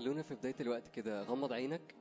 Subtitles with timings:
[0.00, 1.22] خلونا في بداية الوقت كده.
[1.22, 1.94] غمض عينك.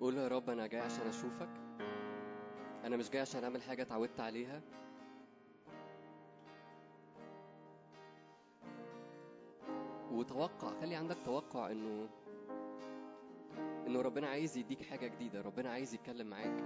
[0.00, 1.48] قول يا رب أنا جاي عشان أشوفك.
[2.84, 4.60] أنا مش جاي عشان أعمل حاجة اتعودت عليها.
[10.12, 12.08] وتوقع خلي عندك توقع إنه
[13.86, 15.40] إنه ربنا عايز يديك حاجة جديدة.
[15.40, 16.64] ربنا عايز يتكلم معاك.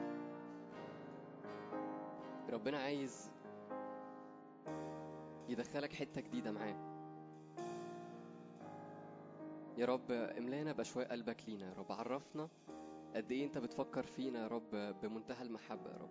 [2.50, 3.33] ربنا عايز
[5.48, 6.94] يدخلك حتة جديدة معاه.
[9.78, 11.66] يا رب املانا بأشواق قلبك لينا.
[11.66, 12.48] يا رب عرفنا
[13.14, 14.70] قد إيه أنت بتفكر فينا يا رب
[15.02, 16.10] بمنتهى المحبة يا رب.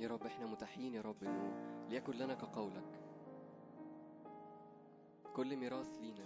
[0.00, 1.52] يا رب إحنا متاحين يا رب إنه
[1.88, 3.00] ليكن لنا كقولك.
[5.36, 6.24] كل ميراث لينا.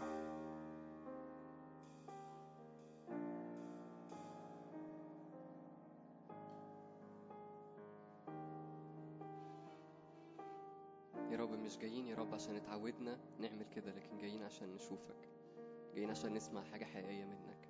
[11.78, 15.28] مش جايين يا رب عشان اتعودنا نعمل كده لكن جايين عشان نشوفك.
[15.94, 17.68] جايين عشان نسمع حاجة حقيقية منك.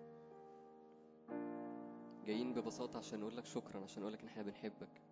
[2.27, 5.03] جايين ببساطة عشان نقول لك شكرا عشان نقول لك إن إحنا بنحبك.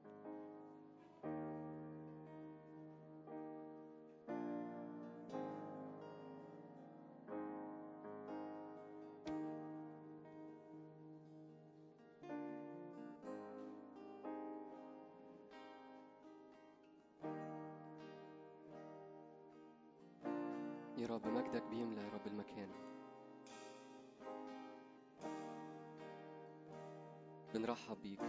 [27.95, 28.21] بيك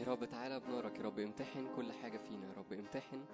[0.00, 3.24] يا رب تعالى بنارك يا رب امتحن كل حاجة فينا يا رب امتحن.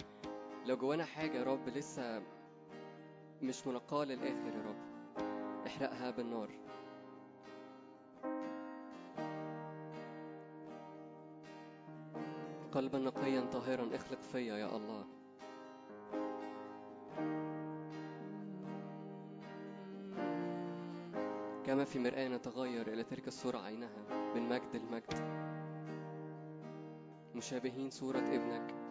[0.66, 2.22] لو جوانا حاجة يا رب لسه
[3.43, 4.76] مش منقاة للآخر يا رب
[5.66, 6.49] احرقها بالنار.
[12.72, 13.97] قلبا نقيا طاهرا.
[13.97, 15.05] اخلق فيا يا الله.
[21.65, 25.43] كما في مرآة نتغير إلى تلك الصورة عينها من مجد المجد
[27.34, 28.81] مشابهين صورة ابنك.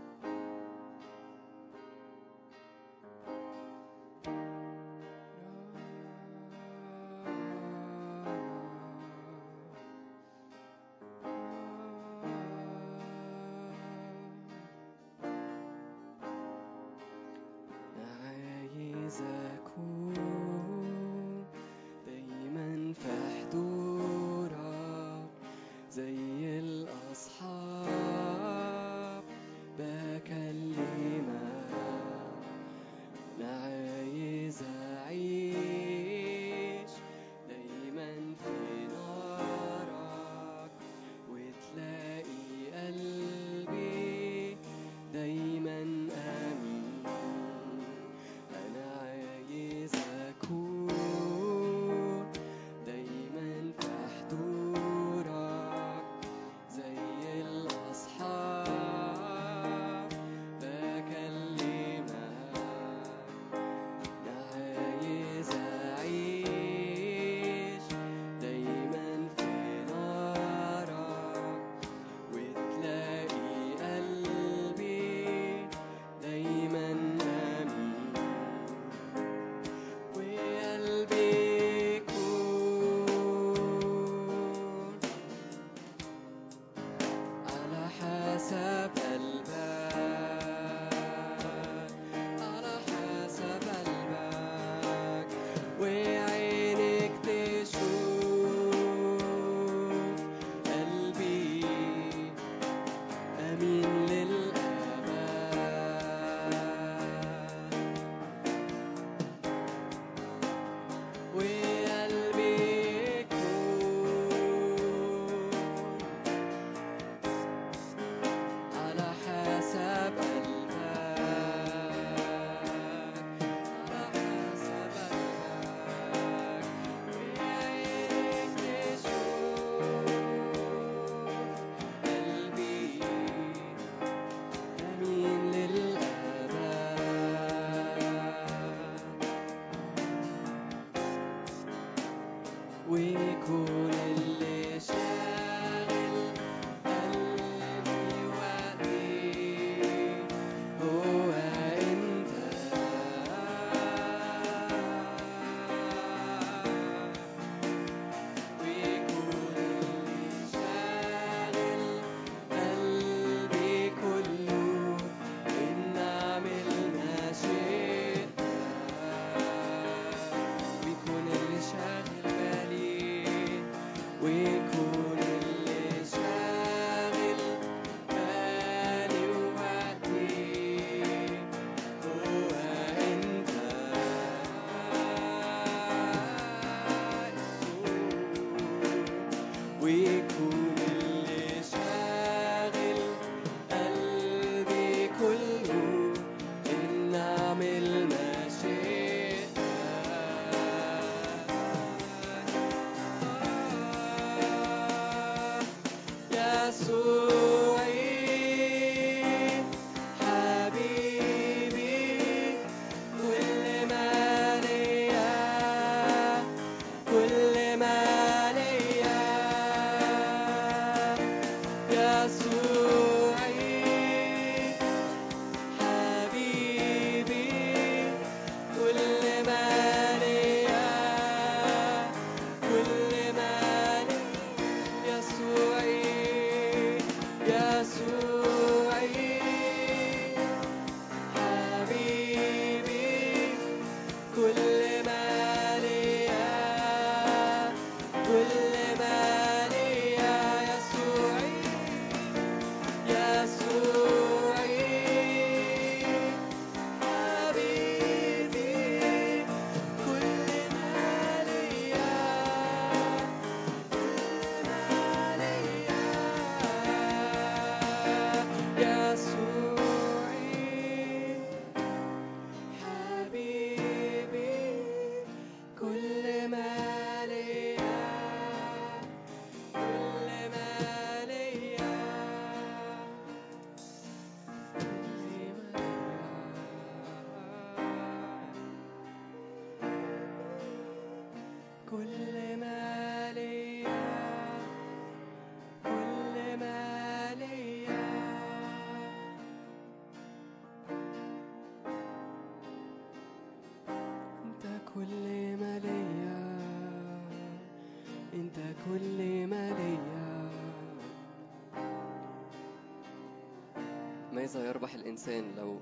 [314.55, 315.79] ماذا يربح الإنسان لو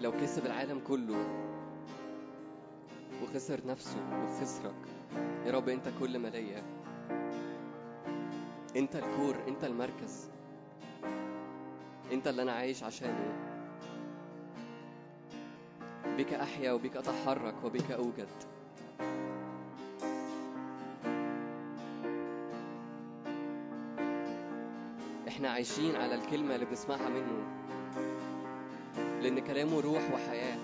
[0.00, 1.24] لو كسب العالم كله
[3.22, 4.74] وخسر نفسه وخسرك.
[5.46, 6.62] يا رب أنت كل ما ليا
[8.76, 10.28] أنت الكور أنت المركز.
[12.12, 13.32] أنت اللي أنا عايش عشانه.
[16.18, 18.28] بك أحيا وبك أتحرك وبك أوجد.
[25.28, 27.59] إحنا عايشين على الكلمة اللي بنسمعها منه.
[29.20, 30.56] لأن كلامه روح وحياة.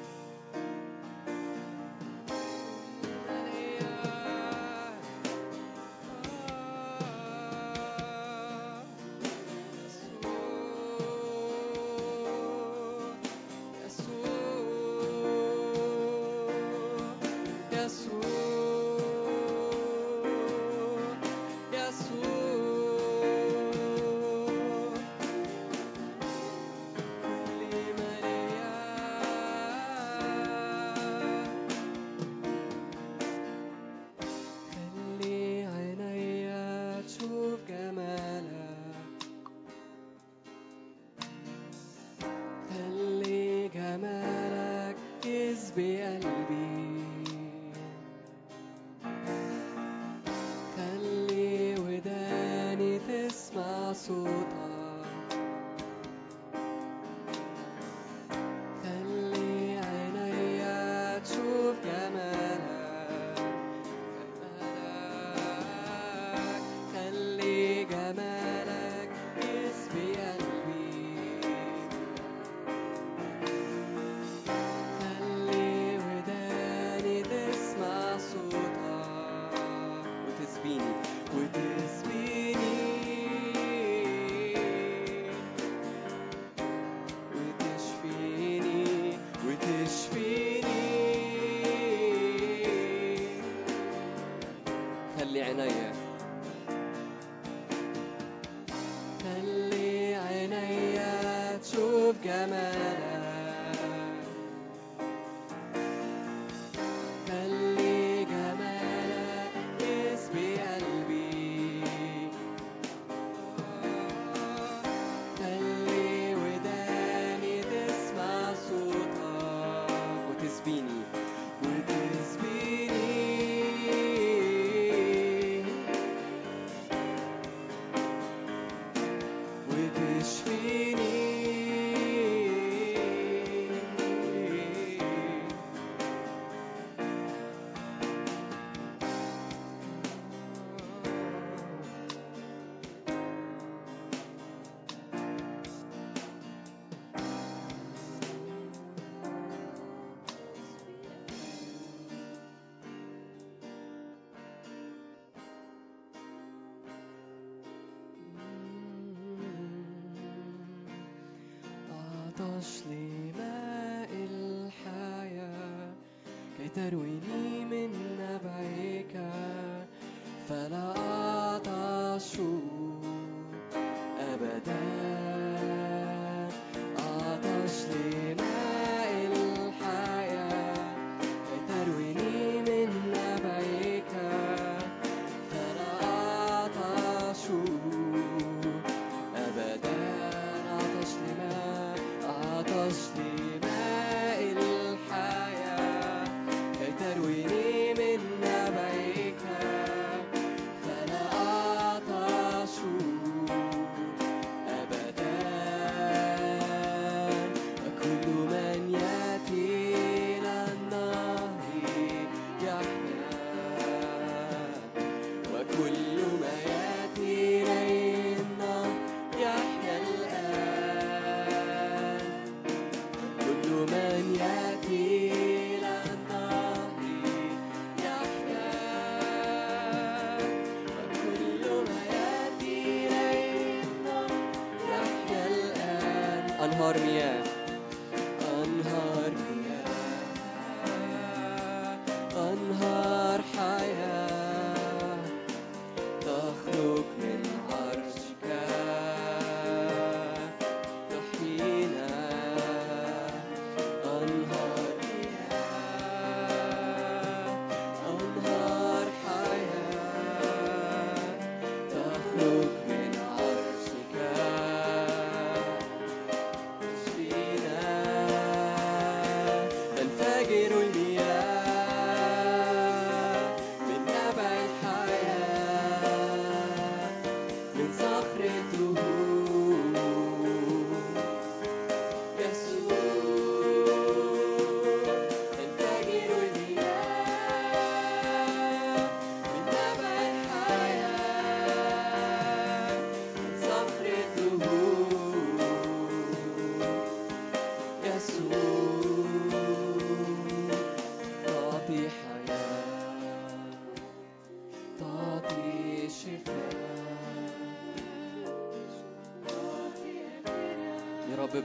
[166.76, 168.05] ترويني من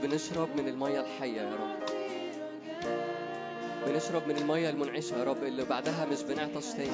[0.02, 1.76] بنشرب من المية الحية يا رب.
[3.86, 6.90] بنشرب من المية المنعشة يا رب اللي بعدها مش بنعطش تاني.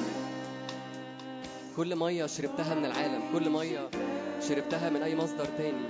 [1.77, 3.89] كل مية شربتها من العالم كل مية
[4.49, 5.85] شربتها من أي مصدر تاني.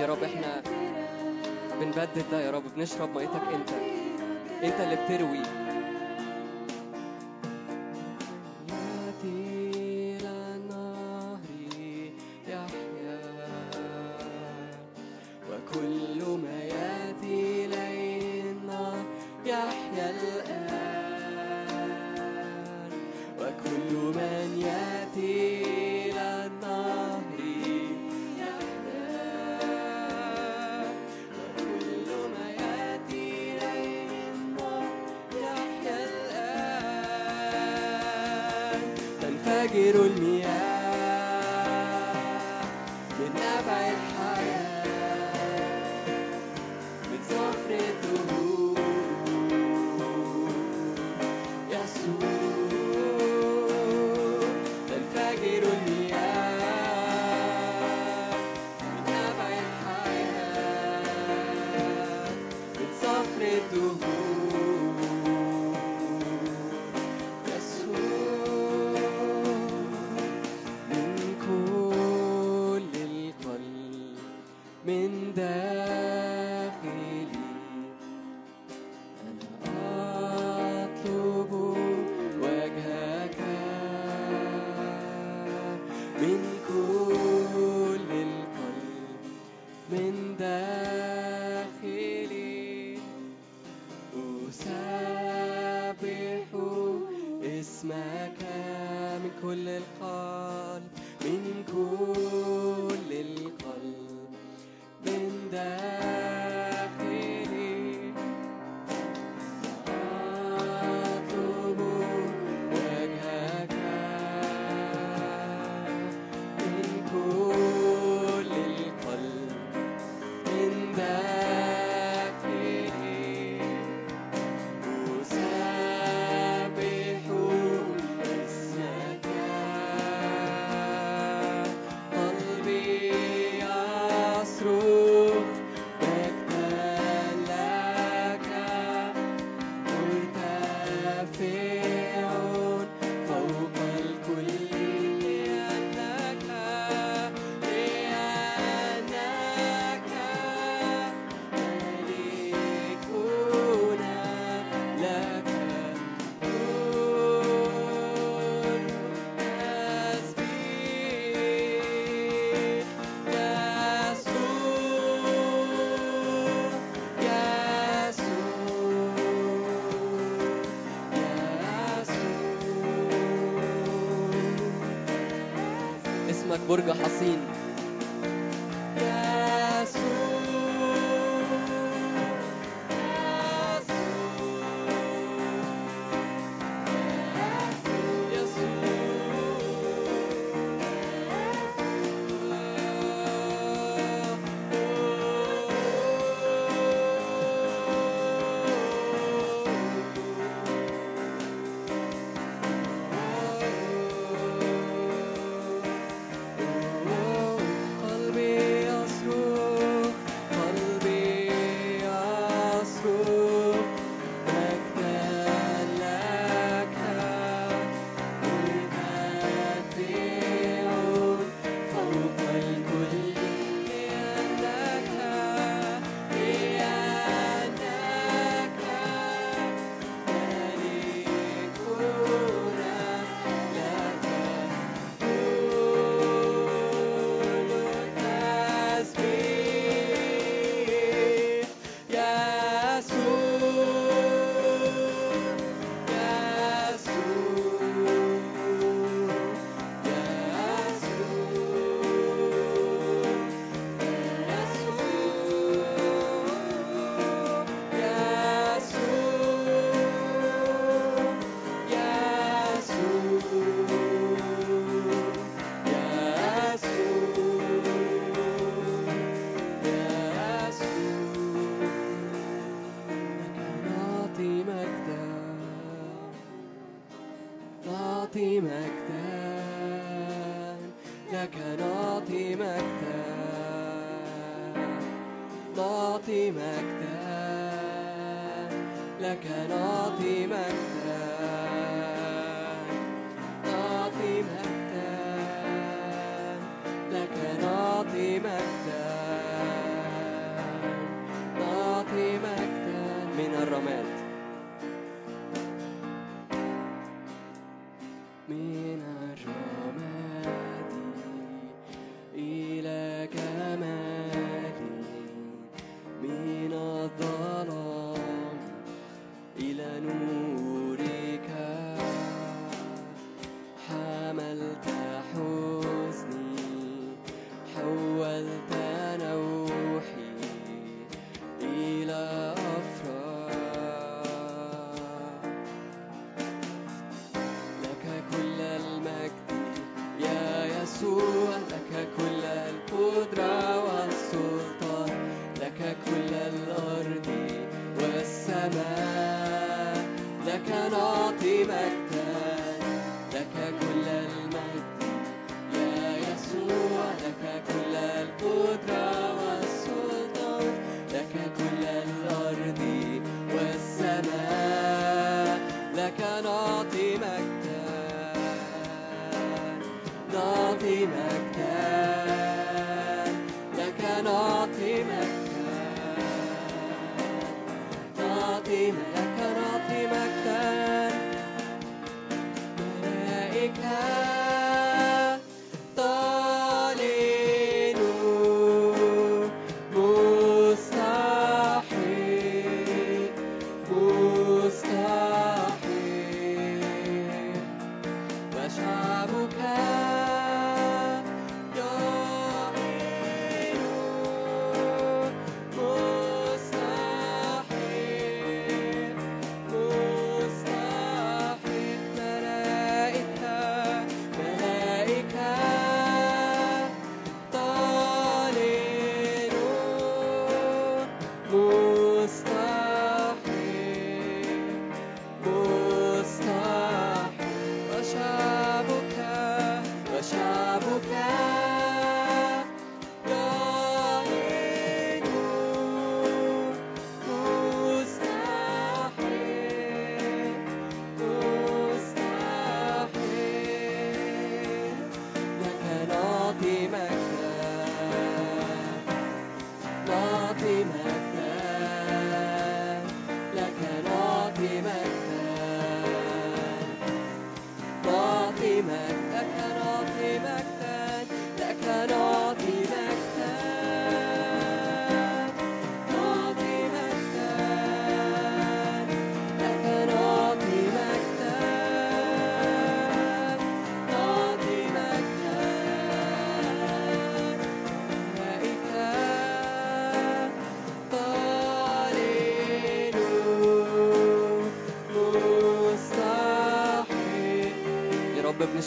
[0.00, 0.62] يا رب إحنا
[1.80, 3.70] بنبدد ده يا رب بنشرب ميتك أنت.
[4.64, 5.42] أنت اللي بتروي.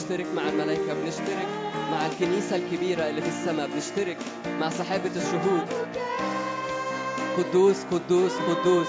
[0.01, 1.47] بنشترك مع الملائكة بنشترك
[1.91, 4.17] مع الكنيسة الكبيرة اللي في السماء بنشترك
[4.59, 5.67] مع سحابة الشهود.
[7.37, 8.87] قدوس قدوس قدوس.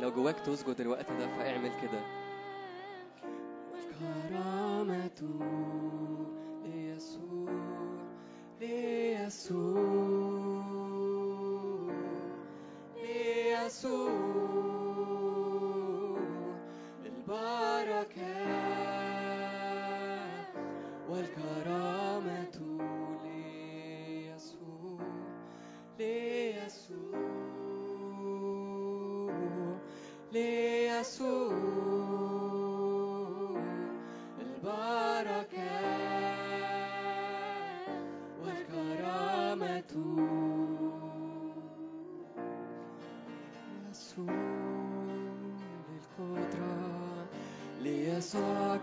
[0.00, 2.00] لو جواك تسجد الوقت ده فاعمل كده.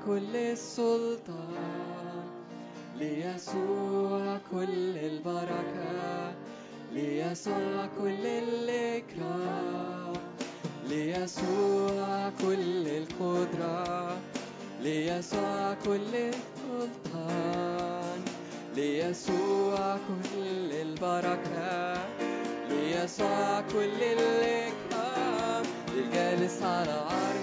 [0.07, 2.23] كل السلطان.
[2.99, 6.33] ليسوع كل البركة.
[6.93, 10.13] ليسوع كل الإكرام.
[10.89, 14.17] ليسوع كل القدرة.
[14.81, 18.21] ليسوع كل السلطان.
[18.75, 21.97] ليسوع كل البركة.
[22.69, 25.63] ليسوع كل الإكرام.
[25.95, 27.42] للجالس على عرش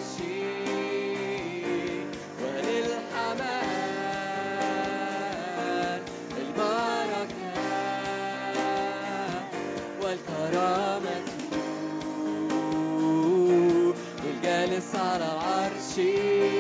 [15.91, 16.60] see.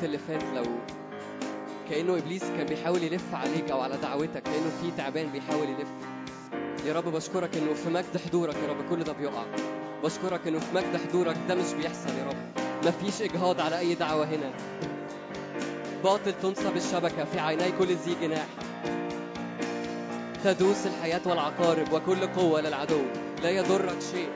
[0.00, 0.64] الوقت اللي فات لو
[1.90, 5.88] كأنه إبليس كان بيحاول يلف عليك أو على دعوتك كأنه في تعبان بيحاول يلف.
[6.86, 9.44] يا رب بشكرك إنه في مجد حضورك يا رب كل ده بيقع.
[10.04, 12.36] بشكرك إنه في مجد حضورك ده مش بيحصل يا رب.
[12.86, 14.50] مفيش إجهاض على أي دعوة هنا.
[16.04, 18.46] باطل تنصب الشبكة في عيني كل ذي جناح
[20.44, 23.02] تدوس الحياة والعقارب وكل قوة للعدو.
[23.42, 24.28] لا يضرك شيء.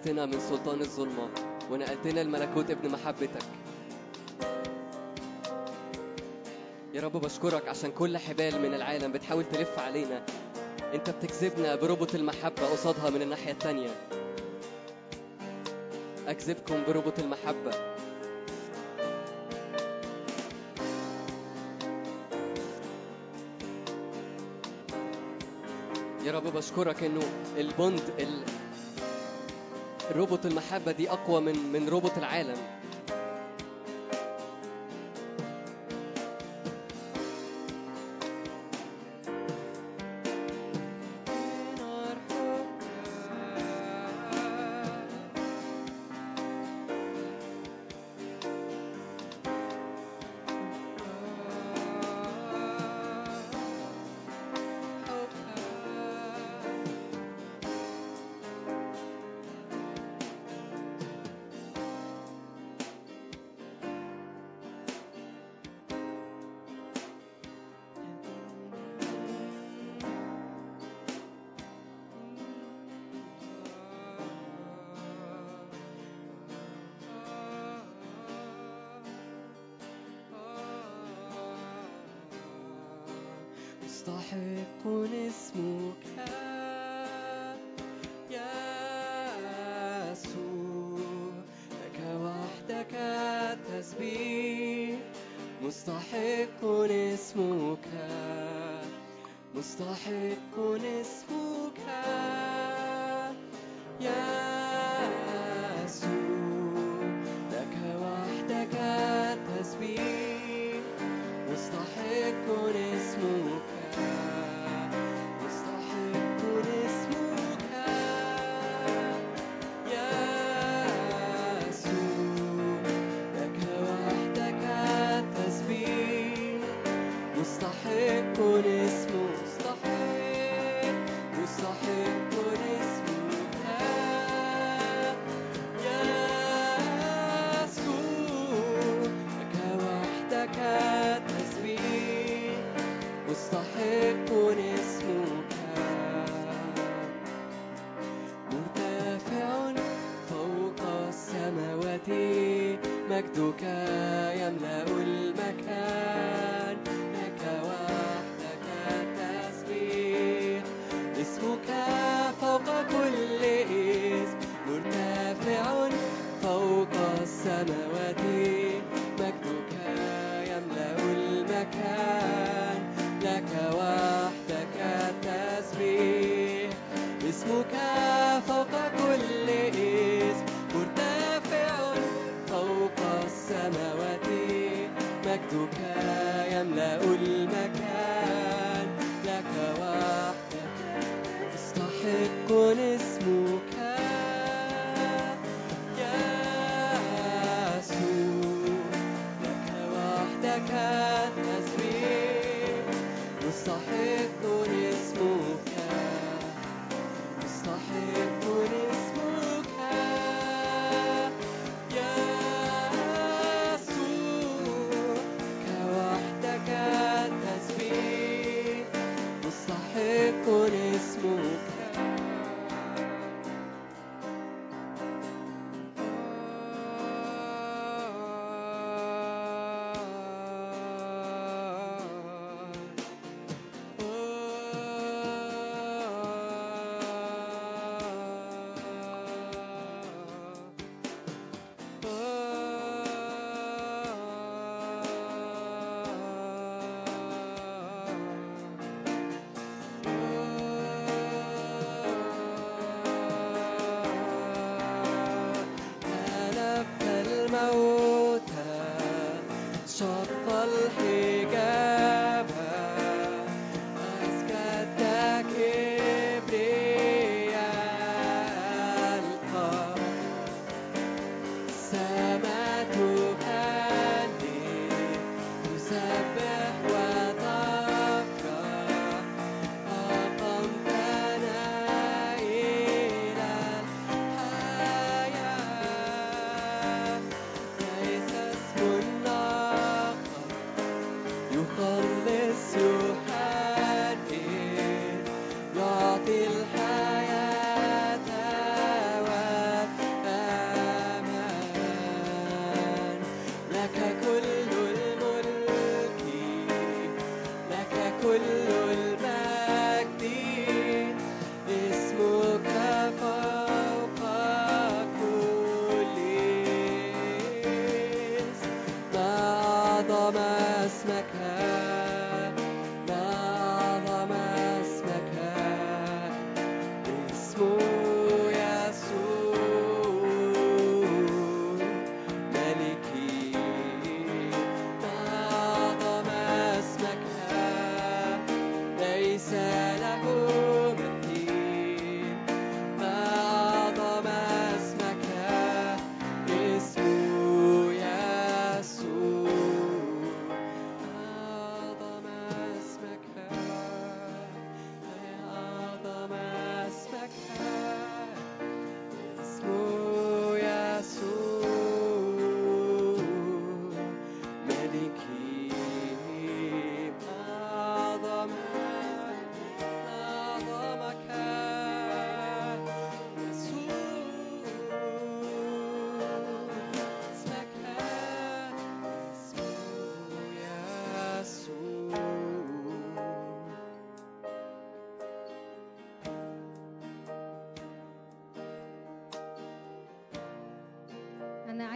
[0.00, 1.28] أنقذتنا من سلطان الظلمة
[1.70, 3.42] ونقلتنا الملكوت ابن محبتك.
[6.94, 10.22] يا رب بشكرك عشان كل حبال من العالم بتحاول تلف علينا.
[10.94, 13.90] أنت بتجذبنا بربط المحبة قصادها من الناحية التانية.
[16.28, 17.70] أجذبكم بربط المحبة.
[26.24, 27.22] يا رب بشكرك إنه
[27.58, 28.44] البوند ال...
[30.16, 32.56] ربط المحبة دي أقوى من من ربط العالم.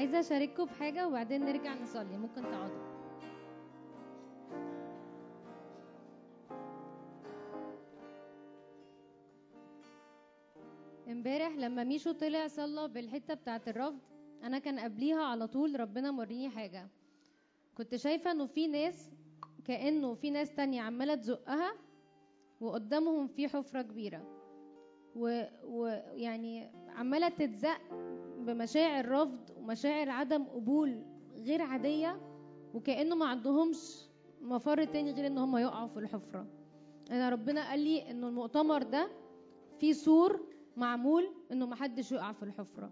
[0.04, 2.16] عايزة أشارككم بحاجة وبعدين نرجع نصلي.
[2.18, 2.94] ممكن تقعدوا.
[11.08, 13.98] امبارح لما ميشو طلع صلى بالحتة بتاعة الرفض
[14.42, 16.88] أنا كان قبليها على طول ربنا موريني حاجة.
[17.74, 19.10] كنت شايفة إنه في ناس
[19.64, 21.74] كأنه في ناس تانية عمالة تزقها
[22.60, 24.22] وقدامهم في حفرة كبيرة.
[25.64, 27.80] ويعني عمالة تتزق
[28.38, 31.02] بمشاعر رفض ومشاعر عدم قبول
[31.36, 32.20] غير عادية
[32.74, 34.08] وكأنه ما عندهمش
[34.42, 36.46] مفر تاني غير إن هم يقعوا في الحفرة.
[37.10, 39.08] انا ربنا قال لي إنه المؤتمر ده
[39.78, 40.40] فيه سور
[40.76, 42.90] معمول إنه محدش يقع في الحفرة.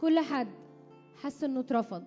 [0.00, 0.48] كل حد
[1.16, 2.04] حس إنه اترفض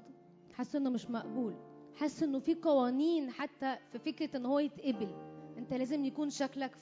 [0.54, 1.54] حس إنه مش مقبول
[1.96, 5.10] حس إنه في قوانين حتى في فكرة إن هو يتقبل.
[5.58, 6.78] أنت لازم يكون شكلك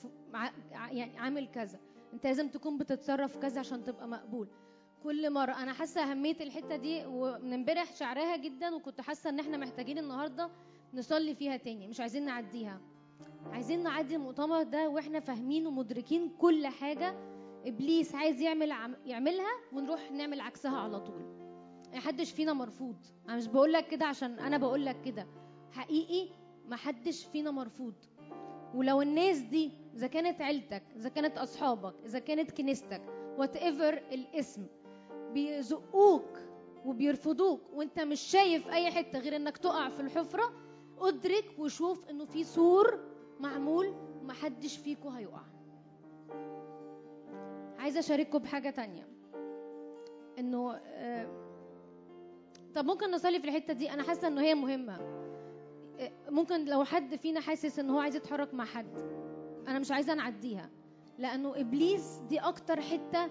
[0.90, 1.78] يعني عامل كذا.
[2.12, 4.48] أنت لازم تكون بتتصرف كذا عشان تبقى مقبول.
[5.02, 5.52] كل مرة.
[5.52, 10.50] أنا حاسة أهمية الحتة دي ومن امبارح شعرها جدا وكنت حاسة إن إحنا محتاجين النهاردة
[10.94, 11.88] نصلي فيها تاني.
[11.88, 12.80] مش عايزين نعديها.
[13.52, 17.14] عايزين نعدي المؤتمر ده وإحنا فاهمين ومدركين كل حاجة.
[17.66, 18.96] إبليس عايز يعمل عم...
[19.06, 21.22] يعملها ونروح نعمل عكسها على طول.
[21.94, 22.96] محدش فينا مرفوض.
[23.28, 25.26] أنا مش بقول لك كده عشان أنا بقول لك كده.
[25.72, 26.28] حقيقي
[26.68, 27.94] محدش فينا مرفوض.
[28.74, 33.02] ولو الناس دي إذا كانت عيلتك إذا كانت أصحابك إذا كانت كنيستك
[33.38, 34.66] whatever الاسم
[35.34, 36.38] بيزقوك
[36.84, 40.52] وبيرفضوك وانت مش شايف اي حتة غير انك تقع في الحفرة
[40.98, 43.00] ادرك وشوف انه في سور
[43.40, 45.42] معمول ومحدش فيكو هيقع.
[47.78, 49.08] عايزة أشارككم بحاجة تانية.
[50.38, 51.26] انه آه،
[52.74, 54.94] طب ممكن نصلي في الحتة دي؟ أنا حاسة إنه هي مهمة.
[56.00, 58.98] آه، ممكن لو حد فينا حاسس ان هو عايز يتحرك مع حد
[59.68, 60.70] أنا مش عايزة نعديها
[61.18, 63.30] لأنه إبليس دي أكتر حتة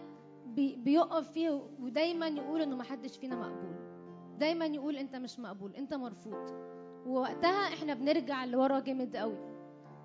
[0.56, 3.76] بيقف فيه ودايما يقول إنه ما حدش فينا مقبول.
[4.38, 6.50] دايما يقول أنت مش مقبول أنت مرفوض.
[7.06, 9.38] ووقتها إحنا بنرجع لورا جامد قوي.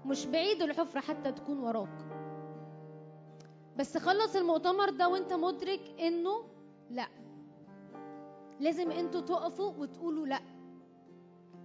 [0.07, 1.99] مش بعيد الحفرة حتى تكون وراك.
[3.77, 6.45] بس خلص المؤتمر ده وأنت مدرك إنه
[6.91, 7.07] لأ.
[8.61, 10.41] لازم أنتوا تقفوا وتقولوا لأ.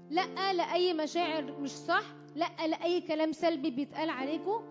[0.09, 2.03] لأ لأي مشاعر مش صح
[2.35, 4.61] لأ لأي كلام سلبي بيتقال عليكم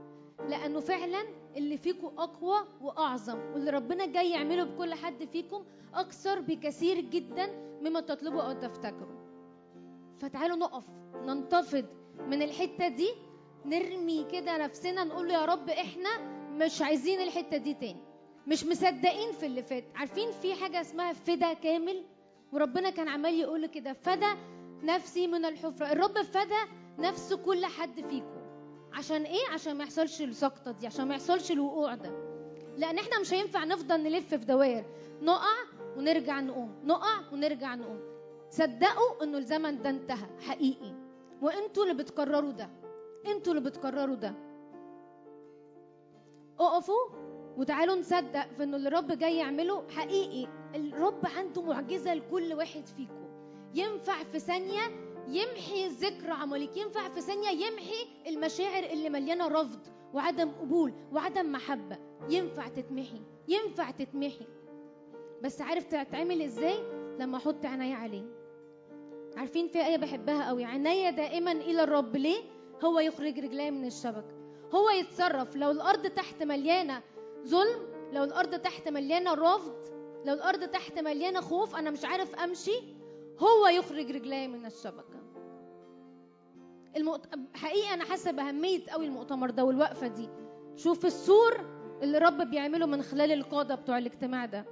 [0.48, 1.22] لأنه فعلا
[1.56, 7.46] اللي فيكم أقوى وأعظم واللي ربنا جاي يعمله بكل حد فيكم أكثر بكثير جدا
[7.82, 9.20] مما تطلبوا أو تفتكروا
[10.20, 10.84] فتعالوا نقف
[11.14, 11.84] ننتفض
[12.28, 13.10] من الحتة دي
[13.64, 18.02] نرمي كده نفسنا نقول يا رب إحنا مش عايزين الحتة دي تاني.
[18.46, 19.84] مش مصدقين في اللي فات.
[19.94, 22.04] عارفين في حاجة اسمها فدا كامل؟
[22.52, 24.36] وربنا كان عمال يقول كده فدا
[24.82, 25.92] نفسي من الحفرة.
[25.92, 28.39] الرب فدا نفس كل حد فيكم.
[28.92, 32.10] عشان إيه؟ عشان ما يحصلش السقطة دي عشان ما يحصلش الوقوع ده.
[32.76, 34.84] لأن إحنا مش هينفع نفضل نلف في دوائر.
[35.22, 35.56] نقع
[35.96, 36.74] ونرجع نقوم.
[36.84, 38.00] نقع ونرجع نقوم.
[38.50, 40.94] صدقوا إنه الزمن ده انتهى حقيقي.
[41.42, 42.70] وإنتوا اللي بتقرروا ده.
[43.26, 44.34] إنتوا اللي بتقرروا ده.
[46.60, 47.08] اقفوا
[47.56, 50.48] وتعالوا نصدق في إنه اللي الرب جاي يعمله حقيقي.
[50.74, 53.30] الرب عنده معجزة لكل واحد فيكم.
[53.74, 54.80] ينفع في ثانية
[55.30, 59.80] يمحي ذكر عملك ينفع في ثانية يمحي المشاعر اللي مليانة رفض
[60.14, 61.98] وعدم قبول وعدم محبة.
[62.28, 64.46] ينفع تتمحي ينفع تتمحي.
[65.42, 66.78] بس عارف تتعمل إزاي؟
[67.18, 68.24] لما أحط عيني عليه.
[69.36, 72.16] عارفين في آية بحبها قوي؟ عيني دائما إلى الرب.
[72.16, 72.40] ليه؟
[72.84, 74.34] هو يخرج رجلي من الشبكة
[74.74, 75.56] هو يتصرف.
[75.56, 77.02] لو الأرض تحت مليانة
[77.46, 77.78] ظلم
[78.12, 79.74] لو الأرض تحت مليانة رفض
[80.24, 82.99] لو الأرض تحت مليانة خوف أنا مش عارف أمشي.
[83.40, 85.20] هو يخرج رجلي من الشبكة.
[86.96, 87.26] المؤت...
[87.54, 90.28] حقيقة أنا حاسة بأهمية قوي المؤتمر ده والوقفة دي.
[90.76, 91.60] شوف السور
[92.02, 94.64] اللي الرب بيعمله من خلال القادة بتوع الاجتماع ده.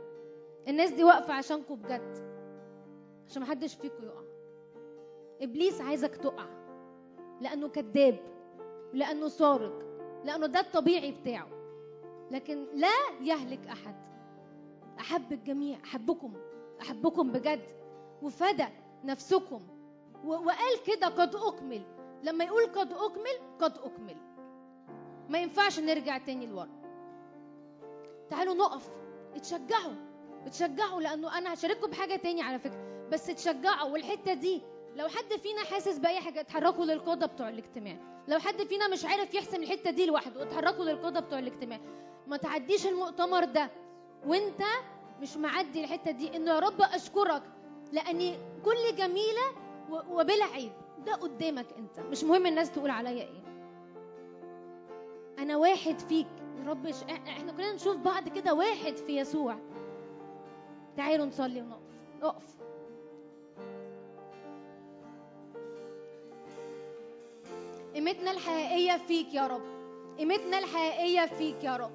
[0.69, 2.29] الناس دي واقفة عشانكم بجد.
[3.29, 4.23] عشان محدش فيكم يقع.
[5.41, 6.47] إبليس عايزك تقع.
[7.41, 8.19] لأنه كذاب.
[8.93, 9.83] لأنه سارق
[10.25, 11.49] لأنه ده الطبيعي بتاعه.
[12.31, 13.97] لكن لا يهلك أحد.
[15.01, 15.79] أحب الجميع.
[15.85, 16.33] أحبكم.
[16.81, 17.78] أحبكم بجد.
[18.23, 18.67] وفدى
[19.05, 19.61] نفسكم.
[20.25, 21.83] وقال كده قد أكمل.
[22.23, 24.17] لما يقول قد أكمل قد أكمل.
[25.29, 26.69] ما ينفعش نرجع تاني لورا.
[28.31, 28.91] تعالوا نقف.
[29.37, 29.95] اتشجعوا.
[30.47, 33.09] اتشجعوا لأنه أنا هشارككم بحاجة تاني على فكرة.
[33.13, 33.91] بس اتشجعوا.
[33.91, 34.63] والحتة دي
[34.97, 37.97] لو حد فينا حاسس بأي حاجة اتحركوا للقادة بتوع الاجتماع.
[38.29, 41.81] لو حد فينا مش عارف يحسم الحتة دي لوحده اتحركوا للقادة بتوع الاجتماع.
[42.27, 43.71] ما تعديش المؤتمر ده
[44.27, 44.63] وانت
[45.21, 46.37] مش معدي الحتة دي.
[46.37, 47.43] إنه يا رب أشكرك
[47.93, 48.35] لأني
[48.65, 49.43] كل جميلة
[49.91, 50.73] و- وبلا عيب.
[51.07, 52.01] ده قدامك أنت.
[52.01, 53.43] مش مهم الناس تقول عليا إيه.
[55.39, 56.27] أنا واحد فيك.
[56.65, 56.87] يا رب
[57.27, 59.57] إحنا كلنا نشوف بعض كده واحد في يسوع.
[60.97, 61.81] تعالوا نصلي ونقف.
[62.23, 62.43] نقف.
[67.95, 69.63] قيمتنا الحقيقية فيك يا رب.
[70.19, 71.91] قيمتنا الحقيقية فيك يا رب.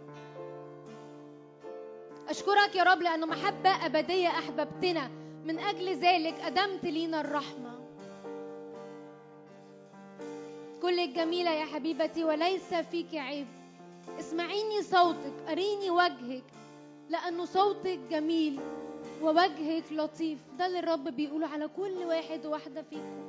[2.30, 5.12] أشكرك يا رب لأنه محبة أبدية أحببتنا.
[5.46, 7.80] من أجل ذلك أدمت لينا الرحمة.
[10.82, 13.48] كل الجميلة يا حبيبتي وليس فيك عيب.
[14.20, 16.44] اسمعيني صوتك أريني وجهك
[17.10, 18.60] لأنه صوتك جميل
[19.22, 20.40] ووجهك لطيف.
[20.58, 23.24] ده اللي الرب بيقوله على كل واحد وواحدة فيكم.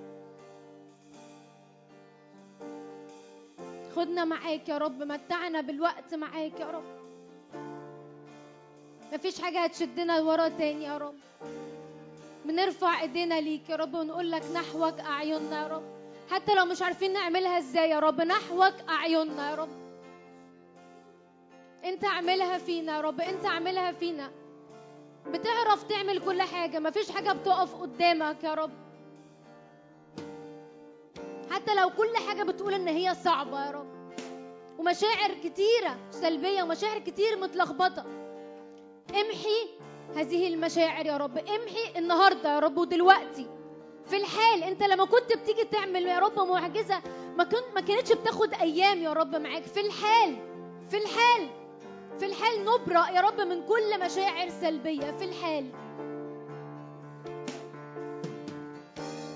[3.96, 6.84] خدنا معاك يا رب متعنا بالوقت معاك يا رب.
[9.12, 11.14] مفيش حاجة هتشدنا لورا تاني يا رب.
[12.45, 15.82] بنرفع ايدينا ليك يا رب ونقول لك نحوك أعيننا يا رب.
[16.30, 19.68] حتى لو مش عارفين نعملها إزاي يا رب نحوك أعيننا يا رب.
[21.84, 24.30] انت اعملها فينا يا رب انت اعملها فينا.
[25.26, 28.70] بتعرف تعمل كل حاجة مفيش حاجة بتقف قدامك يا رب.
[31.51, 33.95] حتى لو كل حاجة بتقول إن هي صعبة يا رب.
[34.78, 38.05] ومشاعر كتيرة سلبية ومشاعر كتير متلخبطة.
[39.11, 39.68] امحي
[40.16, 41.38] هذه المشاعر يا رب.
[41.38, 43.46] امحي النهاردة يا رب ودلوقتي.
[44.07, 47.02] في الحال انت لما كنت بتيجي تعمل يا رب معجزة
[47.36, 49.62] ما كنت ما كانتش بتاخد أيام يا رب معاك.
[49.62, 50.36] في الحال
[50.90, 51.48] في الحال
[52.18, 55.11] في الحال نبرأ يا رب من كل مشاعر سلبية.
[55.18, 55.66] في الحال.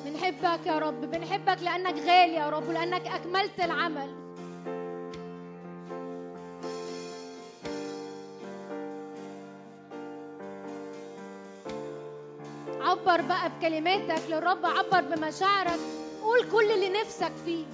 [0.04, 4.27] بنحبك يا رب بنحبك لأنك غالي يا رب ولأنك أكملت العمل.
[13.08, 15.78] عبر بقى بكلماتك للرب عبر بمشاعرك.
[16.22, 17.64] قول كل اللي نفسك فيه.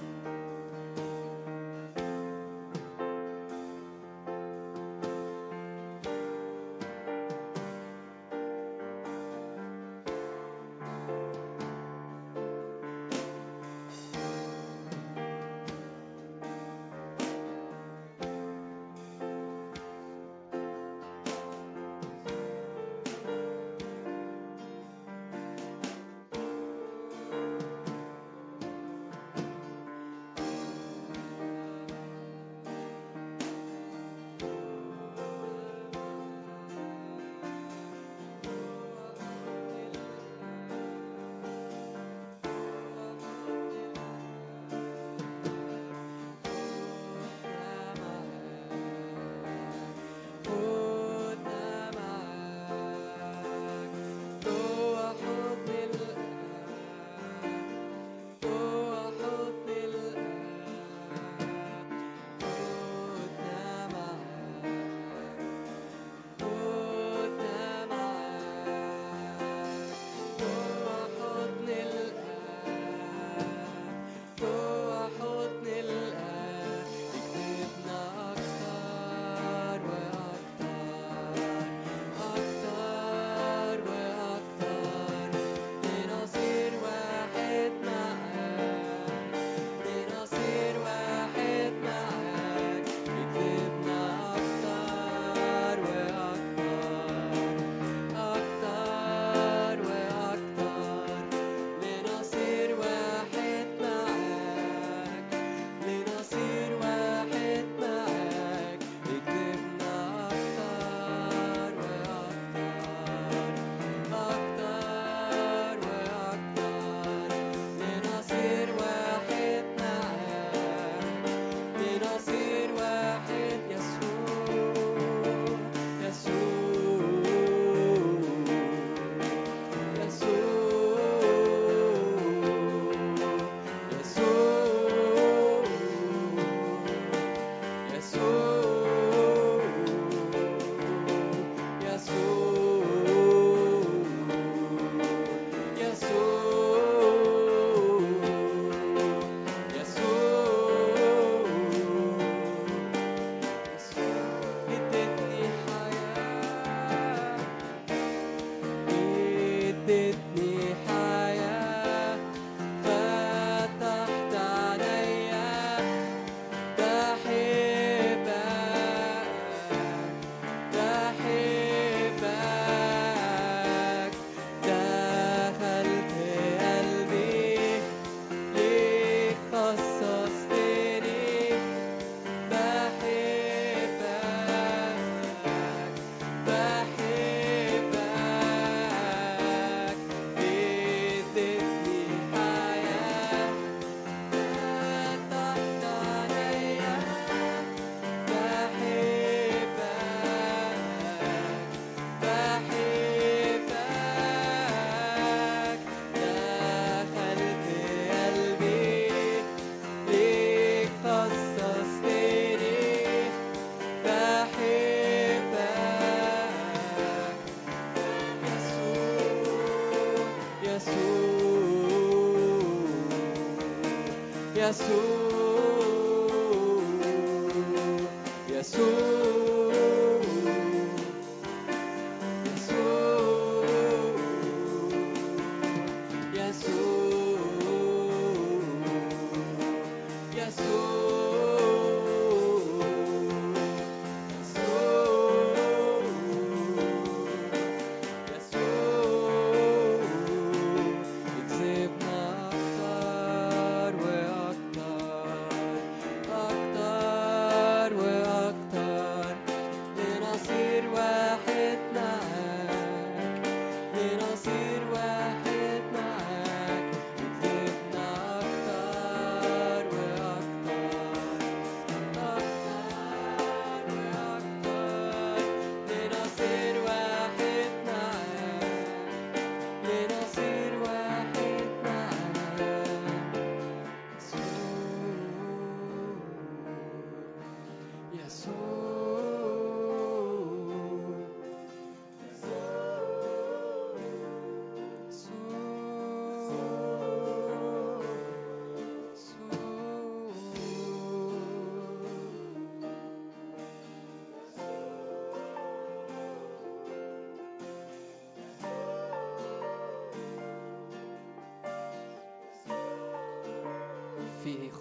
[224.69, 225.14] يسوع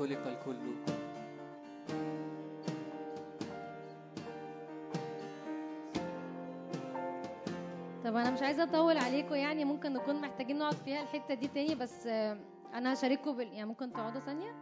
[0.05, 0.57] خلق الكل.
[8.05, 11.75] طب أنا مش عايزة أطول عليكم يعني ممكن نكون محتاجين نقعد فيها الحتة دي تاني
[11.75, 12.39] بس آه،
[12.75, 13.47] أنا هشارككم بال...
[13.53, 14.55] يعني ممكن تقعدوا ثانية؟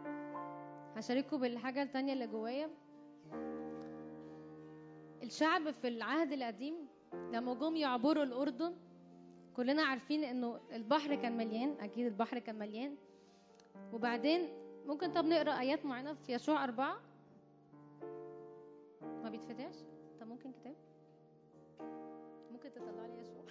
[0.95, 2.69] هشارككم بالحاجة التانية اللي جوايا.
[5.23, 6.75] الشعب في العهد القديم
[7.33, 8.75] لما جم يعبروا الأردن
[9.55, 12.95] كلنا عارفين إنه البحر كان مليان أكيد البحر كان مليان.
[13.93, 16.95] وبعدين ممكن طب نقرأ آيات معينة في يشوع أربعة؟
[19.23, 19.75] ما بيتفتحش؟
[20.21, 20.75] طب ممكن كتاب؟
[22.51, 23.43] ممكن تطلع لي يشوع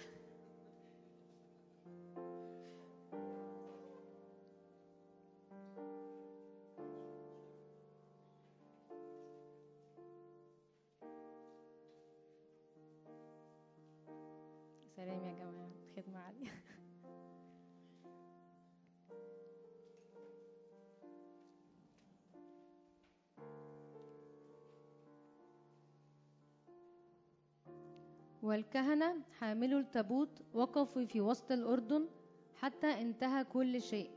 [28.43, 32.07] والكهنة حاملوا التابوت وقفوا في وسط الأردن
[32.55, 34.09] حتى انتهى كل شيء.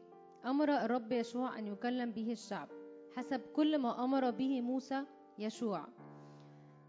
[0.45, 2.69] أمر الرب يشوع أن يكلم به الشعب
[3.17, 5.05] حسب كل ما أمر به موسى
[5.39, 5.87] يشوع.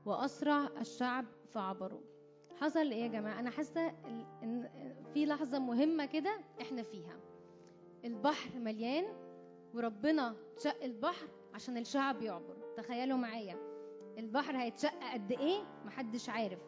[0.06, 2.02] وأسرع الشعب فعبروا.
[2.56, 3.88] حصل إيه يا جماعة؟ أنا حاسة
[4.44, 4.70] إن
[5.14, 7.20] في لحظة مهمة كده إحنا فيها.
[8.06, 9.06] البحر مليان
[9.74, 12.58] وربنا شق البحر عشان الشعب يعبر.
[12.78, 13.58] تخيلوا معايا.
[14.18, 16.60] البحر هيتشق قد إيه؟ محدش عارف.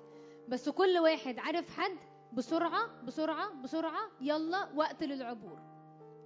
[0.49, 1.97] بس كل واحد عارف حد
[2.33, 5.59] بسرعة بسرعة بسرعة يلا وقت للعبور.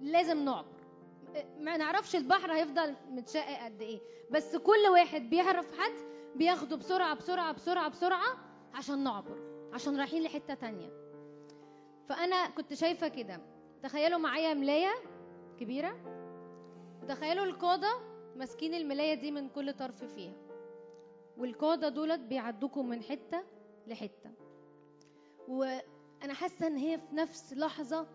[0.00, 0.84] لازم نعبر.
[1.58, 4.00] ما نعرفش البحر هيفضل متشقق قد إيه.
[4.30, 5.92] بس كل واحد بيعرف حد
[6.36, 8.36] بياخده بسرعة بسرعة بسرعة بسرعة
[8.74, 9.38] عشان نعبر
[9.72, 10.90] عشان رايحين لحتة تانية.
[12.08, 13.40] فأنا كنت شايفة كده.
[13.82, 14.92] تخيلوا معايا ملاية
[15.60, 15.96] كبيرة.
[17.02, 17.98] وتخيلوا القادة
[18.36, 20.34] ماسكين الملاية دي من كل طرف فيها.
[21.38, 23.53] والقادة دولت بيعدوكم من حتة
[23.88, 24.30] لحتة.
[25.48, 28.06] وأنا حاسة إن هي في نفس لحظة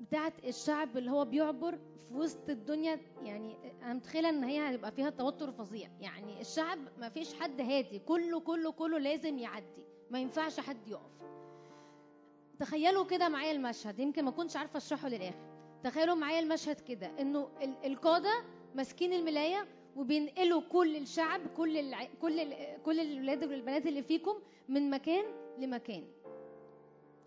[0.00, 3.00] بتاعت الشعب اللي هو بيعبر في وسط الدنيا.
[3.22, 5.90] يعني أنا متخيلة إن هي هيبقى فيها توتر فظيع.
[6.00, 7.98] يعني الشعب ما فيش حد هادي.
[7.98, 9.84] كله كله كله لازم يعدي.
[10.10, 11.10] ما ينفعش حد يقف.
[12.60, 13.98] تخيلوا كده معايا المشهد.
[13.98, 15.46] يمكن ما كنتش عارفة أشرحه للآخر.
[15.84, 17.06] تخيلوا معايا المشهد كده.
[17.20, 18.44] إنه ال- القادة
[18.74, 22.04] ماسكين الملاية وبينقلوا كل الشعب كل الع...
[22.22, 22.82] كل ال...
[22.82, 24.34] كل الولاد والبنات اللي فيكم
[24.68, 25.24] من مكان
[25.58, 26.04] لمكان.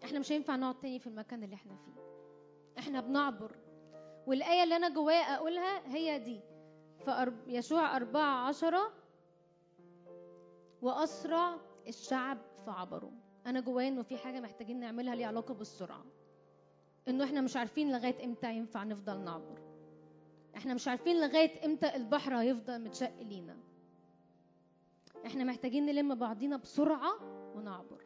[0.04, 2.02] إحنا مش هينفع نقعد تاني في المكان اللي إحنا فيه.
[2.80, 3.56] إحنا بنعبر.
[4.28, 6.40] والآية اللي أنا جوايا أقولها هي دي.
[7.06, 7.34] في.
[7.48, 8.94] يشوع أربعة عشرة
[10.82, 13.12] وأسرع الشعب فعبروا
[13.46, 16.06] أنا جوايا إنه في حاجة محتاجين نعملها ليها علاقة بالسرعة.
[17.08, 19.60] إنه إحنا مش عارفين لغاية إمتى ينفع نفضل نعبر.
[20.56, 23.58] إحنا مش عارفين لغاية إمتى البحر هيفضل متشق لينا.
[25.26, 27.12] إحنا محتاجين نلم بعضينا بسرعة
[27.56, 28.06] ونعبر.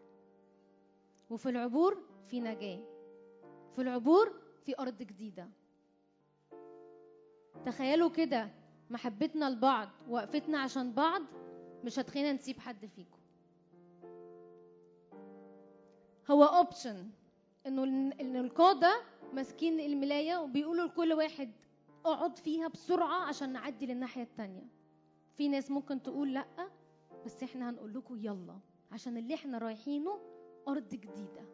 [1.29, 1.97] وفي العبور
[2.27, 2.79] في نجاة.
[3.75, 4.33] في العبور
[4.65, 5.49] في أرض جديدة.
[7.65, 8.49] تخيلوا كده
[8.89, 11.21] محبتنا لبعض وقفتنا عشان بعض
[11.83, 13.19] مش هتخلينا نسيب حد فيكم.
[16.31, 17.09] هو اوبشن
[17.67, 17.83] إنه
[18.21, 19.01] إن القاده
[19.33, 21.51] ماسكين الملاية وبيقولوا لكل واحد
[22.05, 24.67] اقعد فيها بسرعة عشان نعدي للناحية التانية.
[25.35, 26.45] في ناس ممكن تقول لأ
[27.25, 28.59] بس إحنا هنقول لكم يلا
[28.91, 30.19] عشان اللي إحنا رايحينه
[30.67, 31.45] أرض جديدة.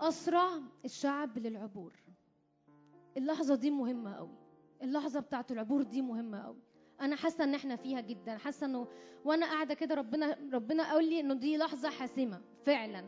[0.00, 0.48] أسرع
[0.84, 1.92] الشعب للعبور.
[3.16, 4.38] اللحظة دي مهمة قوي.
[4.82, 6.62] اللحظة بتاعت العبور دي مهمة قوي.
[7.00, 8.36] أنا حاسة إن إحنا فيها جدا.
[8.36, 8.88] حاسة إنه
[9.24, 13.04] وأنا قاعدة كده ربنا ربنا قال لي إنه دي لحظة حاسمة فعلا.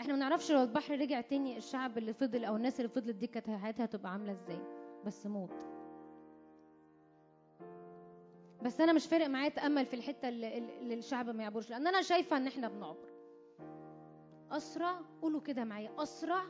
[0.00, 3.26] إحنا ما نعرفش لو البحر رجع تاني الشعب اللي فضل أو الناس اللي فضلت دي
[3.26, 4.60] كانت حياتها هتبقى عاملة إزاي.
[5.06, 5.75] بس موت.
[8.62, 12.36] بس أنا مش فارق معايا أتأمل في الحتة اللي, الشعب ما يعبرش لأن أنا شايفة
[12.36, 13.08] إن إحنا بنعبر.
[14.50, 16.42] اسرع قولوا كده معايا اسرع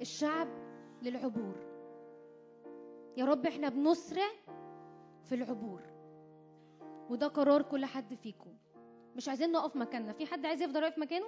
[0.00, 0.48] الشعب
[1.02, 1.56] للعبور.
[3.16, 4.28] يا رب إحنا بنسرع
[5.24, 5.80] في العبور.
[7.10, 8.54] وده قرار كل حد فيكم.
[9.16, 10.12] مش عايزين نقف مكاننا.
[10.12, 11.26] في حد عايز يفضل واقف مكانه؟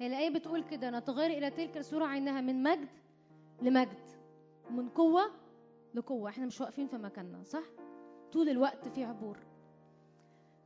[0.00, 2.88] هي الآية بتقول كده نتغير إلى تلك الصورة عينها من مجد
[3.62, 4.08] لمجد
[4.70, 5.22] من قوة
[5.94, 6.30] لقوة.
[6.30, 7.64] إحنا مش واقفين في مكاننا صح؟
[8.36, 9.38] طول الوقت في عبور.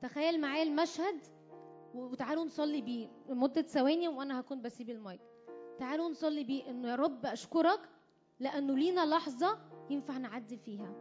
[0.03, 1.21] تخيل معايا المشهد
[1.95, 5.21] وتعالوا نصلي بيه لمدة ثواني وأنا هكون بسيب المايك.
[5.79, 7.81] تعالوا نصلي بيه إنه يا رب أشكرك
[8.41, 9.59] لأنه لينا لحظة
[9.91, 10.95] ينفع نعدي فيها.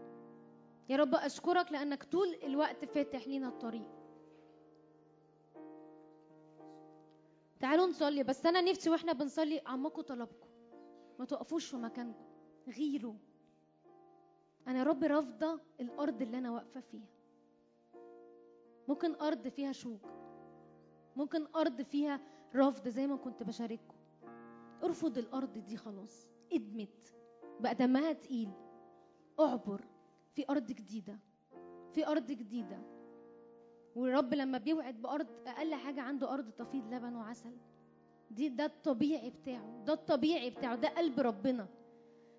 [0.89, 3.89] يا رب أشكرك لأنك طول الوقت فاتح لينا الطريق.
[7.59, 10.47] تعالوا نصلي بس أنا نفسي وإحنا بنصلي عمكوا طلبكم
[11.19, 12.25] ما تقفوش في مكانكم
[12.77, 13.13] غيروا.
[14.69, 17.07] أنا يا رب رافضة الأرض اللي أنا واقفة فيها.
[18.87, 20.01] ممكن أرض فيها شوك.
[21.15, 22.19] ممكن أرض فيها
[22.55, 23.95] رفض زي ما كنت بشارككم.
[24.83, 26.27] ارفض الأرض دي خلاص.
[26.53, 27.13] ادمت.
[27.59, 28.49] بقى دمها تقيل.
[29.39, 29.81] اعبر.
[30.35, 31.19] في أرض جديدة.
[31.93, 32.79] في أرض جديدة.
[33.95, 37.57] والرب لما بيوعد بأرض أقل حاجة عنده أرض تفيض لبن وعسل.
[38.31, 39.83] دي ده الطبيعي بتاعه.
[39.85, 40.75] ده الطبيعي بتاعه.
[40.75, 41.67] ده قلب ربنا.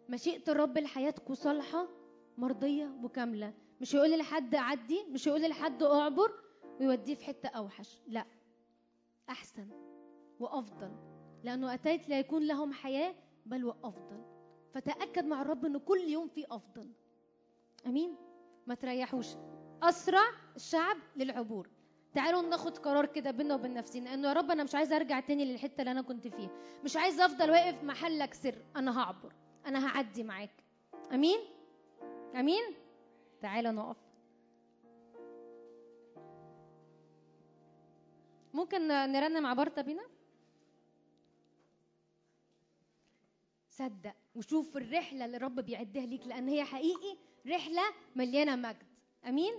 [0.08, 1.99] مشيئة الرب لحياتكم صالحة.
[2.40, 6.32] مرضية وكاملة مش يقول لحد عدي مش يقول لحد اعبر
[6.80, 8.00] ويوديه في حتة أوحش.
[8.06, 8.24] لا
[9.30, 9.68] أحسن
[10.40, 10.90] وأفضل.
[11.44, 13.14] لأنه أتيت ليكون لهم حياة
[13.46, 14.22] بل وأفضل.
[14.74, 16.90] فتأكد مع الرب أنه كل يوم في أفضل.
[17.86, 18.16] أمين؟
[18.66, 19.26] ما تريحوش.
[19.82, 20.22] أسرع
[20.56, 21.68] الشعب للعبور.
[22.14, 24.14] تعالوا ناخد قرار كده بينا وبين نفسنا.
[24.14, 26.50] إنه يا رب أنا مش عايزة أرجع تاني للحتة اللي أنا كنت فيها.
[26.84, 28.58] مش عايزة أفضل واقف محلك سر.
[28.76, 29.34] أنا هعبر.
[29.66, 30.64] أنا هعدي معاك.
[31.12, 31.38] آمين؟
[32.34, 32.62] آمين؟
[33.40, 33.96] تعالى نقف.
[38.54, 40.06] ممكن نرنم عبارة بينا؟
[43.70, 44.14] صدق.
[44.34, 47.16] وشوف الرحلة اللي الرب بيعدها ليك لأن هي حقيقي
[47.46, 47.82] رحلة
[48.16, 48.86] مليانة مجد.
[49.26, 49.54] أمين؟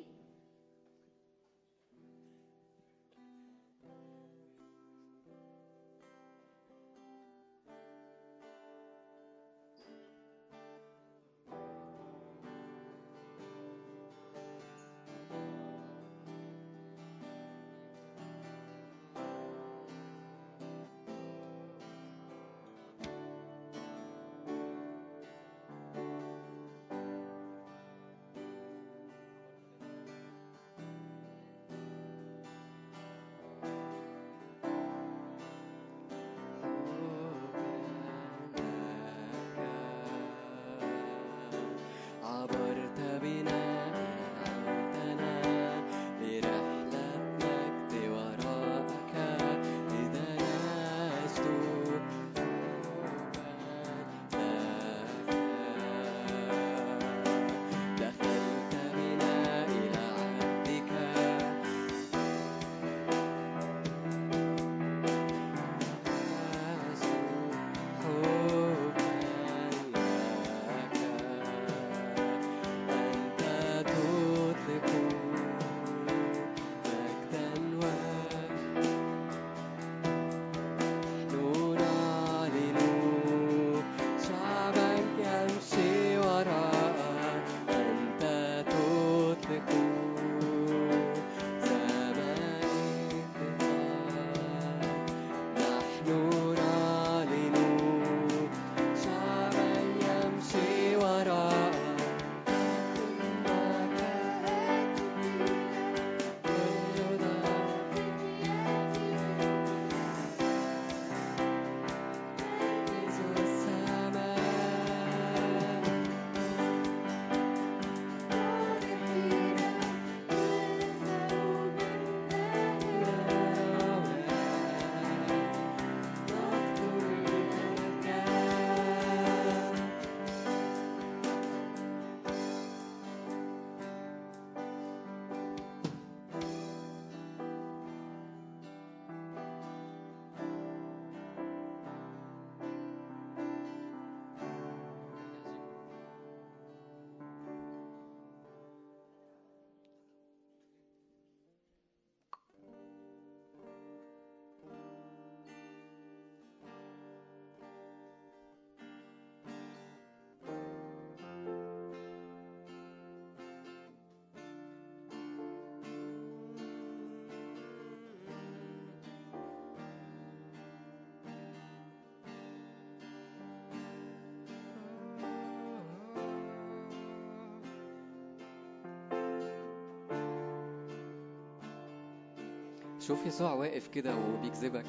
[183.07, 184.85] شوف يسوع واقف كده وبيجذبك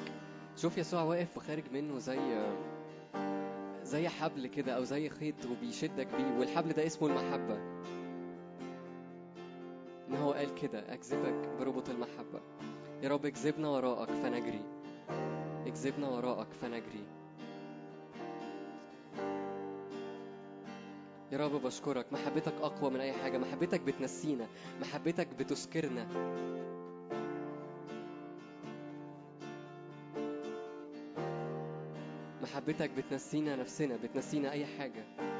[0.56, 2.18] شوف يسوع واقف وخارج منه زي
[3.84, 7.54] زي حبل كده أو زي خيط وبيشدك بيه والحبل ده اسمه المحبة.
[10.08, 12.40] إن هو قال كده اجذبك بربط المحبة.
[13.02, 14.60] يا رب اجذبنا وراءك فنجري.
[15.66, 17.04] اجذبنا وراءك فنجري.
[21.32, 22.12] يا رب بشكرك.
[22.12, 23.38] محبتك أقوى من أي حاجة.
[23.38, 24.46] محبتك بتنسينا.
[24.80, 26.06] محبتك بتسكرنا
[32.62, 35.31] محبتك بتنسينا نفسنا بتنسينا أي حاجة.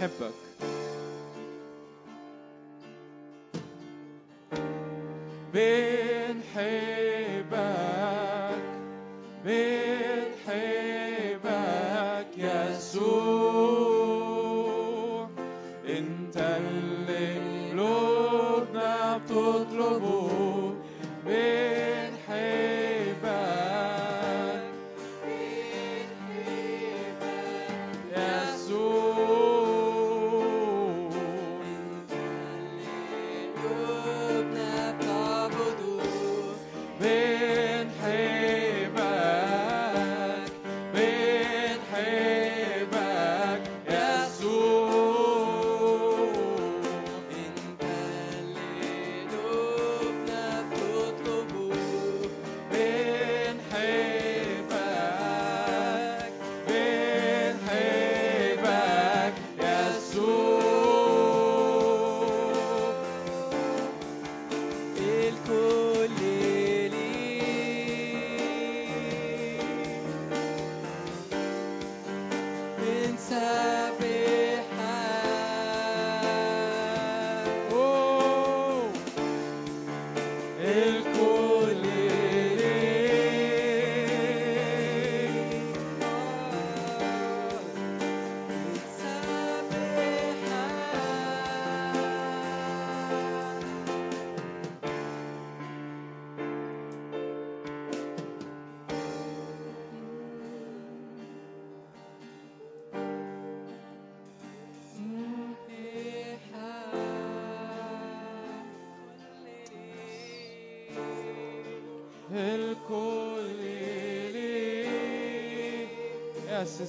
[0.00, 0.39] Hamburg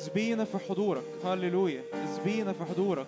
[0.01, 1.03] اسبينا في حضورك.
[1.25, 1.81] هللويا.
[2.13, 3.07] اسبينا في حضورك.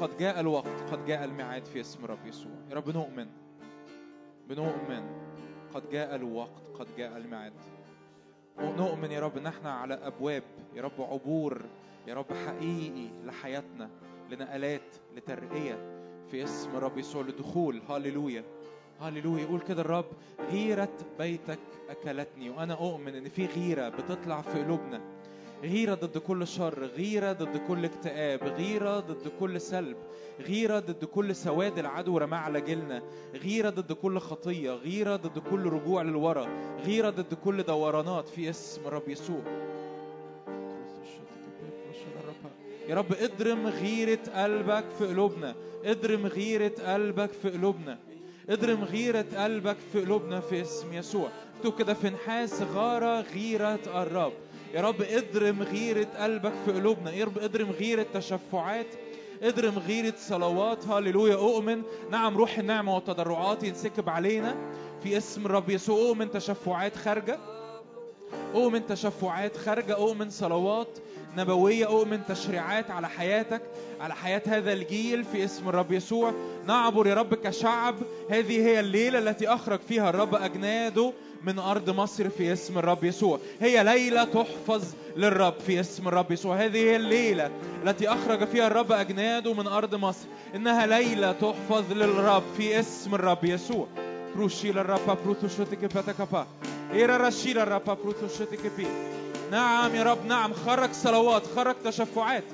[0.00, 2.52] قد جاء الوقت قد جاء الميعاد في اسم رب يسوع.
[2.70, 3.26] يا رب نؤمن.
[4.48, 5.02] بنؤمن.
[5.74, 7.52] قد جاء الوقت قد جاء الميعاد.
[8.58, 10.42] ونؤمن يا رب ان إحنا على أبواب.
[10.74, 11.62] يا رب عبور.
[12.06, 13.90] يا رب حقيقي لحياتنا
[14.30, 15.78] لنقلات لترقية
[16.30, 17.82] في اسم رب يسوع لدخول.
[17.88, 18.44] هاليلويا.
[19.00, 19.42] هاليلويا.
[19.42, 20.06] يقول كده الرب
[20.50, 21.58] غيرة بيتك
[21.90, 22.50] أكلتني.
[22.50, 25.00] وأنا أؤمن إن في غيرة بتطلع في قلوبنا.
[25.62, 29.96] غيرة ضد كل شر غيرة ضد كل اكتئاب غيرة ضد كل سلب
[30.40, 33.02] غيرة ضد كل سواد العدو رماه على جيلنا
[33.34, 36.48] غيرة ضد كل خطية غيرة ضد كل رجوع للورا
[36.86, 39.40] غيرة ضد كل دورانات في اسم رب يسوع.
[42.88, 45.54] يا رب اضرم غيرة قلبك في قلوبنا
[45.84, 47.98] اضرم غيرة قلبك في قلوبنا
[48.48, 51.28] اضرم غيرة قلبك في قلوبنا في اسم يسوع.
[51.58, 54.32] اكتب كده في نحاس غارة غيرة الرب
[54.74, 57.10] يا رب اضرم غيرة قلبك في قلوبنا.
[57.10, 58.86] يا رب اضرم غيرة تشفعات
[59.42, 60.86] اضرم غيرة صلوات.
[60.86, 61.82] هاليلويا اؤمن.
[62.10, 64.56] نعم روح النعمة والتضرعات ينسكب علينا.
[65.02, 67.38] في اسم الرب يسوع اؤمن تشفعات خارجة.
[68.54, 69.94] اؤمن تشفعات خارجة.
[69.94, 70.98] اؤمن صلوات
[71.36, 71.86] نبوية.
[71.86, 73.62] أؤمن تشريعات على حياتك
[74.00, 75.24] على حياة هذا الجيل.
[75.24, 76.32] في اسم الرب يسوع.
[76.66, 77.94] نعبر يا رب كشعب.
[78.30, 81.12] هذه هي الليلة التي أخرج فيها الرب أجناده.
[81.42, 83.38] من أرض مصر في اسم الرب يسوع.
[83.60, 84.84] هي ليلة تحفظ
[85.16, 86.56] للرب في اسم الرب يسوع.
[86.56, 87.50] هذه هي الليلة
[87.84, 90.26] التي أخرج فيها الرب أجناده من أرض مصر.
[90.54, 93.86] إنها ليلة تحفظ للرب في اسم الرب يسوع.
[94.36, 95.46] بروشيلا الرب بروتو
[96.92, 97.30] إيرا
[97.62, 97.98] الرب
[99.50, 100.52] نعم يا رب نعم.
[100.52, 102.44] خرج صلوات خرج تشفعات.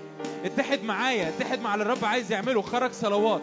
[0.45, 2.63] اتحد معايا اتحد مع اللي الرب عايز يعمله.
[2.63, 3.43] خرج صلوات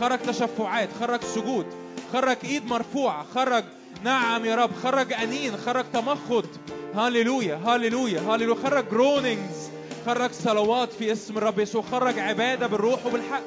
[0.00, 1.66] خرج تشفعات خرج سجود
[2.12, 3.64] خرج إيد مرفوعة خرج
[4.04, 6.46] نعم يا رب خرج أنين خرج تمخض.
[6.94, 8.58] هاليلويا هاليلويا هاليلويا.
[8.62, 9.70] خرج جرونينجز
[10.06, 11.82] خرج صلوات في اسم الرب يسوع.
[11.82, 13.42] خرج عبادة بالروح وبالحق.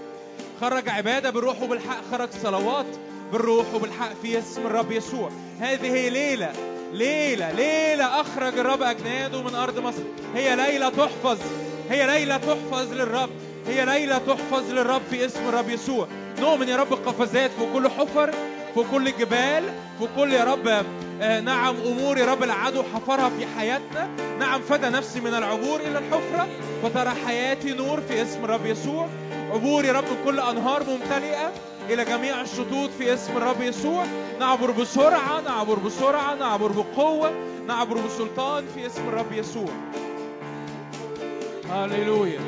[0.61, 2.01] خرج عبادة بالروح وبالحق.
[2.11, 2.85] خرج صلوات
[3.31, 5.29] بالروح وبالحق في اسم الرب يسوع.
[5.59, 6.53] هذه هي ليلة
[6.93, 10.03] ليلة ليلة أخرج الرب أجناده من أرض مصر.
[10.35, 11.37] هي ليلة تحفظ
[11.89, 13.29] هي ليلة تحفظ للرب.
[13.67, 16.07] هي ليلة تحفظ للرب في اسم الرب يسوع.
[16.39, 18.33] نؤمن يا رب قفزات في كل حفر.
[18.75, 19.63] في كل جبال
[19.99, 20.67] في كل يا رب
[21.21, 24.09] آه نعم أمور يا رب العدو حفرها في حياتنا.
[24.39, 26.47] نعم فدى نفسي من العبور إلى الحفرة.
[26.83, 29.07] فترى حياتي نور في اسم الرب يسوع.
[29.51, 31.51] عبور يا رب كل أنهار ممتلئة
[31.89, 34.05] إلى جميع الشطوط في اسم الرب يسوع.
[34.39, 37.31] نعبر بسرعة نعبر بسرعة نعبر بقوة
[37.67, 39.69] نعبر بسلطان في اسم الرب يسوع.
[41.69, 42.39] هللويا.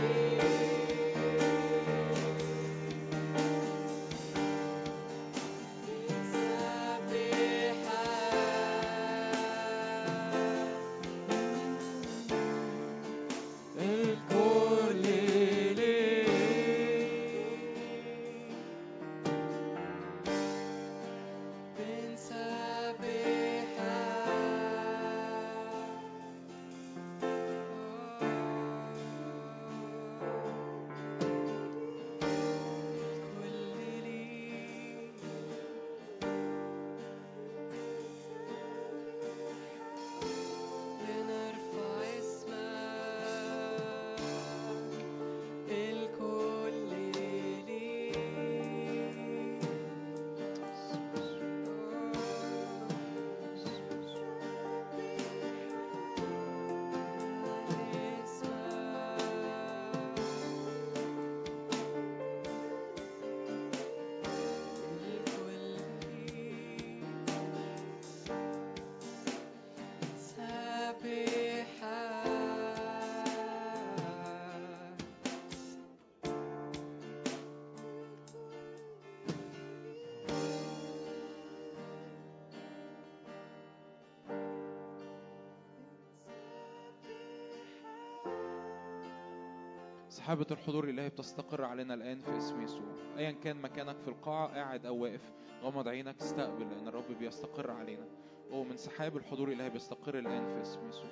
[90.14, 92.96] سحابة الحضور الإلهي بتستقر علينا الآن في اسم يسوع.
[93.18, 95.32] أيا كان مكانك في القاعة قاعد أو واقف
[95.64, 98.06] غمض عينك استقبل لأن الرب بيستقر علينا.
[98.52, 101.10] أو من سحاب الحضور الإلهي بيستقر الآن في اسم يسوع.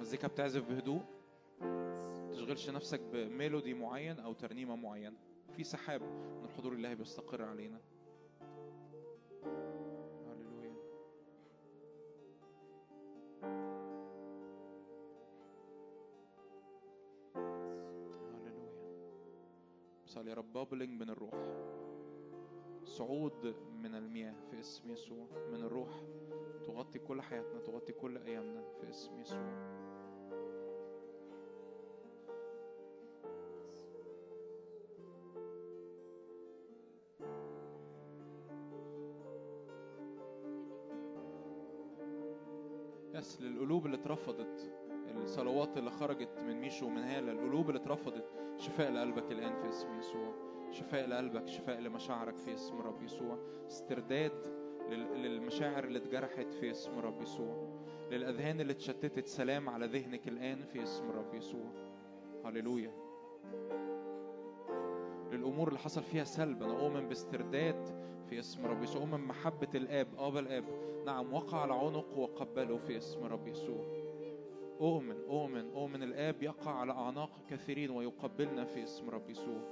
[0.00, 1.02] مزيكا بتعزف بهدوء.
[2.32, 5.16] تشغلش نفسك بميلودي معين أو ترنيمة معينة.
[5.56, 7.80] في سحاب من الحضور الإلهي بيستقر علينا.
[20.26, 21.34] يا رب bubbling من الروح.
[22.84, 25.26] صعود من المياه في اسم يسوع.
[25.52, 26.02] من الروح.
[26.66, 29.74] تغطي كل حياتنا تغطي كل أيامنا في اسم يسوع.
[43.14, 44.72] يس للقلوب اللي اترفضت.
[45.16, 47.32] الصلوات اللي خرجت من ميشو ومن هالة.
[47.32, 48.43] القلوب اللي اترفضت.
[48.58, 50.34] شفاء لقلبك الآن في اسم يسوع.
[50.70, 53.38] شفاء لقلبك شفاء لمشاعرك في اسم رب يسوع.
[53.66, 54.32] استرداد
[54.90, 57.68] لل- للمشاعر اللي اتجرحت في اسم رب يسوع.
[58.10, 61.70] للأذهان اللي اتشتتت سلام على ذهنك الآن في اسم رب يسوع.
[62.44, 62.90] هللويا.
[65.32, 69.02] للأمور اللي حصل فيها سلب أنا أؤمن باسترداد في اسم رب يسوع.
[69.02, 70.64] أؤمن محبة الآب أبا الآب.
[71.06, 74.03] نعم وقع على عنق وقبله في اسم رب يسوع.
[74.80, 76.02] أؤمن أؤمن أؤمن.
[76.02, 79.62] الآب يقع على أعناق كثيرين ويقبلنا في اسم رب يسوع.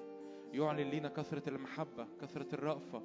[0.52, 3.02] يعلن لينا كثرة المحبة كثرة الرأفة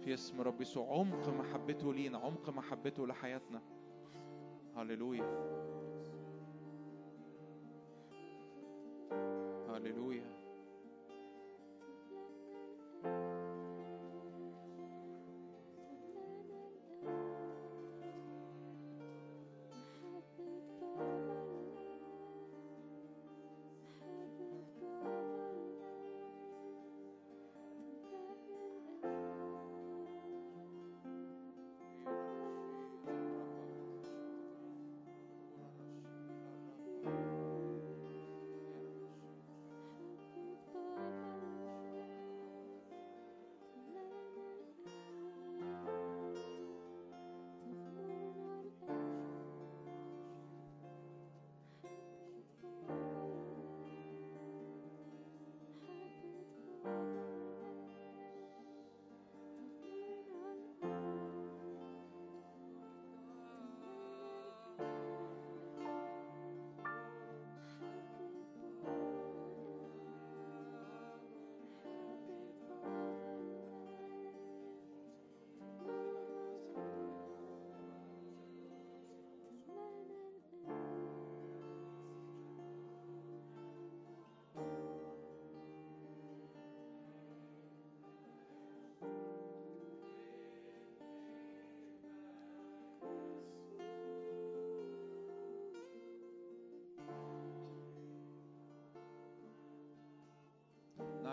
[0.00, 0.98] في اسم رب يسوع.
[0.98, 3.62] عمق محبته لينا عمق محبته لحياتنا.
[4.76, 5.73] هللويا هللويا.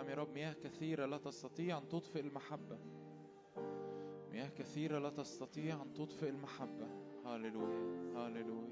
[0.02, 2.78] نعم يا رب مياه كثيرة لا تستطيع أن تطفئ المحبة.
[4.32, 6.86] مياه كثيرة لا تستطيع أن تطفئ المحبة.
[7.24, 8.71] هاللويا هاللويا.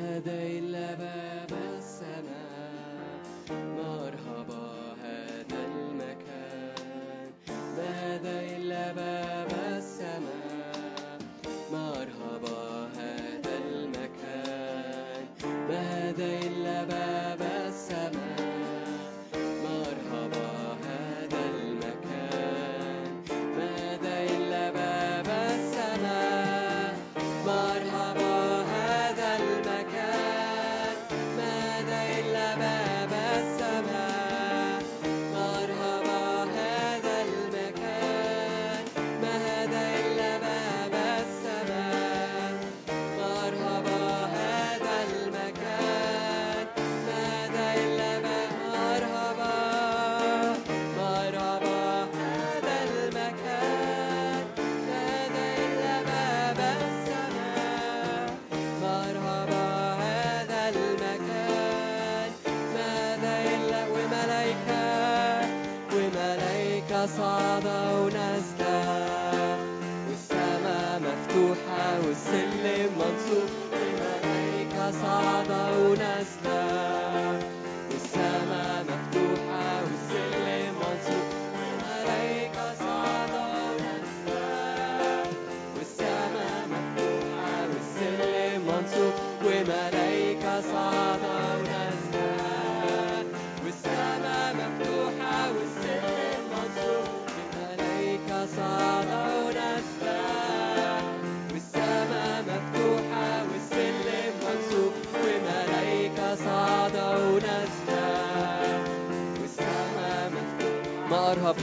[0.00, 1.39] هدى إلا باب.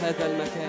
[0.08, 0.67] هذا المكان.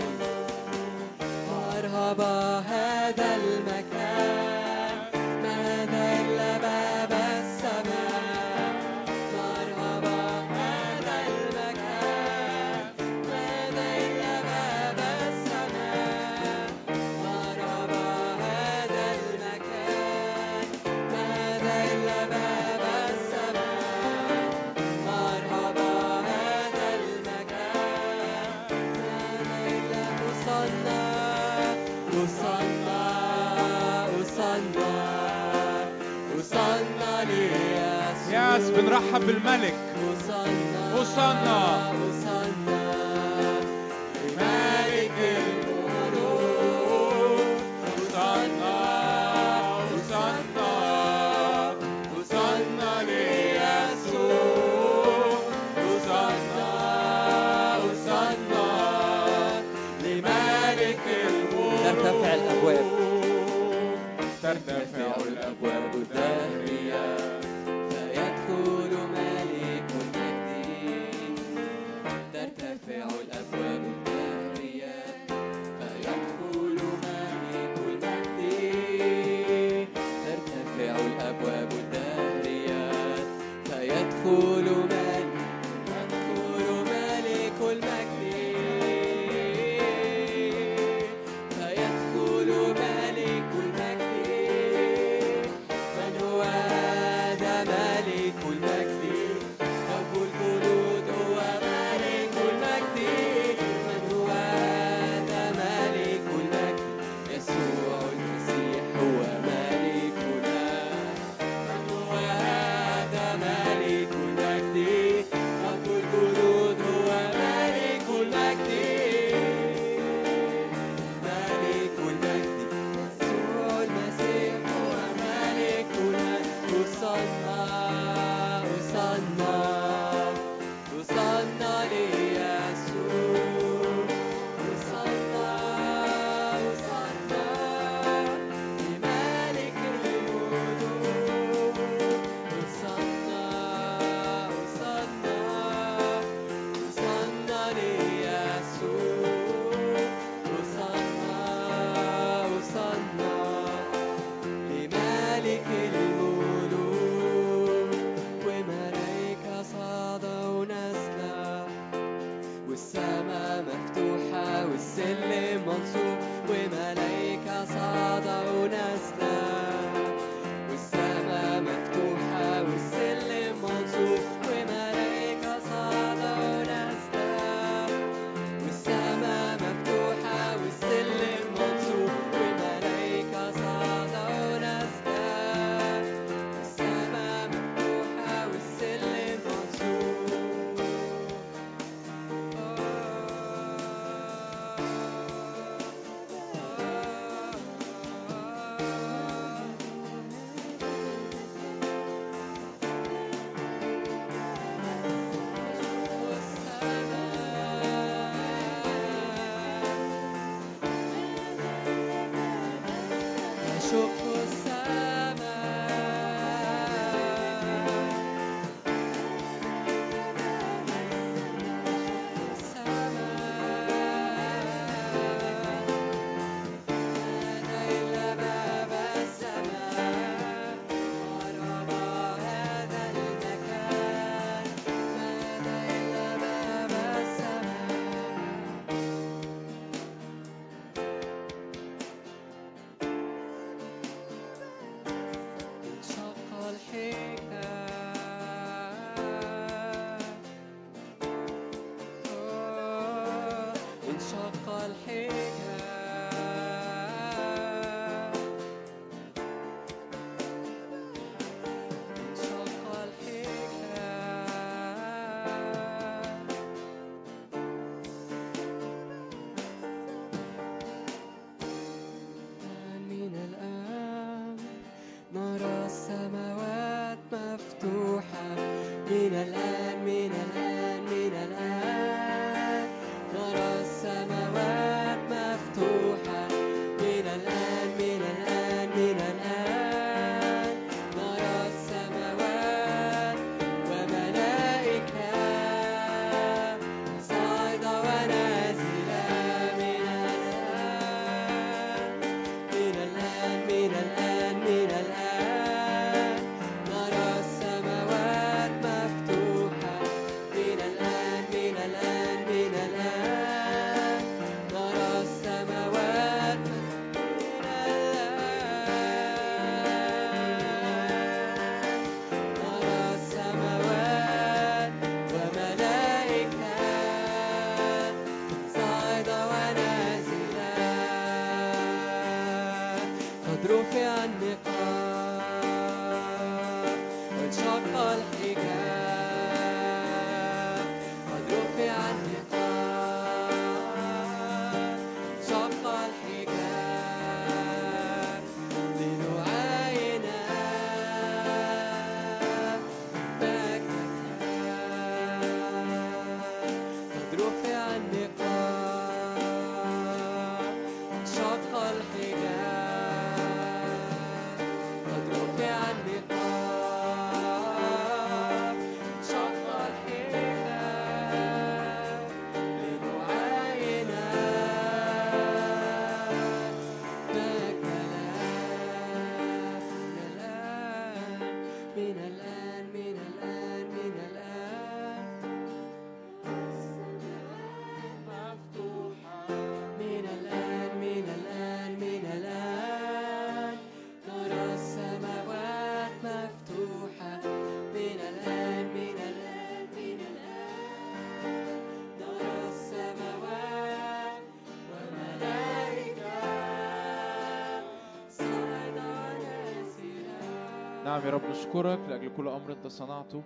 [411.18, 413.42] نعم يا رب نشكرك لأجل كل أمر أنت صنعته.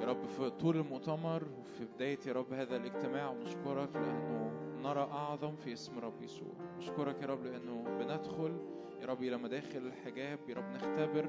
[0.00, 4.50] يا رب في طول المؤتمر وفي بداية يا رب هذا الاجتماع ونشكرك لأنه
[4.82, 6.52] نرى أعظم في اسم رب يسوع.
[6.78, 8.56] نشكرك يا رب لأنه بندخل
[9.00, 10.38] يا رب إلى مداخل الحجاب.
[10.48, 11.28] يا رب نختبر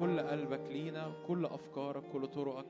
[0.00, 2.66] كل قلبك لينا كل أفكارك كل طرقك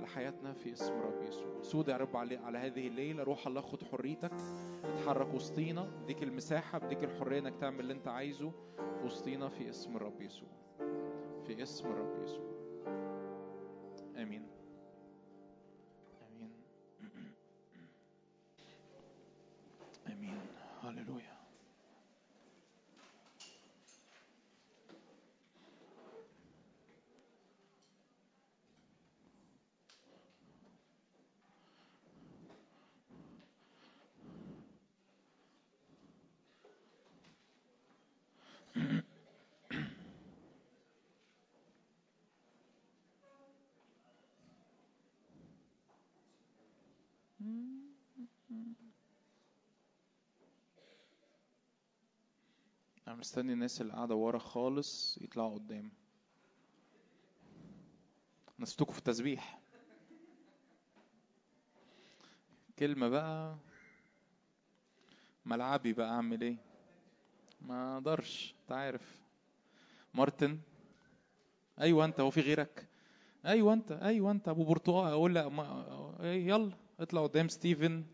[0.00, 1.62] لحياتنا في اسم رب يسوع.
[1.62, 3.22] سود يا رب على, هذه الليلة.
[3.22, 4.32] روح الله خد حريتك.
[4.84, 5.88] اتحرك وسطينا.
[6.04, 8.52] اديك المساحة اديك الحرية إنك تعمل اللي أنت عايزه
[8.98, 10.48] في وسطينا في اسم الرب يسوع.
[11.48, 12.57] في اسم الرب يسوع
[53.08, 55.90] أنا مستني الناس اللي قاعدة ورا خالص يطلعوا قدام.
[58.58, 59.60] نسيتكم في التسبيح.
[62.78, 63.56] كلمة بقى.
[65.46, 66.56] ملعبي بقى أعمل إيه؟
[67.60, 69.20] ما أقدرش أنت عارف.
[70.14, 70.58] مارتن.
[71.80, 72.88] أيوه أنت هو في غيرك.
[73.46, 74.48] أيوه أنت أيوه أنت.
[74.48, 76.16] أبو برتقال أقول لا ما...
[76.20, 76.72] إيه، يلا.
[77.00, 78.04] اطلع قدام ستيفن.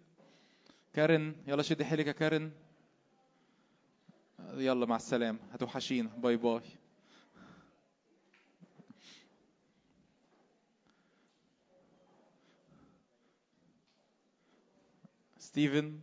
[0.93, 1.37] كارن.
[1.47, 2.53] يلا شدي حيلك يا كارن.
[4.55, 5.39] يلا مع السلامة.
[5.53, 6.09] هتوحشينا.
[6.09, 6.63] bye bye.
[15.39, 16.01] ستيفن؟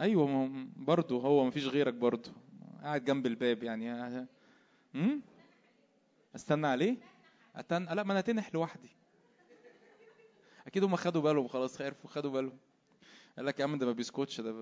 [0.00, 2.32] أيوه برضه هو مفيش غيرك برضه
[2.82, 4.26] قاعد جنب الباب يعني.
[4.94, 5.20] امم
[6.34, 6.96] استنى عليه؟
[7.56, 8.90] استنى لا ما أنا تنح لوحدي.
[10.66, 11.48] أكيد هم خدوا بالهم.
[11.48, 12.58] خلاص عرفوا خدوا بالهم.
[13.36, 14.52] قال لك يا عم ده ما بيسكتش ده.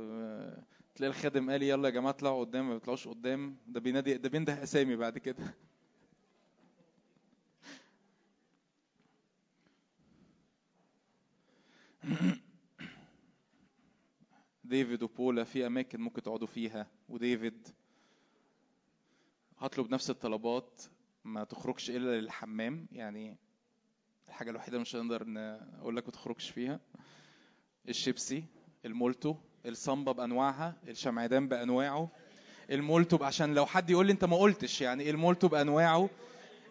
[1.01, 3.57] تلاقي الخادم قال يلا يا جماعة اطلعوا قدام ما بيطلعوش قدام.
[3.67, 5.55] ده بينادي ده بينده أسامي بعد كده.
[14.65, 16.87] ديفيد وبولا في أماكن ممكن تقعدوا فيها.
[17.09, 17.69] وديفيد
[19.59, 20.83] هطلب نفس الطلبات
[21.25, 22.89] ما تخرجش إلا للحمام.
[22.93, 23.37] يعني
[24.29, 25.23] الحاجة الوحيدة مش هنقدر
[25.81, 26.81] أقول لك ما تخرجش فيها.
[27.89, 28.45] الشيبسي
[28.85, 29.37] المولتو.
[29.67, 32.09] الصمبا بأنواعها الشمعدان بأنواعه
[32.71, 36.11] المولتو عشان لو حد يقول لي انت ما قلتش يعني المولتو بأنواعه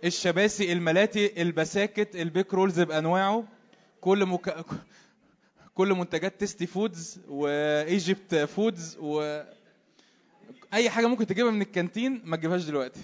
[0.04, 3.44] الشباسي الملاتي البساكت ال Bake Rolz بأنواعه
[4.02, 4.66] كل مك...
[5.74, 9.42] كل منتجات Tasty Foods و Egypt Foods و
[10.74, 13.00] أي حاجة ممكن تجيبها من الكانتين ما تجيبهاش دلوقتي.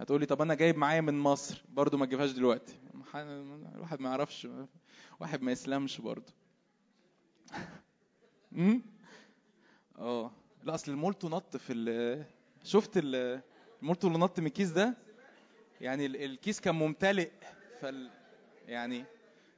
[0.00, 2.74] هتقولي طب أنا جايب معايا من مصر برضو ما تجيبهاش دلوقتي.
[3.74, 4.48] الواحد ما يعرفش
[5.20, 6.32] واحد ما يسلمش برضو.
[9.98, 10.30] آه.
[10.64, 12.24] لا أصل المولتو نط في ال
[12.64, 13.42] شفت ال-
[13.82, 14.96] المولتو اللي نط من الكيس ده؟
[15.80, 17.30] يعني ال- الكيس كان ممتلئ
[17.80, 18.10] فال
[18.66, 19.04] يعني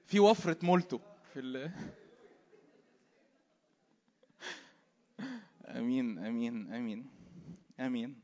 [0.06, 0.98] في وفرة مولتو
[1.34, 1.70] في ال
[5.78, 7.06] آمين آمين آمين
[7.80, 8.20] آمين.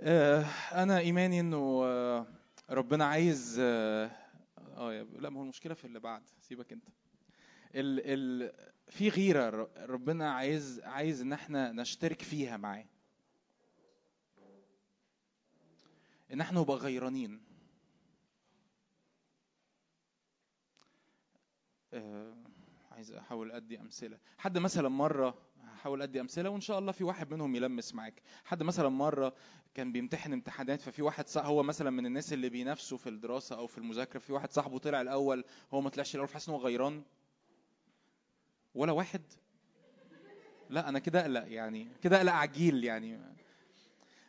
[0.00, 2.26] آه، أنا إيماني إنه آه،
[2.70, 4.10] ربنا عايز آه
[4.58, 6.22] آه، لا ما هو المشكلة في اللي بعد.
[6.40, 6.88] سيبك أنت.
[7.74, 8.52] ال ال
[8.90, 12.84] في غيرة ربنا عايز عايز إن إحنا نشترك فيها معاه.
[16.32, 17.40] إن إحنا نبقى غيرانين.
[21.92, 22.34] آه،
[22.92, 24.18] عايز أحاول أدي أمثلة.
[24.38, 28.22] حد مثلا مرة هحاول أدي أمثلة وإن شاء الله في واحد منهم يلمس معاك.
[28.44, 29.34] حد مثلا مرة
[29.74, 33.66] كان بيمتحن امتحانات ففي واحد صح هو مثلا من الناس اللي بينافسوا في الدراسة أو
[33.66, 35.44] في المذاكرة في واحد صاحبه طلع الأول
[35.74, 37.04] هو ما طلعش الأول فحس إن هو غيران.
[38.78, 39.22] ولا واحد.
[40.70, 43.18] لا أنا كده أقلق يعني كده أقلق عجيل يعني.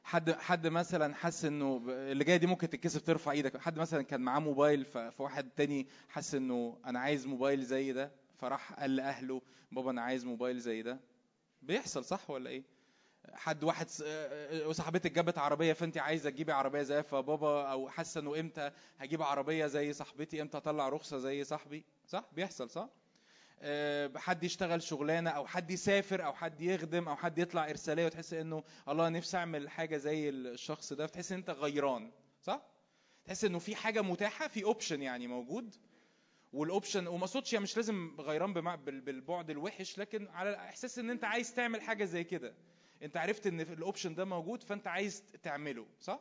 [0.03, 3.57] حد حد مثلا حس إنه اللي جاية دي ممكن تتكسف ترفع إيدك.
[3.57, 8.73] حد مثلا كان معاه موبايل فواحد تاني حس إنه أنا عايز موبايل زي ده فراح
[8.73, 10.99] قال لأهله بابا أنا عايز موبايل زي ده.
[11.61, 12.63] بيحصل صح ولا إيه؟
[13.33, 18.39] حد واحد آه، صاحبتك جابت عربية فأنت عايزة تجيبي عربية زيها فبابا أو حاسة إنه
[18.39, 22.89] إمتى هجيب عربية زي صاحبتي إمتى أطلع رخصة زي صاحبي؟ صح؟ بيحصل صح؟
[24.15, 28.63] حد يشتغل شغلانة أو حد يسافر أو حد يخدم أو حد يطلع إرسالية وتحس إنه
[28.89, 32.11] الله نفسي أعمل حاجة زي الشخص ده فتحس إن أنت غيران
[32.41, 32.61] صح؟
[33.25, 35.75] تحس إنه في حاجة متاحة في اوبشن يعني موجود
[36.53, 41.23] وال option وما أقصدش يعني مش لازم غيران بالبعد الوحش لكن على إحساس إن أنت
[41.23, 42.53] عايز تعمل حاجة زي كده.
[43.03, 46.19] أنت عرفت إن ال option ده موجود فأنت عايز تعمله صح؟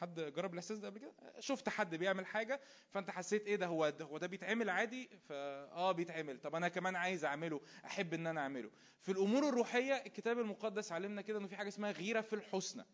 [0.00, 2.60] حد جرب الإحساس ده قبل كده؟ شفت حد بيعمل حاجة
[2.90, 5.34] فأنت حسيت إيه ده هو ده هو ده بيتعمل عادي؟ فا
[5.72, 6.40] آه بيتعمل.
[6.40, 8.70] طب أنا كمان عايز أعمله أحب إن أنا أعمله.
[9.00, 12.84] في الأمور الروحية الكتاب المقدس علمنا كده إنه في حاجة اسمها غيرة في الحسنى.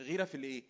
[0.00, 0.64] غيرة في الإيه؟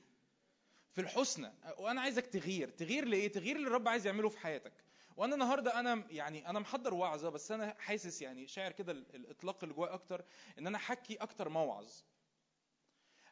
[0.92, 1.52] في الحسنى.
[1.78, 2.68] وأنا عايزك تغير.
[2.68, 4.72] تغير لإيه؟ تغير اللي الرب عايز يعمله في حياتك.
[5.16, 9.58] وأنا النهارده أنا يعني أنا محضر وعظة بس أنا حاسس يعني شاعر كده ال- الإطلاق
[9.64, 10.24] اللي جواي أكتر
[10.58, 11.92] إن أنا أحكي أكتر موعظ.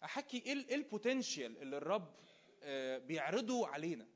[0.04, 2.08] أحكي إيه ال- البوتنشال اللي الرب
[2.62, 4.06] آه، بيعرضه علينا.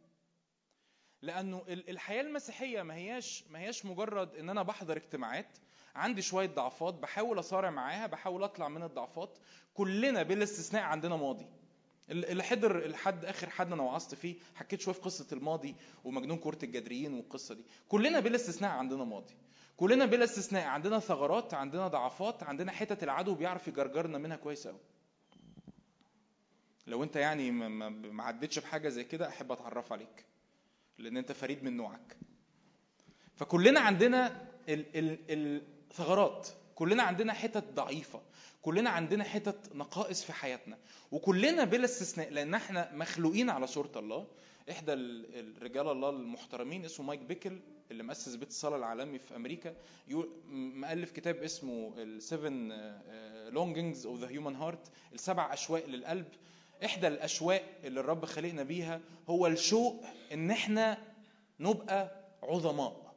[1.22, 5.58] لأنه ال- الحياة المسيحية ما هياش ما هياش مجرد إن أنا بحضر اجتماعات.
[5.94, 9.38] عندي شوية ضعفات بحاول أصارع معاها بحاول أطلع من الضعفات.
[9.74, 11.46] كلنا بلا استثناء عندنا ماضي.
[12.10, 15.74] ال- اللي حضر الحد آخر حد أنا وعظت فيه حكيت شوية في قصة الماضي
[16.04, 17.64] ومجنون كره الجدريين والقصة دي.
[17.88, 19.34] كلنا بلا استثناء عندنا ماضي.
[19.76, 24.80] كلنا بلا استثناء عندنا ثغرات عندنا ضعفات عندنا حتت العدو بيعرف يجرجرنا منها كويس قوي
[26.88, 27.88] لو انت يعني ما-
[28.24, 30.24] عدتش بحاجة زي كده أحب أتعرف عليك
[30.98, 32.16] لأن أنت فريد من نوعك.
[33.36, 34.96] فكلنا عندنا ال-
[35.30, 38.20] ال- الثغرات كلنا عندنا حتت ضعيفة
[38.62, 40.78] كلنا عندنا حتت نقائص في حياتنا
[41.12, 44.26] وكلنا بلا استثناء لأن إحنا مخلوقين على صورة الله.
[44.70, 47.60] إحدى ال- الرجال الله المحترمين اسمه مايك بيكل
[47.90, 49.34] اللي مؤسس بيت الصلاة العالمي في
[50.46, 52.68] م- مؤلف كتاب اسمه ال Seven
[53.52, 56.26] Longings of the Human Heart السبع أشواق للقلب.
[56.84, 60.98] إحدى الاشواق اللي الرب خلقنا بيها هو الشوق إن إحنا
[61.60, 63.14] نبقى عظماء.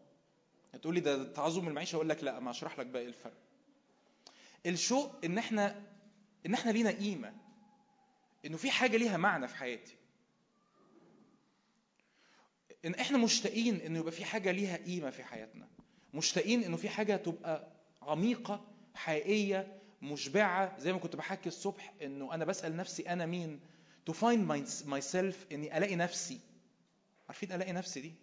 [0.73, 3.33] هتقولي ده تعظم المعيشة؟ أقول لك لا ما أشرح لك بقى إيه الفرق.
[4.65, 5.83] الشوق إن إحنا
[6.45, 7.33] إن إحنا لينا قيمة
[8.45, 9.95] إنه في حاجة ليها معنى في حياتي.
[12.85, 15.67] إن إحنا مشتاقين إنه يبقى في حاجة ليها قيمة في حياتنا.
[16.13, 17.67] مشتاقين إنه في حاجة تبقى
[18.01, 18.65] عميقة
[18.95, 23.59] حقيقية مشبعة زي ما كنت بحكي الصبح إنه أنا بسأل نفسي أنا مين
[24.09, 26.39] to find my- myself إني ألاقي نفسي.
[27.27, 28.13] عارفين ألاقي نفسي دي؟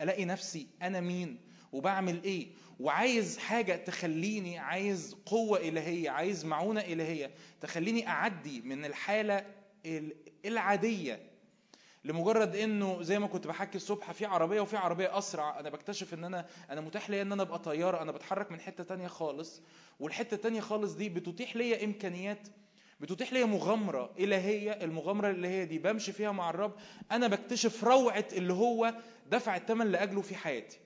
[0.00, 1.38] ألاقي نفسي أنا مين؟
[1.72, 2.48] وبعمل إيه؟
[2.80, 7.30] وعايز حاجة تخليني عايز قوة إلهية عايز معونة إلهية
[7.60, 9.46] تخليني أعدي من الحالة
[9.86, 11.29] ال- العادية.
[12.04, 16.24] لمجرد إنه زي ما كنت بحكي الصبح في عربية وفي عربية أسرع أنا بكتشف إن
[16.24, 19.62] أنا أنا متاح ليا إن أنا أبقى طيارة أنا بتحرك من حتة تانية خالص
[20.00, 22.48] والحتة التانية خالص دي بتتيح ليا إمكانيات
[23.00, 26.74] بتتيح ليا مغامرة إلهية المغامرة الإلهية دي بمشي فيها مع الرب
[27.12, 28.94] أنا بكتشف روعة اللي هو
[29.26, 30.78] دفع الثمن لأجله في حياتي.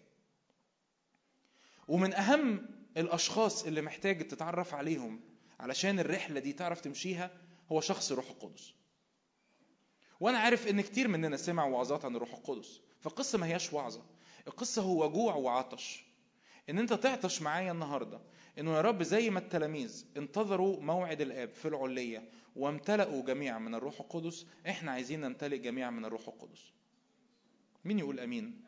[1.89, 2.67] ومن أهم
[2.97, 5.21] الأشخاص اللي محتاج تتعرف عليهم
[5.61, 7.31] علشان الرحلة دي تعرف تمشيها
[7.73, 8.75] هو شخص روح القدس.
[10.25, 12.81] وأنا عارف إن كتير مننا سمع وعظات عن الروح القدس.
[13.01, 14.03] فالقصة ما هياش وعظة.
[14.47, 16.05] القصة هو جوع وعطش.
[16.71, 18.21] إن أنت تعطش معايا النهارده
[18.59, 24.01] إنه يا رب زي ما التلاميذ انتظروا موعد الآب في العليه وامتلأوا جميعا من الروح
[24.01, 26.73] القدس إحنا عايزين نمتلئ جميعا من الروح القدس.
[27.85, 28.61] مين يقول آمين؟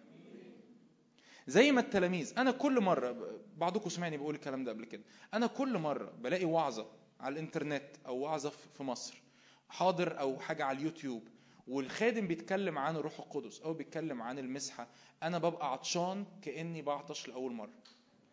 [1.46, 5.02] زي ما التلاميذ أنا كل مرة بعضكم سمعني بقول الكلام ده قبل كده
[5.34, 6.86] أنا كل مرة بلاقي وعظة
[7.20, 9.22] على الإنترنت أو وعظة في مصر
[9.68, 11.28] حاضر أو حاجة على اليوتيوب
[11.66, 14.88] والخادم بيتكلم عن الروح القدس أو بيتكلم عن المسحة
[15.22, 17.72] أنا ببقى عطشان كأني بعطش لأول مرة.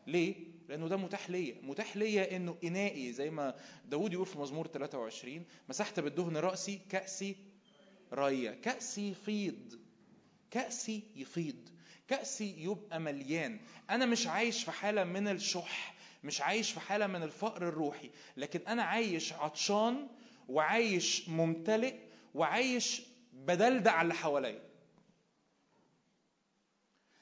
[0.08, 0.36] ليه؟
[0.70, 1.56] لأنه ده متاح ليا.
[1.62, 3.56] متاح ليا إنه إنائي زي ما
[3.86, 7.36] داود يقول في مزمور 23 مسحت بالدهن رأسي كأسي
[8.14, 9.80] ريا كأسي يفيض.
[10.52, 11.70] كأسي يفيض.
[12.08, 13.60] كأسي يبقى مليان.
[13.90, 15.94] أنا مش عايش في حالة من الشح
[16.24, 20.08] مش عايش في حالة من الفقر الروحي لكن أنا عايش عطشان
[20.50, 21.96] وعايش ممتلئ
[22.34, 23.02] وعايش
[23.34, 24.62] بدلدع على اللي حواليا.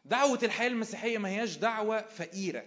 [0.06, 2.64] دعوة الحياة المسيحية ما هياش دعوة فقيرة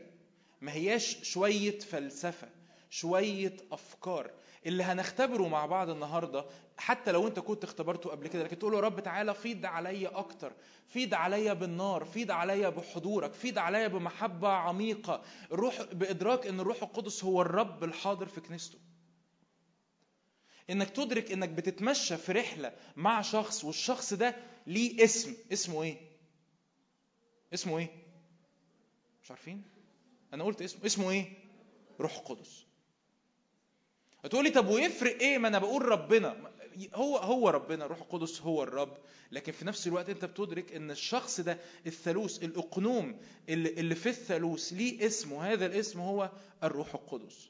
[0.60, 2.48] ما هياش شوية فلسفة
[2.90, 4.30] شوية أفكار.
[4.66, 6.44] اللي هنختبره مع بعض النهاردة
[6.78, 10.52] حتى لو أنت كنت اختبرته قبل كده لكن تقول له رب تعالى فيض عليا أكتر
[10.88, 15.22] فيض عليا بالنار فيض عليا بحضورك فيض عليا بمحبة عميقة.
[15.52, 18.78] الروح بإدراك إن الروح القدس هو الرب الحاضر في كنيسته.
[20.70, 24.36] إنك تدرك إنك بتتمشى في رحلة مع شخص والشخص ده
[24.66, 25.34] ليه اسم.
[25.52, 25.96] اسمه إيه؟
[27.54, 27.88] اسمه إيه؟
[29.22, 29.62] مش عارفين؟
[30.32, 30.86] أنا قلت اسمه.
[30.86, 31.32] اسمه إيه؟
[32.00, 32.64] روح قدس
[34.24, 36.50] هتقولي طب ويفرق إيه؟ ما أنا بقول ربنا.
[36.94, 37.86] هو هو ربنا.
[37.86, 38.96] روح القدس هو الرب.
[39.32, 44.72] لكن في نفس الوقت أنت بتدرك إن الشخص ده الثالوث الأقنوم اللي, اللي في الثالوث
[44.72, 46.30] ليه اسم وهذا الاسم هو
[46.62, 47.48] الروح القدس.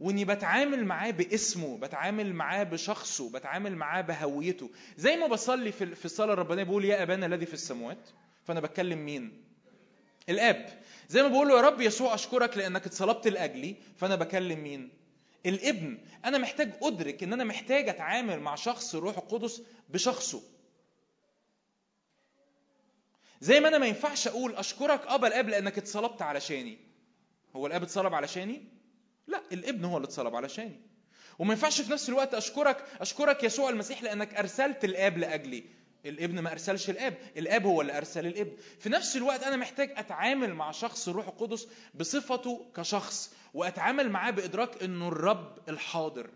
[0.00, 4.70] وإني بتعامل معاه باسمه بتعامل معاه بشخصه بتعامل معاه بهويته.
[4.96, 8.08] زي ما بصلي في الصلاة الربانية بقول يا أبانا الذي في السماوات
[8.44, 9.44] فأنا بتكلم مين؟
[10.28, 10.68] الآب.
[11.08, 13.76] زي ما بقول له يا رب يسوع أشكرك لأنك اتصلبت لأجلي.
[13.96, 14.90] فأنا بكلم مين؟
[15.46, 15.98] الابن.
[16.24, 20.42] أنا محتاج أدرك إن أنا محتاج أتعامل مع شخص الروح القدس بشخصه.
[23.40, 26.78] زي ما أنا ما ينفعش أقول أشكرك أبا الآب لأنك اتصلبت علشاني.
[27.56, 28.77] هو الآب اتصلب علشاني؟
[29.28, 30.80] لا الابن هو اللي اتصلب علشاني.
[31.38, 35.64] وما ينفعش في نفس الوقت أشكرك أشكرك يسوع المسيح لأنك أرسلت الآب لأجلي.
[36.06, 38.52] الابن ما أرسلش الآب الآب هو اللي أرسل الابن.
[38.80, 44.82] في نفس الوقت أنا محتاج أتعامل مع شخص الروح القدس بصفته كشخص وأتعامل معاه بإدراك
[44.82, 46.30] إنه الرب الحاضر.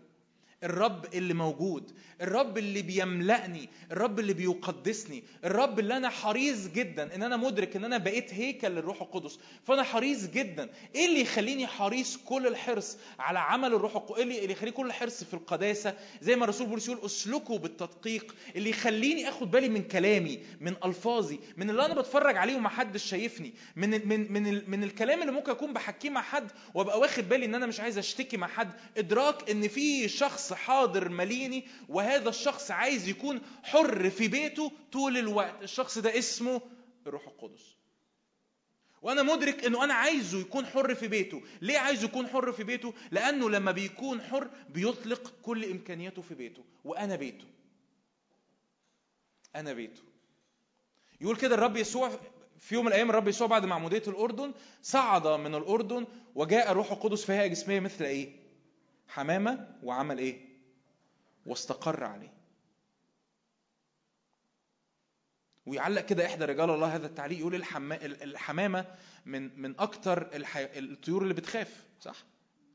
[0.63, 1.91] الرب اللي موجود
[2.21, 7.83] الرب اللي بيملأني الرب اللي بيقدسني الرب اللي أنا حريص جدا إن أنا مدرك إن
[7.85, 9.39] أنا بقيت هيكل للروح القدس.
[9.67, 10.69] فأنا حريص جدا.
[10.95, 15.23] إيه اللي يخليني حريص كل الحرص على عمل الروح القدس إيه اللي يخليني كل الحرص
[15.23, 18.35] في القداسة؟ زي ما الرسول بولس يقول أسلكوا بالتدقيق.
[18.55, 23.03] اللي يخليني آخد بالي من كلامي من ألفاظي من اللي أنا بتفرج عليه وما حدش
[23.05, 27.45] شايفني من من من من الكلام اللي ممكن أكون بحكيه مع حد وأبقى واخد بالي
[27.45, 28.71] إن أنا مش عايز أشتكي مع حد.
[28.97, 35.63] إدراك إن في شخص حاضر مليني وهذا الشخص عايز يكون حر في بيته طول الوقت.
[35.63, 36.61] الشخص ده اسمه
[37.07, 37.75] الروح القدس.
[39.01, 41.41] وأنا مدرك إنه أنا عايزه يكون حر في بيته.
[41.61, 46.63] ليه عايزه يكون حر في بيته؟ لأنه لما بيكون حر بيطلق كل إمكانياته في بيته.
[46.83, 47.45] وأنا بيته.
[49.55, 50.01] أنا بيته.
[51.21, 52.11] يقول كده الرب يسوع
[52.59, 57.25] في يوم من الأيام الرب يسوع بعد معمودية الأردن صعد من الأردن وجاء الروح القدس
[57.25, 58.42] في هيئة جسمية مثل إيه؟
[59.07, 60.45] حمامة وعمل إيه؟
[61.45, 62.33] واستقر عليه.
[65.65, 68.05] ويعلق كده إحدى رجال الله هذا التعليق يقول الحما...
[68.05, 68.85] الحمامة
[69.25, 69.75] من من
[70.35, 70.57] الح...
[70.57, 72.15] الطيور اللي بتخاف صح؟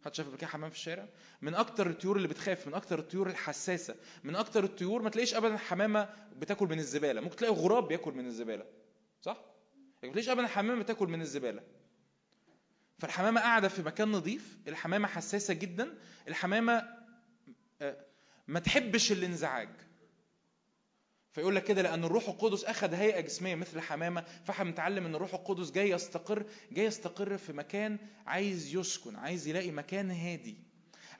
[0.05, 1.09] حد شاف كده حمام في الشارع؟
[1.43, 3.95] من أكتر الطيور اللي بتخاف من أكتر الطيور الحساسة
[4.25, 7.21] من أكتر الطيور ما تلاقيش ابدا حمامة بتاكل من الزبالة.
[7.21, 8.65] ممكن تلاقي غراب بياكل من الزبالة
[9.23, 9.37] صح؟
[10.03, 11.63] ما تلاقيش ابدا حمامة بتاكل من الزبالة.
[12.99, 15.95] فالحمامة قاعدة في مكان نظيف الحمامة حساسة جدا
[16.29, 16.89] الحمامة
[18.49, 19.69] ما تحبش الانزعاج.
[21.33, 25.35] فيقول لك كده لأن الروح القدس أخذ هيئة جسمية مثل حمامة فاحنا بنتعلم إن الروح
[25.35, 30.57] القدس جاي يستقر جاي يستقر في مكان عايز يسكن عايز يلاقي مكان هادي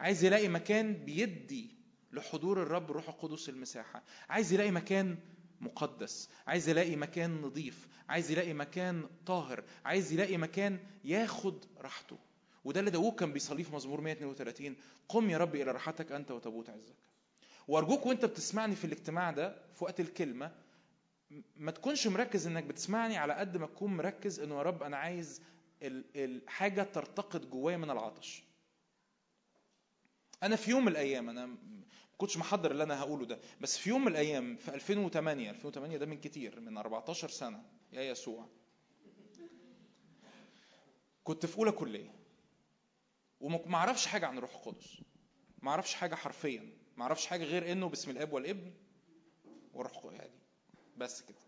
[0.01, 1.77] عايز يلاقي مكان بيدي
[2.13, 5.19] لحضور الرب الروح القدس المساحة عايز يلاقي مكان
[5.61, 12.19] مقدس عايز يلاقي مكان نظيف عايز يلاقي مكان طاهر عايز يلاقي مكان ياخد راحته.
[12.65, 14.77] وده اللي داوود كان بيصليه في مزمور 132
[15.09, 16.95] قم يا رب إلى راحتك أنت وتابوت عزك.
[17.69, 20.53] وأرجوك وأنت بتسمعني في الاجتماع ده في وقت الكلمة
[21.57, 25.43] ما تكونش مركز إنك بتسمعني على قد ما تكون مركز إنه يا رب أنا عايز
[25.83, 28.43] الحاجة ترتقد جوايا من العطش.
[30.43, 31.57] أنا في يوم من الأيام أنا
[32.19, 33.39] كنتش محضر اللي أنا هقوله ده.
[33.61, 37.63] بس في يوم من الأيام في 2008 2008 ده من كتير من 14 سنة
[37.93, 38.47] يا يسوع.
[41.25, 42.15] كنت في أولى كلية
[43.41, 45.03] وما أعرفش حاجة عن الروح القدس.
[45.63, 46.73] ما أعرفش حاجة حرفيا.
[46.97, 48.73] ما أعرفش حاجة غير إنه باسم الأب والابن
[49.75, 50.39] والروح يعني
[50.97, 51.39] بس كده.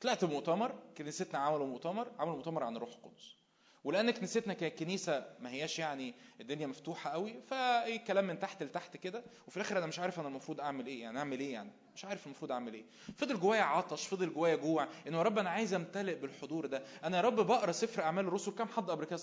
[0.00, 3.36] طلعت مؤتمر كنيستنا عملوا مؤتمر عملوا مؤتمر عن الروح القدس.
[3.84, 8.96] ولان كنيستنا كانت كنيسه ما هياش يعني الدنيا مفتوحة قوي فايه كلام من تحت لتحت
[8.96, 12.04] كده وفي الآخر أنا مش عارف أنا المفروض أعمل إيه يعني أعمل إيه يعني؟ مش
[12.04, 12.84] عارف المفروض أعمل إيه.
[13.18, 16.82] فضل جوايا عطش فضل جوايا جوع إنه يا رب أنا عايز أمتلئ بالحضور ده.
[17.04, 18.52] أنا يا رب بقرأ سفر أعمال الرسل.
[18.52, 19.18] كم حد قبل كده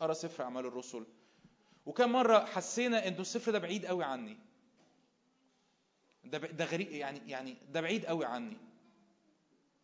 [0.00, 1.06] قرأ سفر أعمال الرسل؟
[1.86, 4.36] وكم مرة حسينا إنه السفر ده بعيد قوي عني.
[6.24, 8.56] ده ده غريب يعني يعني ده بعيد قوي عني.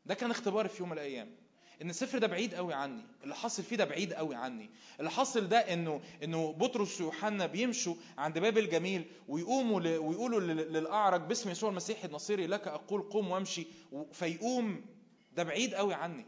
[0.07, 1.37] ده كان اختباري في يوم من الأيام.
[1.83, 4.71] إن السفر ده بعيد قوي عني اللي حاصل فيه ده بعيد قوي عني.
[5.01, 9.89] اللي حاصل ده إنه إنه بطرس ويوحنا بيمشوا عند باب الجميل ويقوموا ل...
[9.89, 13.67] ويقولوا للأعرج باسم يسوع المسيح النصيري لك أقول قم وامشي.
[14.13, 14.85] فيقوم.
[15.33, 16.25] ده بعيد قوي عني.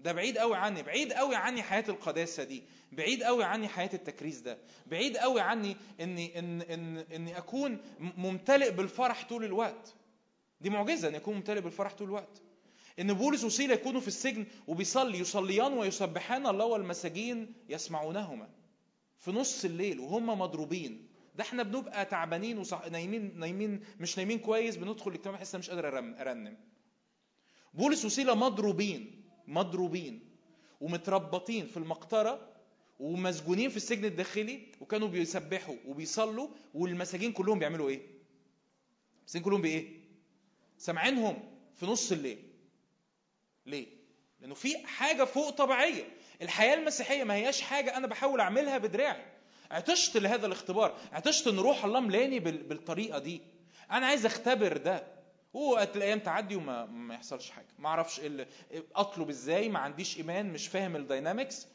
[0.00, 0.82] ده بعيد قوي عني.
[0.82, 2.62] بعيد قوي عني حياة القداسة دي.
[2.92, 4.58] بعيد قوي عني حياة التكريس ده.
[4.86, 9.94] بعيد قوي عني إني ان ان إني أكون ممتلئ بالفرح طول الوقت.
[10.60, 12.42] دي معجزة إن يكون ممتلئ بالفرح طول الوقت.
[13.00, 18.48] إن بولس وسيلة يكونوا في السجن وبيصلي يصليان ويسبحان الله والمساجين يسمعونهما
[19.18, 22.86] في نص الليل وهم مضروبين ده إحنا بنبقى تعبانين وصح...
[22.86, 26.56] نايمين نايمين مش نايمين كويس بندخل الاجتماع احس مش قادر أرنم
[27.74, 30.30] بولس وسيلة مضروبين مضروبين
[30.80, 32.48] ومتربطين في المقطرة
[33.00, 38.00] ومسجونين في السجن الداخلي وكانوا بيسبحوا وبيصلوا والمساجين كلهم بيعملوا إيه؟
[39.20, 39.88] المساجين كلهم بإيه؟
[40.78, 41.42] سامعينهم
[41.74, 42.38] في نص الليل.
[43.66, 43.86] ليه؟
[44.40, 46.04] لأنه في حاجة فوق طبيعية.
[46.42, 49.24] الحياة المسيحية ما هياش حاجة أنا بحاول أعملها بدراعي.
[49.70, 53.40] عطشت لهذا الاختبار، عطشت إن روح الله ملاني بالطريقة دي.
[53.90, 55.14] أنا عايز أختبر ده.
[55.52, 58.46] وقت الأيام تعدي وما ما يحصلش حاجة ما أعرفش إيه
[58.94, 61.66] أطلب إزاي ما عنديش إيمان مش فاهم الداينامكس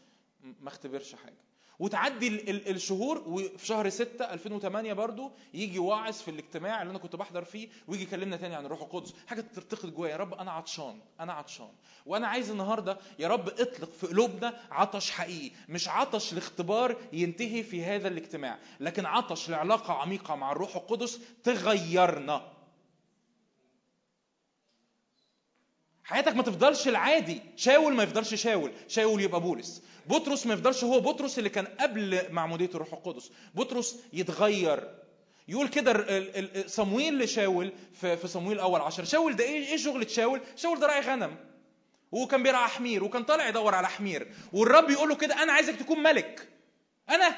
[0.42, 1.38] ما أختبرش حاجة
[1.80, 7.00] وتعدي ال- ال- الشهور وفي شهر 6 2008 برضو يجي واعظ في الاجتماع اللي أنا
[7.00, 9.14] كنت بحضر فيه ويجي يكلمنا تاني عن الروح القدس.
[9.28, 11.70] حاجة ترتقد جوايا يا رب أنا عطشان أنا عطشان.
[12.06, 17.84] وأنا عايز النهارده يا رب اطلق في قلوبنا عطش حقيقي مش عطش لاختبار ينتهي في
[17.84, 22.52] هذا الاجتماع لكن عطش لعلاقة عميقة مع الروح القدس تغيرنا.
[26.04, 29.84] حياتك ما تفضلش العادي شاول ما يفضلش شاول شاول يبقى بولس.
[30.10, 33.32] بطرس ما يفضلش هو بطرس اللي كان قبل معمودية الروح القدس.
[33.56, 34.90] بطرس يتغير.
[35.48, 36.06] يقول كده
[36.68, 37.72] صمويل لشاول
[38.02, 39.04] في صمويل أول عشر.
[39.04, 41.36] شاول ده إيه إيه شغلة شاول؟ شاول ده راعي غنم.
[42.12, 46.04] وكان بيرعى حمير وكان طالع يدور على حمير والرب يقول له كده أنا عايزك تكون
[46.04, 46.48] ملك.
[47.10, 47.36] أنا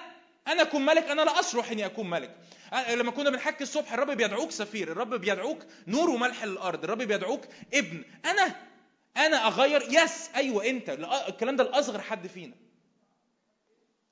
[0.47, 2.35] أنا أكون ملك أنا لا أصلح إني أكون ملك.
[2.93, 7.41] لما كنا بنحكي الصبح الرب بيدعوك سفير الرب بيدعوك نور وملح للأرض الرب بيدعوك
[7.73, 8.03] ابن.
[8.25, 8.55] أنا
[9.17, 9.81] أنا أغير.
[9.89, 10.89] يس أيوه أنت.
[10.89, 12.55] لا- الكلام ده الاصغر حد فينا.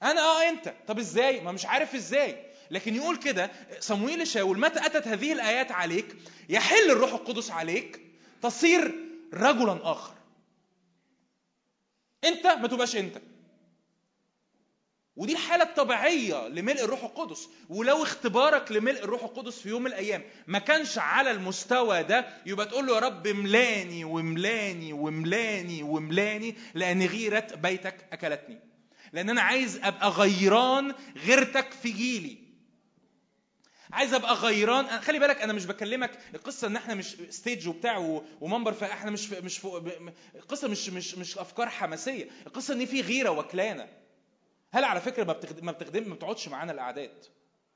[0.03, 0.73] أنا آه أنت.
[0.87, 2.45] طب إزاي؟ ما مش عارف إزاي.
[2.71, 6.15] لكن يقول كده صمويل شاول متى أتت هذه الآيات عليك؟
[6.49, 8.01] يحل الروح القدس عليك
[8.41, 8.95] تصير
[9.33, 10.13] رجلا آخر.
[12.23, 13.17] أنت ما تبقاش أنت.
[15.19, 17.49] ودي الحالة الطبيعية لملء الروح القدس.
[17.69, 22.65] ولو اختبارك لملء الروح القدس في يوم من الأيام ما كانش على المستوى ده يبقى
[22.65, 28.59] تقول له يا رب ملاني وملاني وملاني وملاني لأن غيرة بيتك أكلتني.
[29.13, 30.93] لأن أنا عايز أبقى غيران
[31.25, 32.37] غيرتك في جيلي.
[33.91, 34.85] عايز أبقى غيران.
[35.01, 39.61] خلي بالك أنا مش بكلمك القصة إن إحنا مش ستيج وبتاع ومنبر فإحنا مش مش
[40.35, 42.29] القصة مش مش مش أفكار حماسية.
[42.47, 43.87] القصة إن في غيرة وكلانة.
[44.71, 47.25] هل على فكرة ما بتخدم ما بتخدم ما بتقعدش معانا الأعداد؟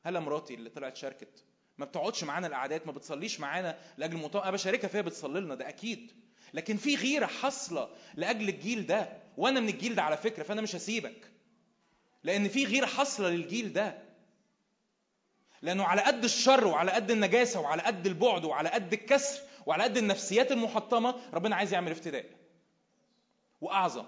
[0.03, 1.43] هلا مراتي اللي طلعت شاركت.
[1.77, 5.69] ما بتقعدش معانا الأعداد ما بتصليش معانا لأجل الموضوع أنا بشاركها فيها بتصلي لنا ده
[5.69, 6.11] أكيد.
[6.53, 10.75] لكن في غيرة حاصلة لأجل الجيل ده وأنا من الجيل ده على فكرة فأنا مش
[10.75, 11.31] هسيبك.
[12.23, 13.97] لأن في غيرة حاصلة للجيل ده.
[15.61, 19.97] لأنه على قد الشر وعلى قد النجاسة وعلى قد البعد وعلى قد الكسر وعلى قد
[19.97, 22.25] النفسيات المحطمة ربنا عايز يعمل افتداء.
[23.61, 24.05] وأعظم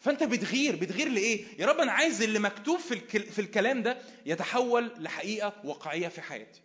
[0.00, 4.92] فانت بتغير بتغير لإيه؟ يا رب أنا عايز اللي مكتوب في في الكلام ده يتحول
[4.98, 6.60] لحقيقة واقعية في حياتي.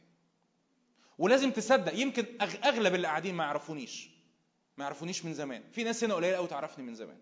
[1.17, 4.09] ولازم تصدق يمكن أغلب اللي قاعدين ما يعرفونيش
[4.77, 5.63] ما يعرفونيش من زمان.
[5.71, 7.17] في ناس هنا قليلة قوي تعرفني من زمان.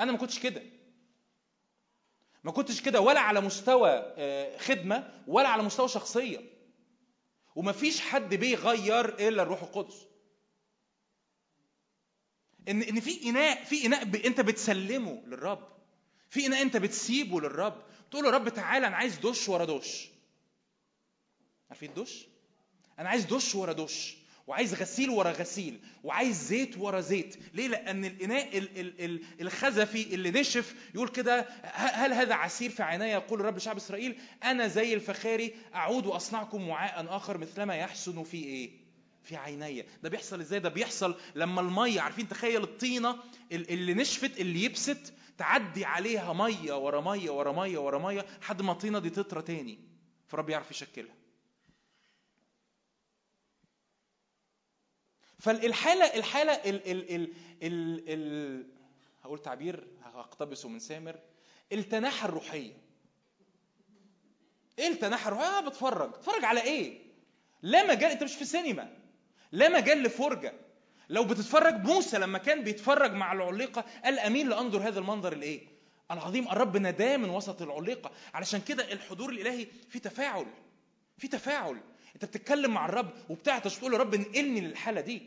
[0.00, 0.62] أنا ما كنتش كده.
[2.44, 6.40] ما كنتش كده ولا على مستوى آه، خدمة ولا على مستوى شخصية.
[7.56, 10.06] وما فيش حد بيغير إلا الروح القدس.
[12.68, 14.16] ان إن في اناء في إناء ب...
[14.16, 15.68] أنت بتسلمه للرب.
[16.30, 17.82] في إناء أنت بتسيبه للرب.
[18.10, 20.08] تقول له رب تعالى أنا عايز دش ورا دش.
[21.70, 22.26] عارفين الدش؟
[22.98, 24.16] أنا عايز دش ورا دش
[24.46, 27.36] وعايز غسيل ورا غسيل وعايز زيت ورا زيت.
[27.54, 31.40] ليه؟ لأن الإناء ال- ال- ال- الخزفي اللي نشف يقول كده
[31.74, 37.16] هل هذا عسير في عيني؟ يقول رب شعب إسرائيل أنا زي الفخاري أعود وأصنعكم وعاء
[37.16, 38.85] آخر مثلما يحسن في إيه؟
[39.26, 43.10] في عيني ده بيحصل إزاي؟ ده بيحصل لما المية عارفين تخيل الطينة
[43.52, 48.62] ال- اللي نشفت اللي يبست تعدي عليها مية ورا مية ورا مية ورا مية لحد
[48.62, 49.78] ما الطينة دي تطرى تاني.
[50.28, 51.14] فرب يعرف يشكلها.
[55.38, 57.32] فالحالة الحالة ال ال ال
[57.62, 58.66] ال ال
[59.24, 61.16] هقول تعبير هقتبسه من سامر.
[61.72, 62.72] التناحة الروحية.
[64.78, 67.06] إيه التناحة الروحية؟ آه بتفرج، بتفرج على إيه؟
[67.62, 68.96] لا مجال أنت مش في سينما
[69.56, 70.52] لا مجال لفرجة
[71.08, 75.60] لو بتتفرج موسى لما كان بيتفرج مع العليقة قال أمين لأنظر هذا المنظر الايه؟
[76.10, 78.10] العظيم الرب نداه من وسط العليقة.
[78.34, 80.46] علشان كده الحضور الإلهي في تفاعل
[81.18, 81.80] في تفاعل.
[82.14, 85.22] أنت بتتكلم مع الرب وبتعطش تقول يا رب إنقلني للحالة دي.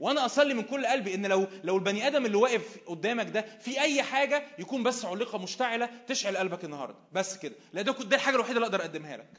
[0.00, 3.80] وأنا أصلي من كل قلبي إن لو لو البني آدم اللي واقف قدامك ده في
[3.80, 6.98] أي حاجة يكون بس علقه مشتعلة تشعل قلبك النهارده.
[7.12, 7.54] بس كده.
[7.72, 9.30] لا ده ده الحاجة الوحيدة اللي أقدر أقدمها لك.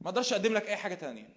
[0.00, 1.28] ما أقدرش أقدم لك أي حاجة تانية.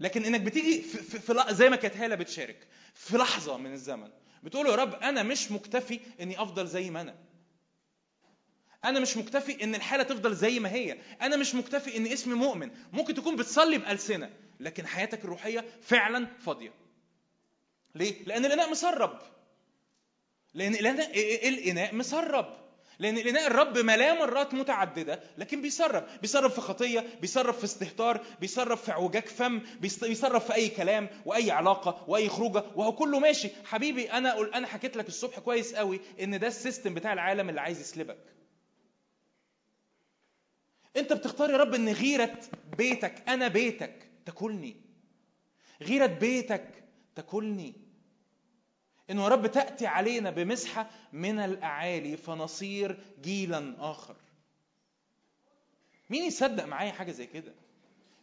[0.00, 4.10] لكن إنك بتيجي في, في, في زي ما كانت هالة بتشارك في لحظة من الزمن.
[4.42, 7.14] بتقول يا رب أنا مش مكتفي إني أفضل زي ما أنا.
[8.84, 10.98] أنا مش مكتفي إن الحالة تفضل زي ما هي.
[11.22, 12.70] أنا مش مكتفي إن اسمي مؤمن.
[12.92, 16.72] ممكن تكون بتصلي بألسنة لكن حياتك الروحية فعلا فاضية.
[17.94, 19.18] ليه؟ لأن الإناء مسرب.
[20.54, 22.56] لأن الإناء الإناء مسرب.
[23.00, 28.76] لأن الاناء الرب ملاه مرات متعددة لكن بيسرب بيسرب في خطية بيسرب في استهتار بيسرب
[28.76, 33.48] في اعوجاج فم بيسرب في أي كلام وأي علاقة وأي خروجة وهو كله ماشي.
[33.64, 37.48] حبيبي أنا قل أنا حكيت لك الصبح كويس قوي إن ده ال system بتاع العالم
[37.48, 38.18] اللي عايز يسلبك.
[40.96, 42.38] أنت بتختار يا رب إن غيرة
[42.78, 44.76] بيتك أنا بيتك تاكلني.
[45.82, 46.84] غيرة بيتك
[47.16, 47.74] تاكلني.
[49.10, 54.16] انه يا رب تأتي علينا بمسحة من الأعالي فنصير جيلا آخر.
[56.10, 57.52] مين يصدق معايا حاجة زي كده؟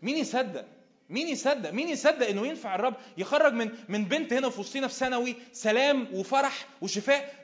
[0.01, 0.65] مين يصدق؟
[1.09, 4.93] مين يصدق؟ مين يصدق إنه ينفع الرب يخرج من من بنت هنا في وسطينا في
[4.93, 7.43] ثانوي سلام وفرح وشفاء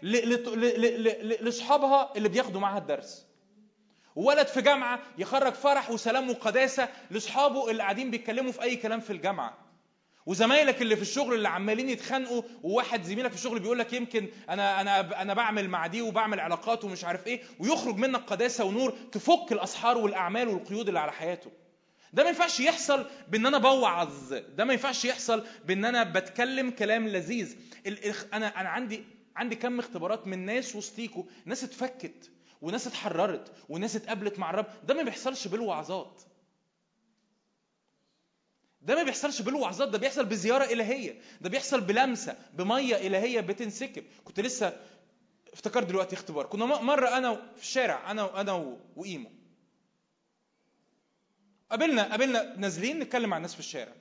[1.41, 3.25] لاصحابها اللي بياخدوا معاها الدرس.
[4.15, 9.13] وولد في جامعة يخرج فرح وسلام وقداسة لاصحابه اللي قاعدين بيتكلموا في أي كلام في
[9.13, 9.57] الجامعة.
[10.25, 14.81] وزمايلك اللي في الشغل اللي عمالين يتخانقوا وواحد زميلك في الشغل بيقول لك يمكن أنا
[14.81, 19.51] أنا أنا بعمل مع دي وبعمل علاقات ومش عارف إيه ويخرج منك قداسة ونور تفك
[19.51, 21.51] الأسحار والأعمال والقيود اللي على حياته.
[22.13, 24.33] ده ما ينفعش يحصل بإن أنا بوعظ.
[24.33, 27.55] ده ما ينفعش يحصل بإن أنا بتكلم كلام لذيذ.
[28.33, 29.03] أنا أنا عندي
[29.35, 32.31] عندي كم اختبارات من ناس وسطيكوا ناس اتفكت
[32.61, 34.65] وناس اتحررت وناس اتقابلت مع الرب.
[34.87, 36.21] ده ما بيحصلش بالوعظات.
[38.83, 44.03] ده ما بيحصلش بالوعظات ده بيحصل بزيارة إلهية ده بيحصل بلمسة بمية إلهية بتنسكب.
[44.23, 44.79] كنت لسه
[45.53, 46.45] افتكرت دلوقتي اختبار.
[46.45, 49.31] كنا مرة أنا في الشارع أنا وأنا و- وإيمو.
[51.71, 53.93] قابلنا قابلنا نازلين نتكلم مع الناس في الشارع.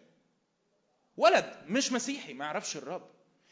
[1.17, 3.11] ولد مش مسيحي ما يعرفش الرب.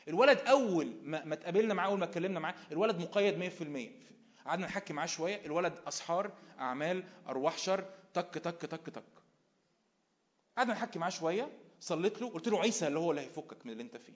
[0.09, 3.90] الولد أول ما, ما اتقابلنا معاه أول ما اتكلمنا معاه الولد مقيد 100%
[4.47, 7.85] قعدنا نحكي معاه شوية الولد أسحار أعمال أرواح شر
[8.15, 9.02] تك تك تك تك.
[10.61, 11.51] قعدنا نحكي معاه شوية
[11.81, 14.12] صليت له قلت له عيسى اللي هو اللي هيفكك من اللي انت فيه.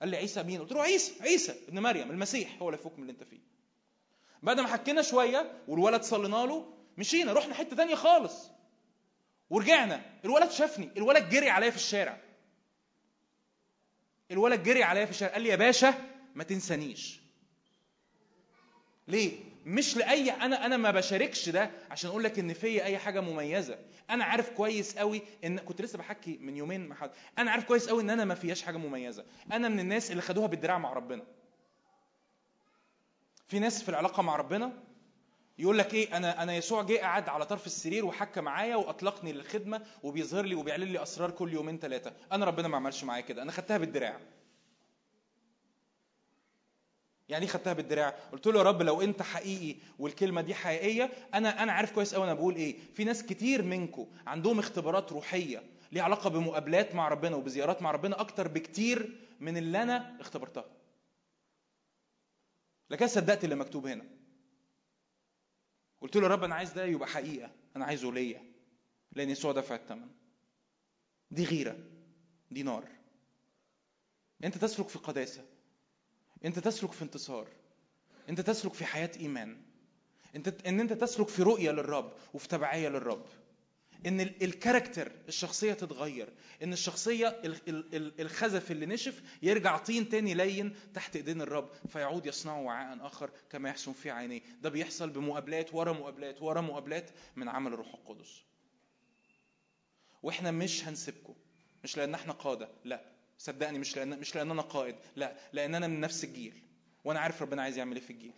[0.00, 3.02] قال لي عيسى مين؟ قلت له عيسى عيسى ابن مريم المسيح هو اللي هيفك من
[3.02, 3.40] اللي انت فيه.
[4.42, 8.50] بعد ما حكينا شوية والولد صلينا له مشينا رحنا حتة تانية خالص.
[9.50, 12.20] ورجعنا الولد شافني الولد جري عليا في الشارع.
[14.30, 15.94] الولد جري عليا في الشارع قال لي يا باشا
[16.34, 17.20] ما تنسانيش.
[19.08, 23.20] ليه؟ مش لأي أنا أنا ما بشاركش ده عشان أقول لك إن فيا أي حاجة
[23.20, 23.78] مميزة.
[24.10, 27.10] أنا عارف كويس قوي إن كنت لسه بحكي من يومين مع حد.
[27.38, 29.24] أنا عارف كويس قوي إن أنا ما فياش حاجة مميزة.
[29.52, 31.22] أنا من الناس اللي خدوها بالدراع مع ربنا.
[33.48, 34.72] في ناس في العلاقة مع ربنا
[35.58, 39.82] يقول لك إيه أنا أنا يسوع جه قعد على طرف السرير وحكى معايا وأطلقني للخدمة
[40.02, 43.42] وبيظهر لي وبيعلن لي أسرار كل يومين ثلاثة أنا ربنا ما عملش معايا كده.
[43.42, 44.20] أنا خدتها بالدراع.
[47.28, 51.62] يعني إيه خدتها بالدراع؟ قلت له يا رب لو أنت حقيقي والكلمة دي حقيقية أنا
[51.62, 52.76] أنا عارف كويس قوي أنا بقول إيه.
[52.94, 58.20] في ناس كتير منكم عندهم اختبارات روحية ليها علاقة بمقابلات مع ربنا وبزيارات مع ربنا
[58.20, 60.64] أكتر بكتير من اللي أنا اختبرتها.
[62.90, 64.04] لكن صدقت اللي مكتوب هنا.
[66.00, 68.42] قلت له يا رب أنا عايز ده يبقى حقيقة أنا عايزه ليا.
[69.12, 70.08] لأن يسوع دفع الثمن
[71.30, 71.76] دي غيرة
[72.50, 72.84] دي نار.
[74.44, 75.44] أنت تسلك في قداسة.
[76.44, 77.48] انت تسلك في انتصار
[78.28, 79.56] انت تسلك في حياة إيمان
[80.36, 83.26] انت ان انت تسلك في رؤية للرب وفي تبعية للرب
[84.06, 86.28] إن ال- الكاركتر الشخصية تتغير
[86.62, 91.70] إن الشخصية ال- ال- ال- الخزف اللي نشف يرجع طين تاني لين تحت إيدين الرب
[91.88, 94.40] فيعود يصنعه وعاء آخر كما يحسن في عينيه.
[94.62, 98.42] ده بيحصل بمقابلات ورا مقابلات ورا مقابلات من عمل الروح القدس.
[100.22, 101.34] وإحنا مش هنسيبكم
[101.84, 103.04] مش لأن إحنا قادة لأ.
[103.38, 106.62] صدقني مش لأن مش لأن أنا قائد لا لأن أنا من نفس الجيل
[107.04, 108.32] وأنا عارف ربنا عايز يعمل إيه في الجيل.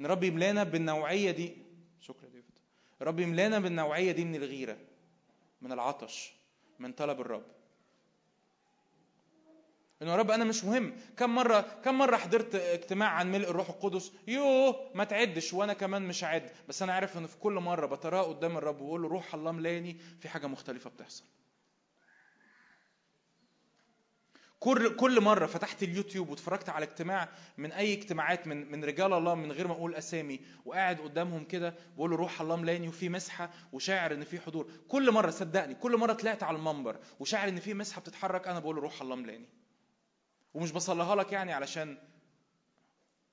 [0.00, 1.56] إن رب يملانا بالنوعية دي
[2.00, 2.58] شكرا ديفيد
[3.02, 4.78] رب يملانا بالنوعية دي من الغيرة
[5.62, 6.32] من العطش
[6.78, 7.57] من طلب الرب.
[10.02, 10.96] انه يا رب أنا مش مهم.
[11.16, 16.02] كم مره كم مرة حضرت اجتماع عن ملء الروح القدس؟ يوه ما تعدش وأنا كمان
[16.02, 19.34] مش هعد بس أنا عارف ان في كل مرة بتراه قدام الرب وبقول له روح
[19.34, 21.24] الله ملاني في حاجة مختلفة بتحصل.
[24.60, 29.34] كل كل مرة فتحت اليوتيوب واتفرجت على اجتماع من أي اجتماعات من من رجال الله
[29.34, 33.50] من غير ما أقول أسامي وقاعد قدامهم كده بقول له روح الله ملاني وفي مسحة
[33.72, 34.70] وشاعر إن في حضور.
[34.88, 38.76] كل مرة صدقني كل مرة طلعت على المنبر وشاعر إن في مسحة بتتحرك أنا بقول
[38.76, 39.46] له روح الله ملاني
[40.58, 41.98] ومش بصليها لك يعني علشان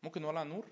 [0.04, 0.66] ممكن نولع النور؟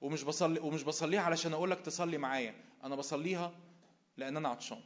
[0.00, 2.54] ومش بصلي ومش بصليها علشان أقول لك تصلي معايا.
[2.84, 3.54] أنا بصليها
[4.16, 4.80] لأن أنا عطشان.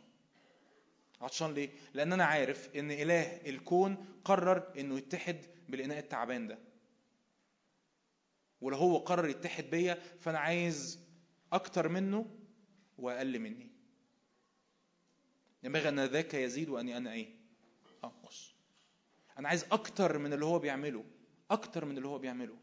[1.20, 6.58] عطشان ليه؟ لأن أنا عارف إن إله الكون قرر إنه يتحد بالإناء التعبان ده.
[8.60, 11.00] ولو هو قرر يتحد بيا فأنا عايز
[11.52, 12.26] أكتر منه
[12.98, 13.70] وأقل مني.
[15.62, 17.28] ينبغي أن ذاك يزيد واني أنا إيه؟
[18.04, 18.57] أنقص.
[19.38, 21.04] أنا عايز أكتر من اللي هو بيعمله
[21.50, 22.56] أكتر من اللي هو بيعمله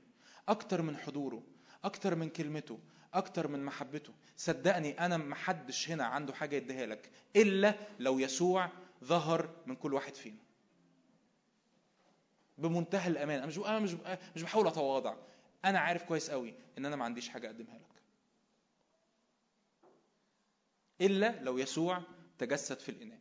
[0.47, 1.43] أكتر من حضوره
[1.83, 2.79] أكتر من كلمته
[3.13, 4.13] أكتر من محبته.
[4.37, 8.69] صدقني أنا محدش هنا عنده حاجة يديها لك إلا لو يسوع
[9.03, 10.37] ظهر من كل واحد فينا.
[12.57, 13.37] بمنتهى الأمان.
[13.37, 13.93] أنا مش أنا مش
[14.35, 15.15] مش بحاول أتواضع.
[15.65, 18.01] أنا عارف كويس قوي إن أنا ما عنديش حاجة أقدمها لك.
[21.01, 22.01] إلا لو يسوع
[22.37, 23.19] تجسد في الإناء.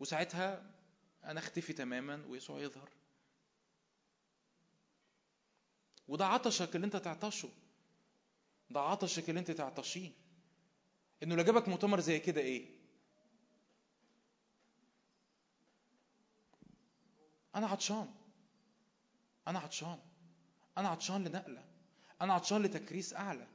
[0.00, 0.77] وساعتها
[1.24, 2.90] أنا اختفي تماما ويسوع يظهر.
[6.08, 7.48] وده عطشك اللي أنت تعطشه.
[8.70, 10.10] ده عطشك اللي أنت تعطشيه
[11.22, 12.78] إنه لو جابك مؤتمر زي كده إيه؟
[17.54, 18.14] أنا عطشان.
[19.48, 19.98] أنا عطشان.
[20.78, 21.64] أنا عطشان لنقلة.
[22.22, 23.46] أنا عطشان لتكريس أعلى.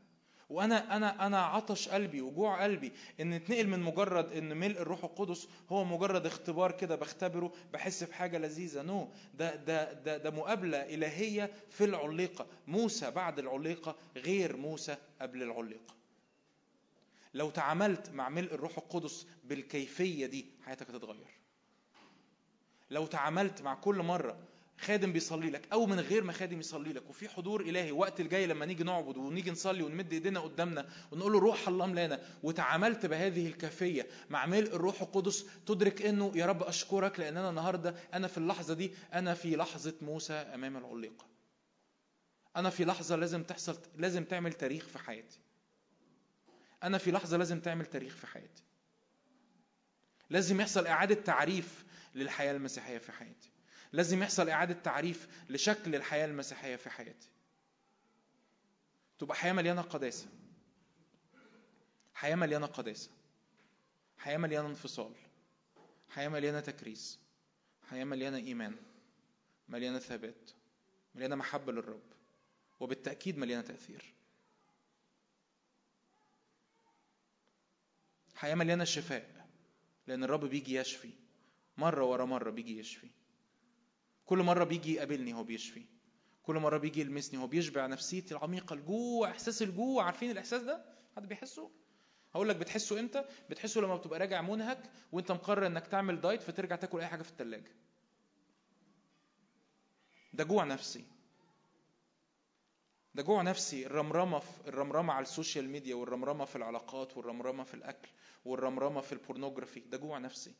[0.53, 5.47] وأنا أنا أنا عطش قلبي وجوع قلبي إن نتنقل من مجرد إن ملء الروح القدس
[5.69, 8.81] هو مجرد اختبار كده بختبره بحس بحاجة لذيذة.
[8.81, 9.37] نو no.
[9.37, 12.47] ده ده ده ده مقابلة إلهية في العليقة.
[12.67, 15.93] موسى بعد العليقة غير موسى قبل العليقة.
[17.33, 21.39] لو تعاملت مع ملء الروح القدس بالكيفية دي حياتك هتتغير.
[22.89, 24.37] لو تعاملت مع كل مرة
[24.83, 27.09] خادم بيصلي لك أو من غير ما خادم يصلي لك.
[27.09, 31.39] وفي حضور إلهي وقت الجاي لما نيجي نعبد ونيجي نصلي ونمد إيدينا قدامنا ونقول له
[31.39, 37.19] روح الله ملانا وتعاملت بهذه الكيفيه مع ملء الروح القدس تدرك إنه يا رب أشكرك
[37.19, 41.25] لأن أنا النهارده أنا في اللحظة دي أنا في لحظة موسى أمام العليقه
[42.55, 45.39] أنا في لحظة لازم تحصل لازم تعمل تاريخ في حياتي.
[46.83, 48.63] أنا في لحظة لازم تعمل تاريخ في حياتي.
[50.29, 51.85] لازم يحصل إعادة تعريف
[52.15, 53.49] للحياة المسيحية في حياتي.
[53.93, 57.29] لازم يحصل إعادة تعريف لشكل الحياة المسيحية في حياتي.
[59.19, 60.27] تبقى حياة مليانة قداسة.
[62.13, 63.09] حياة مليانة قداسة.
[64.17, 65.13] حياة مليانة انفصال.
[66.09, 67.19] حياة مليانة تكريس.
[67.89, 68.75] حياة مليانة إيمان.
[69.69, 70.51] مليانة ثبات.
[71.15, 72.03] مليانة محبة للرب.
[72.79, 74.13] وبالتأكيد مليانة تأثير.
[78.35, 79.47] حياة مليانة شفاء.
[80.07, 81.11] لأن الرب بيجي يشفي.
[81.77, 83.09] مرة ورا مرة بيجي يشفي.
[84.25, 85.85] كل مرة بيجي يقابلني هو بيشفي
[86.43, 90.85] كل مرة بيجي يلمسني هو بيشبع نفسيتي العميقة الجوع إحساس الجوع عارفين الإحساس ده؟
[91.15, 91.71] حد بيحسه؟
[92.35, 96.75] هقول لك بتحسه إمتى؟ بتحسه لما بتبقى راجع منهك وأنت مقرر إنك تعمل diet فترجع
[96.75, 97.71] تاكل أي حاجة في التلاجة.
[100.33, 101.03] ده جوع نفسي.
[103.15, 107.73] ده جوع نفسي الرمرمة في الرمرمة على ال social media والرمرمة في العلاقات والرمرمة في
[107.73, 108.09] الأكل
[108.45, 110.53] والرمرمة في ال pornography ده جوع نفسي.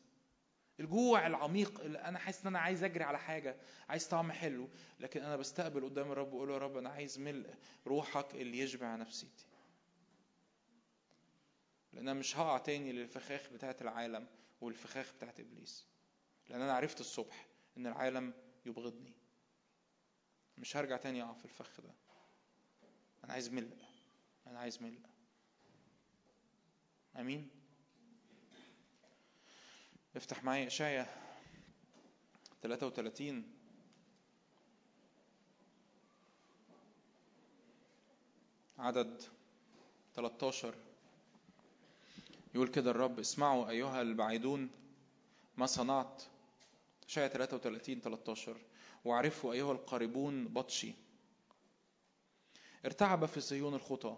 [0.80, 3.56] الجوع العميق اللي أنا حاسس إن أنا عايز أجري على حاجة
[3.88, 4.68] عايز طعم حلو
[5.00, 7.54] لكن أنا بستقبل قدام الرب وأقول يا رب أنا عايز ملء
[7.86, 9.46] روحك اللي يشبع نفسيتي.
[11.92, 14.26] لأن أنا مش هقع تاني للفخاخ بتاعه العالم
[14.60, 15.86] والفخاخ بتاعه إبليس.
[16.48, 17.46] لأن أنا عرفت الصبح
[17.76, 18.34] إن العالم
[18.66, 19.12] يبغضني.
[20.58, 21.94] مش هرجع تاني أقع في الفخ ده.
[23.24, 23.76] أنا عايز ملء.
[24.46, 25.00] أنا عايز ملء.
[27.16, 27.50] آمين؟
[30.16, 31.06] افتح معايا اشعيا
[32.62, 33.44] 33
[38.78, 39.22] عدد
[40.14, 40.74] 13
[42.54, 44.70] يقول كده الرب اسمعوا أيها البعيدون
[45.56, 46.22] ما صنعت.
[47.08, 48.56] اشعيا 33 13
[49.04, 50.94] واعرفوا أيها القريبون بطشي.
[52.84, 54.16] ارتعب في صهيون الخطى.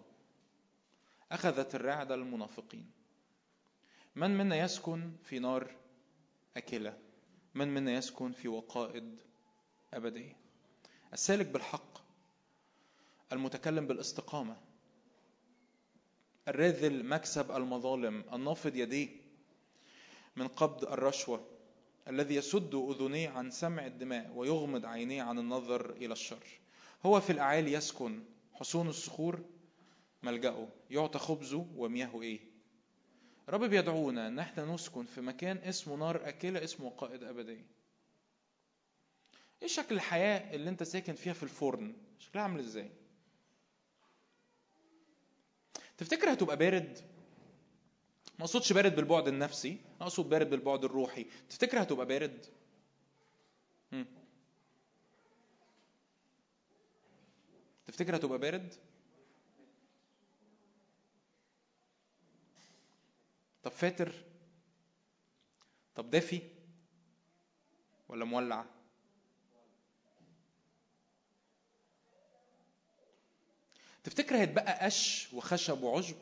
[1.32, 2.90] أخذت الرعد المنافقين.
[4.16, 5.74] من منا يسكن في نار
[6.56, 6.98] أكلة.
[7.54, 9.16] من منا يسكن في وقائد
[9.94, 10.36] أبدية
[11.12, 11.98] السالك بالحق
[13.32, 14.56] المتكلم بالاستقامة
[16.48, 19.08] الراذل مكسب المظالم النافض يديه.
[20.36, 21.46] من قبض الرشوة
[22.08, 26.46] الذي يسد أذنيه عن سمع الدماء ويغمض عينيه عن النظر إلى الشر.
[27.06, 28.22] هو في الأعالي يسكن
[28.54, 29.44] حصون الصخور
[30.22, 32.40] ملجأه يعطى خبزه ومياهه إيه؟
[33.48, 37.64] الرب بيدعونا إن إحنا نسكن في مكان اسمه نار أكلة اسمه قائد ابديه
[39.62, 42.90] إيه شكل الحياة اللي أنت ساكن فيها في الفرن؟ شكلها عامل إزاي؟
[45.98, 46.98] تفتكر هتبقى بارد؟
[48.38, 51.26] ما أقصدش بارد بالبعد النفسي أقصد بارد بالبعد الروحي.
[51.50, 52.46] تفتكر هتبقى بارد.
[57.86, 58.74] تفتكر هتبقى بارد؟
[63.66, 64.12] طب فاتر؟
[65.94, 66.42] طب دافي؟
[68.08, 68.64] ولا مولع؟
[74.04, 76.16] تفتكر هيتبقى قش وخشب وعشب؟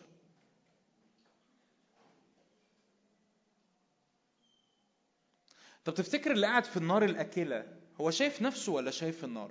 [5.85, 9.51] طب تفتكر اللي قاعد في النار الأكلة هو شايف نفسه ولا شايف النار؟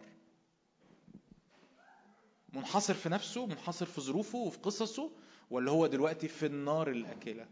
[2.53, 5.11] منحصر في نفسه منحصر في ظروفه وفي قصصه
[5.49, 7.47] ولا هو دلوقتي في النار الأكلة؟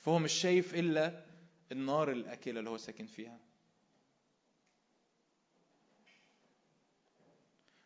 [0.00, 1.24] فهو مش شايف إلا
[1.72, 3.38] النار الأكلة اللي هو ساكن فيها.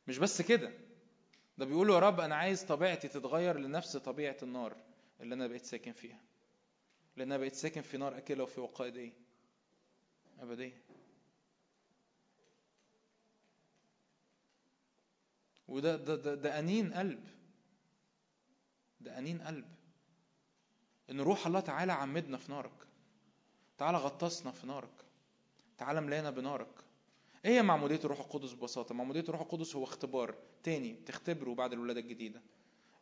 [0.08, 0.72] مش بس كده.
[1.58, 4.76] ده بيقول يا رب أنا عايز طبيعتي تتغير لنفس طبيعة النار
[5.20, 6.20] اللي أنا بقيت ساكن فيها.
[7.16, 9.12] لأن أنا بقيت ساكن في نار أكلة وفي وقائد إيه؟
[10.40, 10.82] أبدية.
[15.68, 17.28] وده ده ده, ده أنين قلب.
[19.00, 19.73] ده أنين قلب.
[21.10, 22.86] إن روح الله تعالى عمدنا في نارك.
[23.78, 25.05] تعالى غطسنا في نارك.
[25.78, 26.85] تعالى ملانا بنارك.
[27.44, 32.01] إيه هي معمودية الروح القدس ببساطة؟ معمودية الروح القدس هو اختبار تاني بتختبره بعد الولادة
[32.01, 32.43] الجديدة.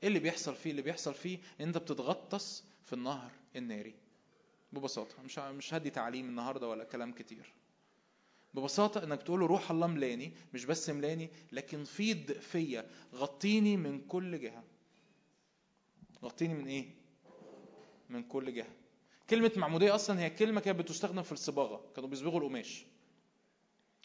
[0.03, 3.95] إيه اللي بيحصل فيه؟ اللي بيحصل فيه إن أنت بتتغطس في النهر الناري.
[4.73, 7.53] ببساطة مش مش هدي تعليم النهارده ولا كلام كتير.
[8.55, 14.01] ببساطة إنك تقول له روح الله ملاني مش بس ملاني لكن فيض فيا غطيني من
[14.01, 14.65] كل جهة.
[16.25, 17.02] غطيني من إيه؟
[18.13, 18.69] من كل جهة.
[19.31, 21.85] كلمة معمودية أصلا هي كلمة كانت بتستخدم في الصباغة.
[21.95, 22.85] كانوا بيصبغوا القماش.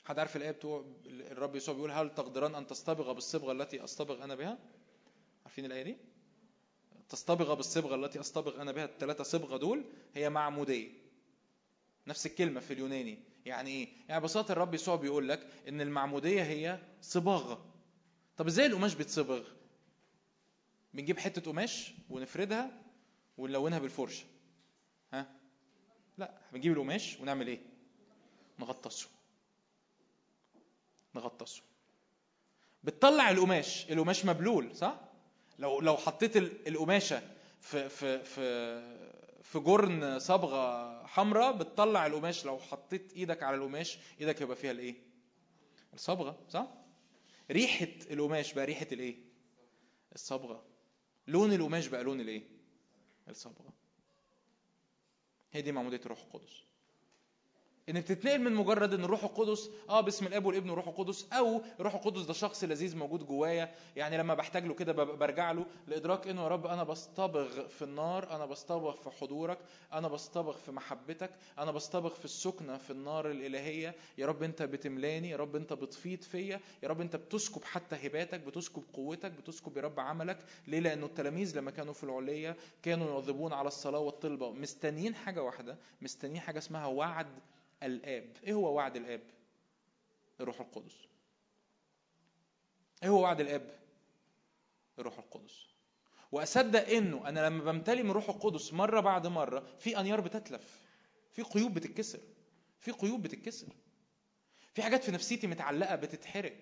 [0.06, 4.36] حد عارف الآية بتوع الرب يسوع بيقول هل تقدران أن تصطبغ بالصبغة التي أصطبغ أنا
[4.36, 4.58] بها?
[5.46, 5.98] عارفين الآية دي؟
[7.10, 8.86] تصطبغ بالصبغة التي أصطبغ أنا بها.
[8.86, 9.84] الثلاثة صبغة دول
[10.16, 10.90] هي معمودية.
[12.08, 13.20] نفس الكلمة في اليوناني.
[13.46, 17.66] يعني إيه؟ يعني ببساطة الرب يسوع بيقول لك إن المعمودية هي صباغة.
[18.38, 19.44] طب إزاي القماش بيتصبغ؟
[20.94, 22.82] بنجيب حتة قماش ونفردها
[23.38, 24.26] ونلونها بالفرشة.
[25.14, 25.36] ها؟
[26.18, 27.60] لا بنجيب القماش ونعمل إيه؟
[28.60, 29.08] نغطسه.
[31.16, 31.62] نغطسه.
[32.84, 35.00] بتطلع القماش القماش مبلول صح؟
[35.60, 36.38] لو لو حطيت
[36.68, 37.22] القماشة
[37.62, 39.08] في في في
[39.44, 42.46] في جرن صبغة حمراء بتطلع القماش.
[42.46, 44.96] لو حطيت إيدك على القماش إيدك هيبقى فيها الإيه؟
[45.94, 46.68] الصبغة صح؟
[47.52, 49.16] ريحة القماش بقى ريحة الإيه؟
[50.16, 50.64] الصبغة.
[51.28, 52.57] لون القماش بقى لون الإيه؟
[53.30, 53.74] الصبغة.
[55.52, 56.64] هي دي معمودية الروح القدس.
[57.90, 61.96] إن بتتنقل من مجرد إن الروح القدس آه باسم الآب والابن والروح القدس أو الروح
[61.96, 66.44] القدس ده شخص لذيذ موجود جوايا يعني لما بحتاج له كده برجع له لإدراك إنه
[66.44, 69.58] يا رب أنا بصطبغ في النار أنا بصطبغ في حضورك
[69.94, 73.96] أنا بصطبغ في محبتك أنا بصطبغ في السكنة في النار الإلهية.
[74.18, 78.40] يا رب أنت بتملاني يا رب أنت بتفيض فيا يا رب أنت بتسكب حتى هباتك
[78.40, 80.38] بتسكب قوتك بتسكب يا رب عملك.
[80.68, 85.78] ليه؟ لأنه التلاميذ لما كانوا في العليه كانوا يواظبون على الصلاة والطلبة مستنيين حاجة واحدة
[86.02, 87.28] مستنيين حاجة اسمها وعد
[87.84, 88.38] الآب.
[88.44, 89.22] إيه هو وعد الآب؟
[90.42, 90.96] الروح القدس.
[93.04, 93.80] إيه هو وعد الآب؟
[95.00, 95.68] الروح القدس.
[96.32, 100.82] وأصدق إنه أنا لما بمتلي من روح القدس مرة بعد مرة في أنيار بتتلف
[101.32, 102.20] في قيود بتتكسر
[102.80, 103.68] في قيود بتتكسر
[104.74, 106.54] في حاجات في نفسيتي متعلقة بتتحرق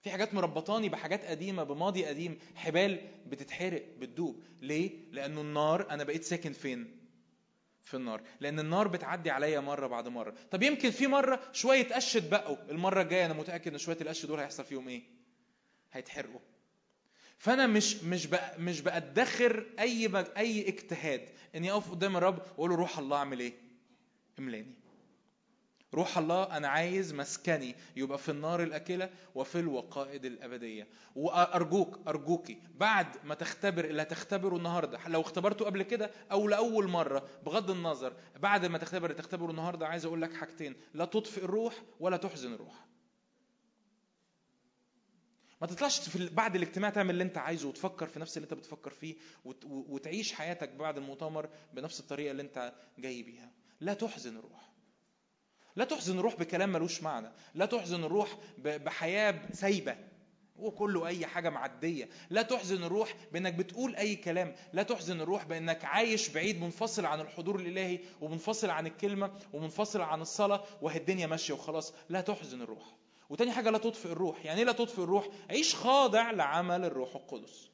[0.00, 4.42] في حاجات مربطاني بحاجات قديمة بماضي قديم حبال بتتحرق بتدوب.
[4.60, 7.01] ليه؟ لأنه النار أنا بقيت ساكن فين؟
[7.82, 10.34] في النار لأن النار بتعدي عليا مرة بعد مرة.
[10.50, 14.38] طب يمكن في مرة شوية قش اتبقوا المرة الجاية أنا متأكد إن شوية القش دول
[14.40, 15.02] هيحصل فيهم إيه؟
[15.92, 16.40] هيتحرقوا.
[17.38, 18.28] فأنا مش مش
[18.58, 20.10] مش بأدخر أي.
[20.36, 23.52] أي اجتهاد إني أقف قدام الرب وأقول له روح الله أعمل إيه؟
[24.38, 24.74] إملاني.
[25.94, 30.88] روح الله أنا عايز مسكني يبقى في النار الأكلة وفي الوقائد الأبدية.
[31.14, 35.08] وأرجوك أرجوكي بعد ما تختبر اللي هتختبره النهارده.
[35.08, 39.86] لو اختبرته قبل كده أو لأول مرة بغض النظر بعد ما تختبر اللي تختبره النهارده
[39.88, 40.76] عايز أقول لك حاجتين.
[40.94, 42.86] لا تطفئ الروح ولا تحزن الروح.
[45.60, 48.90] ما تطلعش في بعد الاجتماع تعمل اللي انت عايزه وتفكر في نفس اللي انت بتفكر
[48.90, 49.64] فيه وت...
[49.64, 53.50] وتعيش حياتك بعد المؤتمر بنفس الطريقة اللي انت جاي بيها.
[53.80, 54.71] لا تحزن الروح.
[55.76, 57.32] لا تحزن الروح بكلام ملوش معنى.
[57.54, 59.96] لا تحزن الروح بحياة سايبة
[60.56, 62.08] وكله أي حاجة معدية.
[62.30, 64.54] لا تحزن الروح بأنك بتقول أي كلام.
[64.72, 70.20] لا تحزن الروح بأنك عايش بعيد منفصل عن الحضور الإلهي ومنفصل عن الكلمة ومنفصل عن
[70.20, 71.94] الصلاة وهي الدنيا ماشية وخلاص.
[72.08, 72.96] لا تحزن الروح.
[73.30, 74.44] وتاني حاجة لا تطفئ الروح.
[74.44, 77.68] يعني إيه لا تطفئ الروح؟ عيش خاضع لعمل الروح القدس.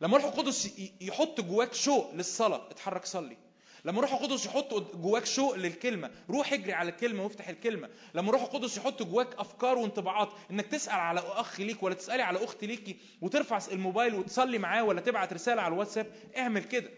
[0.00, 0.70] لما الروح القدس
[1.00, 3.36] يحط جواك شوق للصلاة اتحرك صلي.
[3.84, 7.90] لما روح القدس يحط جواك شوق للكلمة روح اجري على الكلمة وافتح الكلمة.
[8.14, 12.44] لما روح القدس يحط جواك أفكار وانطباعات إنك تسأل على أخ ليك ولا تسألي على
[12.44, 16.06] أخت ليكي وترفع الموبايل وتصلي معاه ولا تبعت رسالة على الواتساب
[16.36, 16.90] اعمل كده.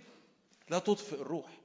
[0.71, 1.61] لا تطفئ الروح.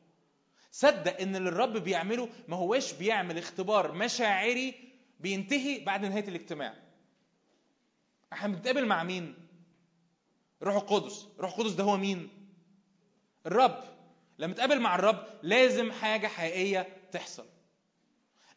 [0.72, 4.76] صدق إن اللي الرب بيعمله ما هواش بيعمل اختبار مشاعري
[5.20, 6.74] بينتهي بعد نهاية الاجتماع.
[8.34, 9.36] إحنا بنتقابل مع مين؟
[10.64, 11.28] روح القدس.
[11.40, 12.30] روح القدس ده هو مين؟
[13.46, 13.95] الرب.
[14.40, 17.46] لما تقابل مع الرب لازم حاجة حقيقية تحصل.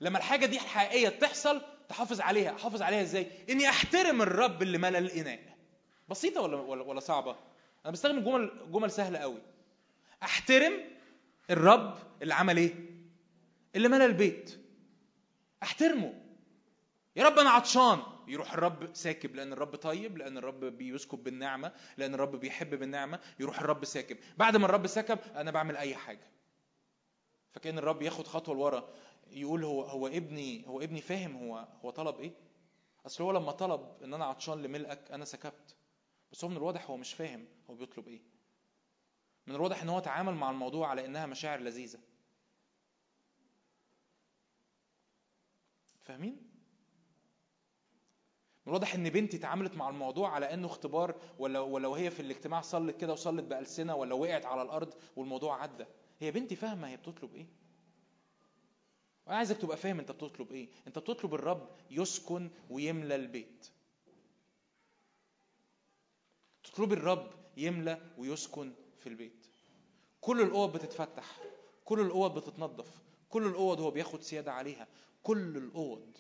[0.01, 2.57] لما الحاجة دي حقيقية تحصل تحافظ عليها.
[2.57, 5.57] أحافظ عليها إزاي؟ إني أحترم الرب اللي ملى الإناء.
[6.09, 7.37] بسيطة ولا ولا, صعبة؟
[7.85, 9.43] أنا بستخدم جمل جمل سهلة قوي.
[10.23, 10.73] أحترم
[11.51, 12.75] الرب اللي عمل إيه؟
[13.77, 14.59] اللي ملى البيت.
[15.63, 16.15] أحترمه.
[17.17, 18.03] يا رب أنا عطشان.
[18.29, 23.61] يروح الرب ساكب لأن الرب طيب لأن الرب بيسكب بالنعمة لأن الرب بيحب بالنعمة يروح
[23.61, 24.19] الرب ساكب.
[24.39, 26.31] بعد ما الرب سكب أنا بعمل أي حاجة.
[27.53, 28.95] فكأن الرب ياخد خطوة لورا
[29.31, 32.33] يقول هو هو ابني هو ابني فاهم هو هو طلب إيه؟
[33.07, 35.77] أصل هو لما طلب إن أنا عطشان لملئك أنا سكبت.
[36.33, 38.21] بس هو من الواضح هو مش فاهم هو بيطلب إيه.
[39.47, 41.99] من الواضح إن هو تعامل مع الموضوع على إنها مشاعر لذيذة.
[46.05, 46.48] فاهمين؟
[48.69, 52.97] الواضح إن بنتي تعاملت مع الموضوع على إنه اختبار ولا ولو هي في الاجتماع صلت
[53.01, 55.85] كده وصلت بألسنة ولا وقعت على الأرض والموضوع عدى.
[56.21, 57.47] هي بنتي فاهمة هي بتطلب إيه.
[59.27, 60.69] وأنا عايزك تبقى فاهم أنت بتطلب إيه.
[60.87, 63.67] أنت بتطلب الرب يسكن ويملى البيت.
[66.65, 69.47] تطلب الرب يملى ويسكن في البيت.
[70.21, 71.39] كل الأوض بتتفتح
[71.85, 74.87] كل الأوض بتتنظف كل الأوض هو بياخد سيادة عليها
[75.23, 76.19] كل الأوض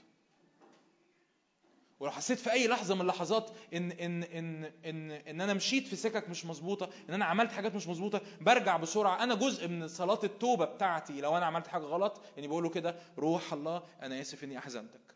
[2.01, 5.97] ولو حسيت في أي لحظة من اللحظات إن إن إن إن إن أنا مشيت في
[5.97, 9.23] سكك مش مظبوطة إن أنا عملت حاجات مش مظبوطة برجع بسرعة.
[9.23, 12.95] أنا جزء من صلاة التوبة بتاعتي لو أنا عملت حاجة غلط اني بقول له كده
[13.19, 15.15] روح الله أنا آسف إني أحزنتك.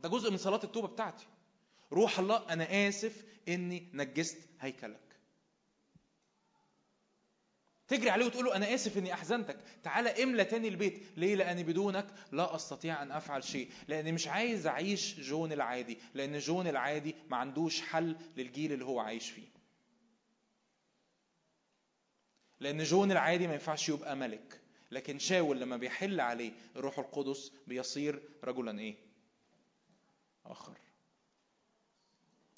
[0.00, 1.26] ده جزء من صلاة التوبة بتاعتي.
[1.92, 5.07] روح الله أنا آسف إني نجست هيكلك.
[7.88, 9.56] تجري عليه وتقول له أنا آسف إني أحزنتك.
[9.82, 11.02] تعالى املى تاني البيت.
[11.16, 13.70] ليه؟ لأني بدونك لا أستطيع أن أفعل شيء.
[13.88, 15.98] لأني مش عايز أعيش جون العادي.
[16.14, 19.48] لأن جون العادي ما عندوش حل للجيل اللي هو عايش فيه.
[22.60, 24.60] لأن جون العادي ما ينفعش يبقى ملك.
[24.90, 28.96] لكن شاول لما بيحل عليه الروح القدس بيصير رجلا إيه؟
[30.46, 30.78] آخر.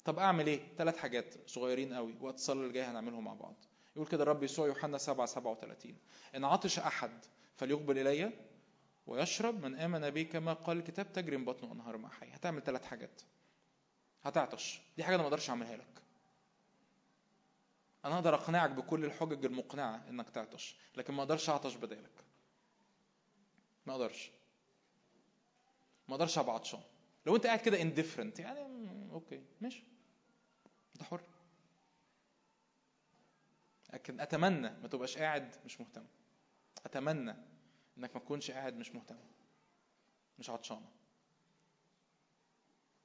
[0.05, 2.15] طب أعمل إيه؟ ثلاث حاجات صغيرين قوي.
[2.21, 3.55] وقت الصلاه اللي جاي هنعملهم مع بعض.
[3.95, 5.97] يقول كده الرب يسوع يوحنا 7 37
[6.35, 8.33] إن عطش أحد فليقبل إلي
[9.07, 12.85] ويشرب من آمن بي كما قال الكتاب تجري من بطنه أنهار ماء حي هتعمل ثلاث
[12.85, 13.21] حاجات.
[14.23, 14.81] هتعطش.
[14.97, 16.01] دي حاجة أنا ما أقدرش أعملها لك.
[18.05, 22.23] أنا أقدر أقنعك بكل الحجج المقنعة إنك تعطش لكن ما أقدرش أعطش بدالك.
[23.85, 24.31] ما أقدرش.
[26.07, 26.81] ما أقدرش أبقى عطشان
[27.25, 29.83] لو أنت قاعد كده indifferent يعني أوكي ماشي.
[30.95, 31.21] أنت حر.
[33.93, 36.05] لكن أتمنى ما تبقاش قاعد مش مهتم.
[36.85, 37.35] أتمنى
[37.97, 39.17] إنك ما تكونش قاعد مش مهتم.
[40.39, 40.91] مش عطشانة.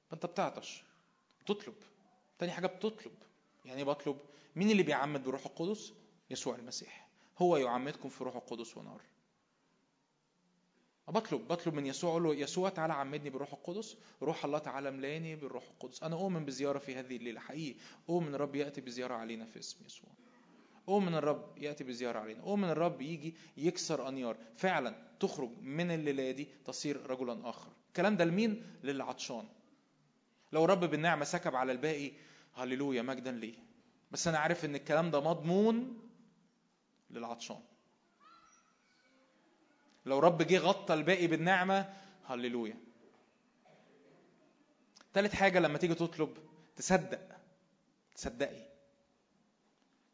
[0.09, 0.83] فأنت بتعطش.
[1.41, 1.75] بتطلب.
[2.39, 3.13] تاني حاجة بتطلب.
[3.65, 4.17] يعني بطلب؟
[4.55, 5.93] مين اللي بيعمد بروح القدس؟
[6.29, 7.07] يسوع المسيح.
[7.37, 9.01] هو يعمدكم في روح القدس ونار.
[11.07, 11.47] بطلب.
[11.47, 12.11] بطلب من يسوع.
[12.11, 13.97] أقول له يسوع تعالى عمدني بالروح القدس.
[14.21, 16.03] روح الله تعالى ملاني بالروح القدس.
[16.03, 17.79] أنا أؤمن بزيارة في هذه الليلة حقيقي.
[18.09, 20.09] أؤمن الرب يأتي بزيارة علينا في اسم يسوع.
[20.89, 22.43] أؤمن الرب يأتي بزيارة علينا.
[22.43, 24.37] أؤمن الرب يجي يكسر أنيار.
[24.55, 27.71] فعلا تخرج من الليلة دي تصير رجلا آخر.
[27.87, 29.47] الكلام ده لمين؟ للعطشان.
[30.51, 32.11] لو الرب بالنعمة سكب على الباقي
[32.55, 33.55] هللويا مجدا ليه.
[34.11, 35.99] بس أنا عارف إن الكلام ده مضمون
[37.09, 37.59] للعطشان.
[40.05, 41.93] لو رب جه غطى الباقي بالنعمة
[42.25, 42.77] هللويا.
[45.13, 46.37] تالت حاجة لما تيجي تطلب
[46.75, 47.19] تصدق.
[48.15, 48.66] تصدقي.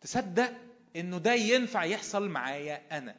[0.04, 0.52] تصدق
[0.96, 3.16] إنه ده ينفع يحصل معايا أنا.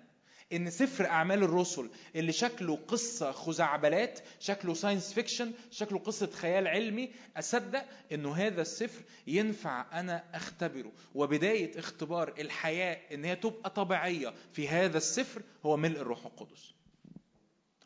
[0.52, 7.10] إن سفر أعمال الرسل اللي شكله قصة خزعبلات شكله science fiction شكله قصة خيال علمي
[7.36, 10.92] أصدق إنه هذا السفر ينفع أنا أختبره.
[11.14, 16.74] وبداية اختبار الحياة إن هي تبقى طبيعية في هذا السفر هو ملء الروح القدس.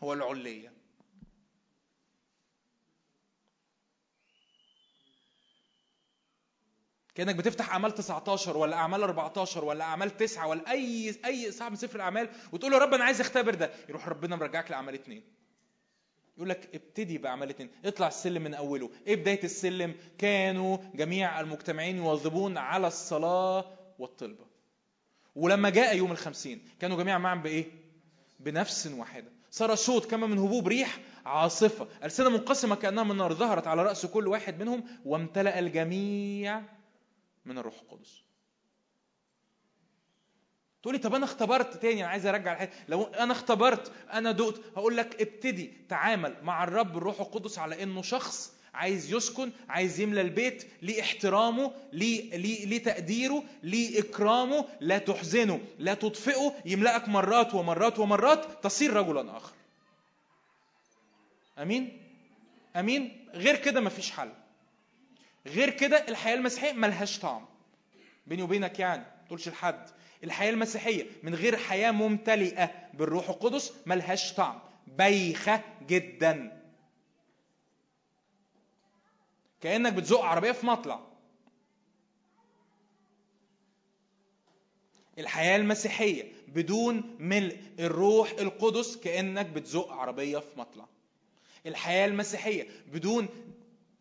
[0.02, 0.72] هو العليه
[7.18, 11.96] كأنك بتفتح أعمال 19 ولا أعمال 14 ولا أعمال 9 ولا أي أي صاحب سفر
[11.96, 13.70] الأعمال وتقول له يا رب أنا عايز اختبر ده.
[13.88, 15.22] يروح ربنا مرجعك لأعمال اثنين
[16.36, 18.90] يقول لك ابتدي بأعمال اثنين اطلع السلم من أوله.
[19.06, 23.64] إيه بداية السلم؟ كانوا جميع المجتمعين يواظبون على الصلاة
[23.98, 24.44] والطلبة.
[25.36, 27.64] ولما جاء يوم الخمسين كانوا جميعا معا بإيه؟
[28.40, 29.32] بنفس واحدة.
[29.50, 31.88] صار صوت كما من هبوب ريح عاصفة.
[32.04, 36.62] ألسنة منقسمة كأنها من نار ظهرت على رأس كل واحد منهم وامتلأ الجميع
[37.48, 38.22] من الروح القدس.
[40.82, 42.70] تقولي طب أنا اختبرت تاني أنا عايز أرجع الحياة.
[42.88, 48.02] لو أنا اختبرت أنا دقت هقول لك ابتدي تعامل مع الرب الروح القدس على إنه
[48.02, 54.98] شخص عايز يسكن عايز يملى البيت ليه احترامه ليه, ليه, ليه تقديره ليه إكرامه لا
[54.98, 59.52] تحزنه لا تطفئه يملأك مرات ومرات ومرات تصير رجلا آخر.
[61.58, 62.02] أمين؟
[62.76, 64.32] أمين؟ غير كده مفيش حل.
[65.46, 67.46] غير كده الحياة المسيحية ملهاش طعم.
[68.26, 69.88] بيني وبينك يعني تقولش لحد.
[70.24, 74.58] الحياة المسيحية من غير حياة ممتلئة بالروح القدس ملهاش طعم.
[74.86, 76.62] بايخة جدا.
[79.60, 81.00] كأنك بتزق عربية في مطلع.
[85.18, 90.86] الحياة المسيحية بدون ملء الروح القدس كأنك بتزق عربية في مطلع.
[91.66, 93.28] الحياة المسيحية بدون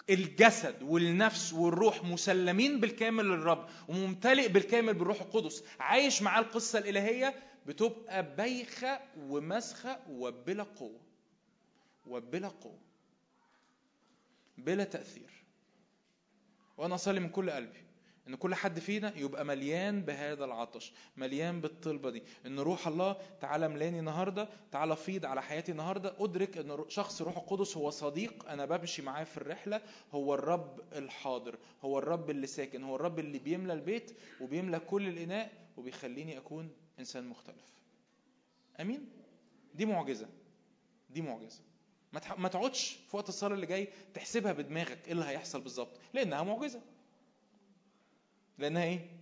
[0.09, 7.35] الجسد والنفس والروح مسلمين بالكامل للرب وممتلئ بالكامل بالروح القدس عايش معاه القصة الإلهية
[7.65, 11.01] بتبقى بايخة ومسخة وبلا قوة
[12.05, 12.79] وبلا قوة
[14.57, 15.43] بلا تأثير.
[16.77, 17.86] وأنا أصلي من كل قلبي.
[18.27, 22.23] إن كل حد فينا يبقى مليان بهذا العطش مليان بالطلبة دي.
[22.45, 26.13] إن روح الله تعالى ملاني النهارده تعالى فيض على حياتي النهارده.
[26.19, 29.81] أدرك إن شخص روح القدس هو صديق أنا بمشي معاه في الرحلة
[30.11, 35.51] هو الرب الحاضر هو الرب اللي ساكن هو الرب اللي بيملى البيت وبيملى كل الإناء
[35.77, 37.73] وبيخليني أكون إنسان مختلف.
[38.79, 39.09] آمين؟
[39.75, 40.27] دي معجزة.
[41.09, 41.59] دي معجزة.
[42.37, 46.81] ما تقعدش في وقت الصلاة اللي جاي تحسبها بدماغك إيه اللي هيحصل بالظبط لأنها معجزة.
[48.57, 49.16] لانها إيه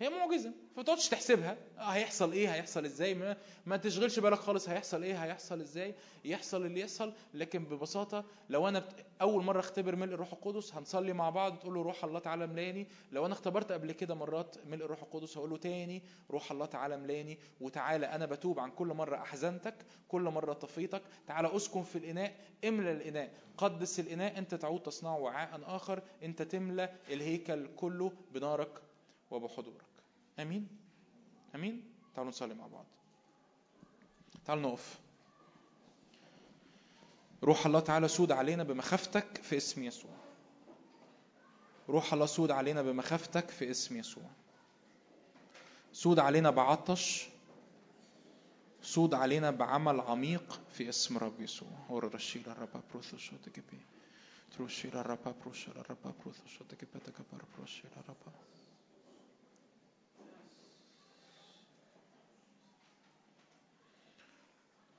[0.00, 0.52] هي معجزة.
[0.74, 1.56] فما تقعدش تحسبها.
[1.78, 3.36] آه هيحصل إيه؟ هيحصل إزاي؟ ما,
[3.66, 4.68] ما تشغلش بالك خالص.
[4.68, 5.94] هيحصل إيه؟ هيحصل إزاي؟
[6.24, 7.12] يحصل اللي يحصل.
[7.34, 9.06] لكن ببساطة لو أنا بت...
[9.20, 12.86] أول مرة أختبر ملء الروح القدس هنصلي مع بعض تقول له روح الله تعالى ملاني
[13.12, 16.96] لو أنا اختبرت قبل كده مرات ملء الروح القدس هقول له تاني روح الله تعالى
[16.96, 19.74] ملاني وتعالى أنا بتوب عن كل مرة أحزنتك
[20.08, 21.02] كل مرة طفيتك.
[21.26, 22.34] تعالى أسكن في الإناء.
[22.64, 23.32] املى الإناء.
[23.58, 24.38] قدس الإناء.
[24.38, 26.02] أنت تعود تصنعه وعاء آخر.
[26.22, 28.70] أنت تملى الهيكل كله بنارك
[29.30, 29.85] وبحضورك.
[30.38, 30.68] آمين؟
[31.54, 31.82] آمين؟
[32.14, 32.84] تعالوا نصلي مع بعض.
[34.44, 34.98] تعالوا نقف.
[37.44, 40.16] روح الله تعالى سود علينا بمخافتك في اسم يسوع.
[41.88, 44.30] روح الله سود علينا بمخافتك في اسم يسوع.
[45.92, 47.28] سود علينا بعطش.
[48.82, 51.68] سود علينا بعمل عميق في اسم رب يسوع.
[51.90, 53.16] رشيل الرب بروثو
[54.56, 58.16] تروشيل الرب بروشيل الرب بروثو شوتك بي تكبر بروشيل الرب.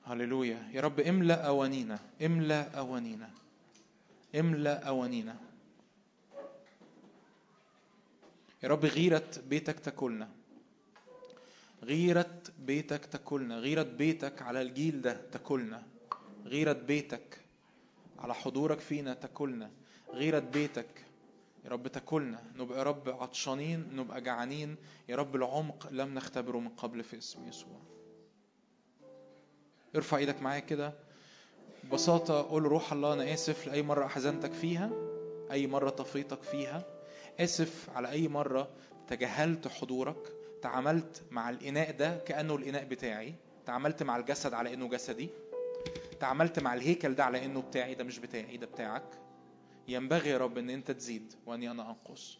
[0.08, 0.70] هللويا.
[0.72, 3.30] يا رب املأ أوانينا املأ أوانينا
[4.34, 5.36] املأ أوانينا.
[8.62, 10.28] يا رب غيرة بيتك تاكلنا.
[11.82, 13.58] غيرة بيتك تاكلنا.
[13.58, 15.82] غيرة بيتك على الجيل ده تاكلنا.
[16.44, 17.40] غيرة بيتك
[18.18, 19.70] على حضورك فينا تاكلنا.
[20.12, 21.04] غيرة بيتك
[21.64, 22.42] يا رب تاكلنا.
[22.56, 24.76] نبقى يا رب عطشانين نبقى جعانين.
[25.08, 27.80] يا رب العمق لم نختبره من قبل في اسم يسوع.
[29.96, 30.92] ارفع إيدك معايا كده.
[31.84, 34.90] ببساطة قول روح الله أنا آسف لأي مرة أحزنتك فيها
[35.50, 36.84] أي مرة طفيتك فيها.
[37.40, 38.68] آسف على أي مرة
[39.08, 40.32] تجاهلت حضورك
[40.62, 43.34] تعاملت مع الإناء ده كأنه الإناء بتاعي.
[43.66, 45.28] تعاملت مع الجسد على إنه جسدي.
[46.20, 49.20] تعاملت مع الهيكل ده على إنه بتاعي ده مش بتاعي ده بتاعك.
[49.88, 52.38] ينبغي يا رب إن أنت تزيد وأني أنا أنقص.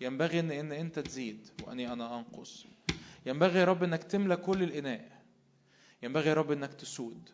[0.00, 2.66] ينبغي إن إن أنت تزيد وأني أنا أنقص.
[3.26, 5.17] ينبغي يا رب إنك تملى كل الإناء.
[6.02, 7.30] ينبغي يا رب إنك تسود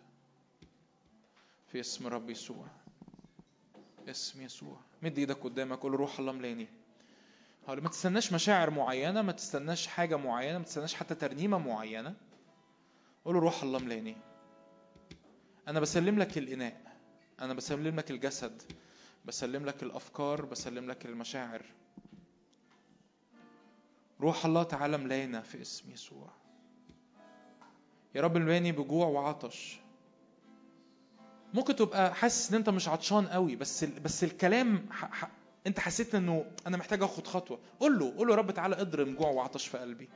[1.72, 2.66] في اسم رب يسوع.
[4.08, 4.76] اسم يسوع.
[5.02, 6.68] مد إيدك قدامك قول روح الله ملاني
[7.66, 12.14] هقول ما تستناش مشاعر معينة ما تستناش حاجة معينة ما تستناش حتى ترنيمة معينة.
[13.24, 14.16] قول روح الله ملاني
[15.68, 16.96] أنا بسلم لك الإناء.
[17.40, 18.62] أنا بسلم لك الجسد.
[19.24, 21.62] بسلم لك الأفكار بسلم لك المشاعر.
[24.20, 26.30] روح الله تعالى ملانا في اسم يسوع.
[28.14, 29.78] يا رب الماني بجوع وعطش.
[31.54, 35.04] ممكن تبقى حاسس إن أنت مش عطشان قوي بس بس الكلام ح...
[35.24, 35.30] ح...
[35.66, 37.58] أنت حسيت إنه أنا محتاج آخد خطوة.
[37.80, 40.08] قول له قول له يا رب تعالى اضرم جوع وعطش في قلبي.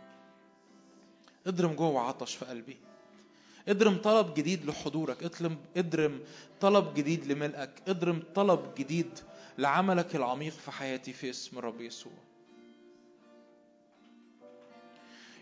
[1.47, 2.77] اضرم جوع وعطش في قلبي.
[3.69, 5.23] اضرم طلب جديد لحضورك.
[5.23, 6.21] اضرم اضرم
[6.61, 7.71] طلب جديد لملئك.
[7.89, 9.19] اضرم طلب جديد
[9.59, 12.13] لعملك العميق في حياتي في اسم رب يسوع.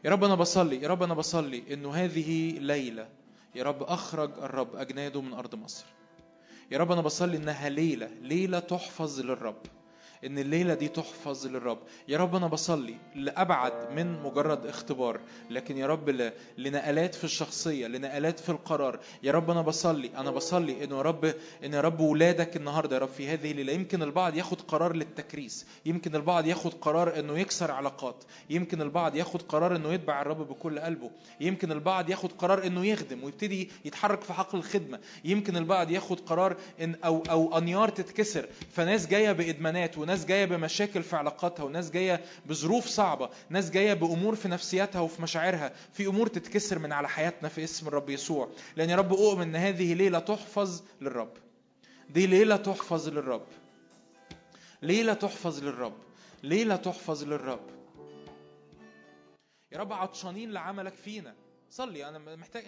[0.06, 3.08] يا رب أنا بصلي يا رب أنا بصلي إنه هذه ليلة
[3.54, 5.84] يا رب أخرج الرب أجناده من أرض مصر.
[6.70, 9.56] يا رب أنا بصلي إنها ليلة ليلة تحفظ للرب.
[10.27, 11.78] إن الليلة دي تحفظ للرب.
[12.09, 15.20] يا رب أنا بصلي لأبعد من مجرد اختبار
[15.51, 19.01] لكن يا رب لنقلات في الشخصية لنقلات في القرار.
[19.23, 21.35] يا رب أنا بصلي أنا بصلي انه يا رب
[21.65, 22.97] إن يا رب ولادك النهارده.
[22.97, 27.39] يا رب في هذه الليلة يمكن البعض ياخد قرار للتكريس يمكن البعض ياخد قرار إنه
[27.39, 32.66] يكسر علاقات يمكن البعض ياخد قرار إنه يتبع الرب بكل قلبه يمكن البعض ياخد قرار
[32.66, 37.89] إنه يخدم ويبتدي يتحرك في حقل الخدمة يمكن البعض ياخد قرار إن أو أو أنيار
[37.89, 38.47] تتكسر.
[38.73, 44.34] فناس جاية بإدمانات وناس جاية بمشاكل في علاقاتها وناس جاية بظروف صعبة ناس جاية بأمور
[44.34, 48.48] في نفسياتها وفي مشاعرها في أمور تتكسر من على حياتنا في اسم الرب يسوع.
[48.76, 51.32] لأن يا رب أؤمن إن هذه ليلة تحفظ للرب.
[52.10, 53.47] دي ليلة تحفظ للرب.
[54.82, 55.98] ليلة تحفظ للرب.
[56.43, 57.70] ليلة تحفظ للرب.
[59.72, 61.34] يا رب عطشانين لعملك فينا.
[61.70, 62.64] صلي أنا محتاج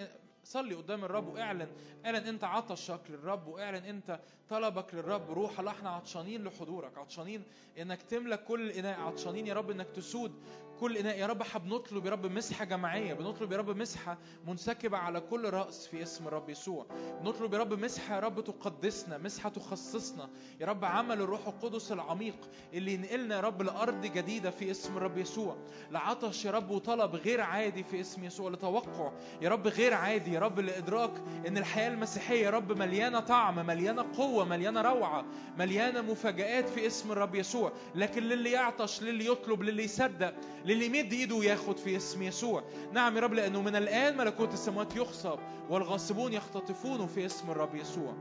[0.49, 1.69] صلي قدام الرب واعلن
[2.07, 7.43] اعلن انت عطشك للرب واعلن انت طلبك للرب روح الله إحنا عطشانين لحضورك عطشانين
[7.79, 10.33] انك تملى كل الاناء عطشانين يا رب انك تسود
[10.81, 14.99] كل اناء يا رب إحنا بنطلب يا رب مسحه جماعيه بنطلب يا رب مسحه منسكبه
[14.99, 16.87] على كل راس في اسم الرب يسوع
[17.23, 20.29] بنطلب يا رب مسحه يا رب تقدسنا مسحه تخصصنا
[20.61, 22.37] يا رب عمل الروح القدس العميق
[22.75, 25.57] اللي ينقلنا يا رب لارض جديده في اسم الرب يسوع
[25.91, 30.41] لعطش يا رب وطلب غير عادي في اسم يسوع لتوقع يا رب غير عادي يا
[30.41, 31.13] رب لادراك
[31.49, 35.25] ان الحياة المسيحيه يا رب مليانه طعم مليانه قوه مليانه روعه
[35.59, 40.35] مليانه مفاجآت في اسم الرب يسوع لكن للي يعطش للي يطلب للي يصدق
[40.69, 42.63] للي يمد ايده وياخد في اسم يسوع.
[42.93, 45.39] نعم يا رب لأنه من الآن ملكوت السماوات يخصب
[45.71, 48.15] والغاصبون يختطفونه في اسم الرب يسوع.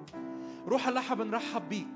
[0.68, 1.88] روح الله بنرحب بيك.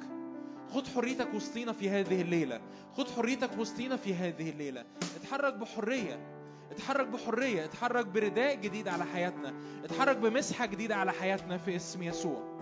[0.74, 2.62] خد حريتك وسطينا في هذه الليلة.
[2.98, 4.86] خد حريتك وسطينا في هذه الليلة.
[5.16, 6.20] اتحرك بحرية.
[6.72, 7.66] اتحرك بحرية.
[7.66, 9.54] اتحرك برداء جديد على حياتنا.
[9.84, 12.60] اتحرك بمسحة جديدة على حياتنا في اسم يسوع.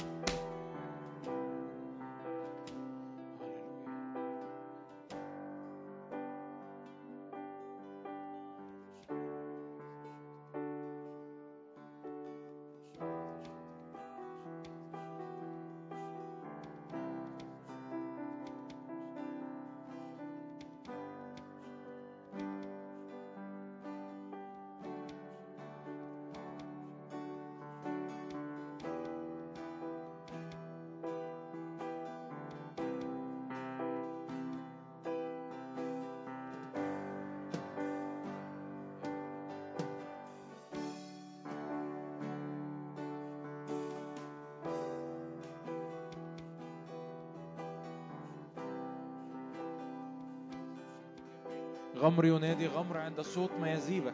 [52.19, 54.13] غمر ينادي غمر عند صوت ما يزيبك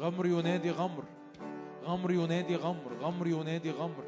[0.00, 1.04] غمر ينادي غمر.
[1.84, 2.92] غمر ينادي غمر.
[3.00, 4.04] غمر ينادي غمر.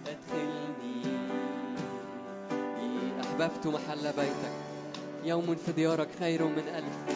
[0.07, 1.03] أدخلني.
[3.22, 4.53] أحببت محل بيتك.
[5.23, 7.12] يوم في ديارك خير من ألف.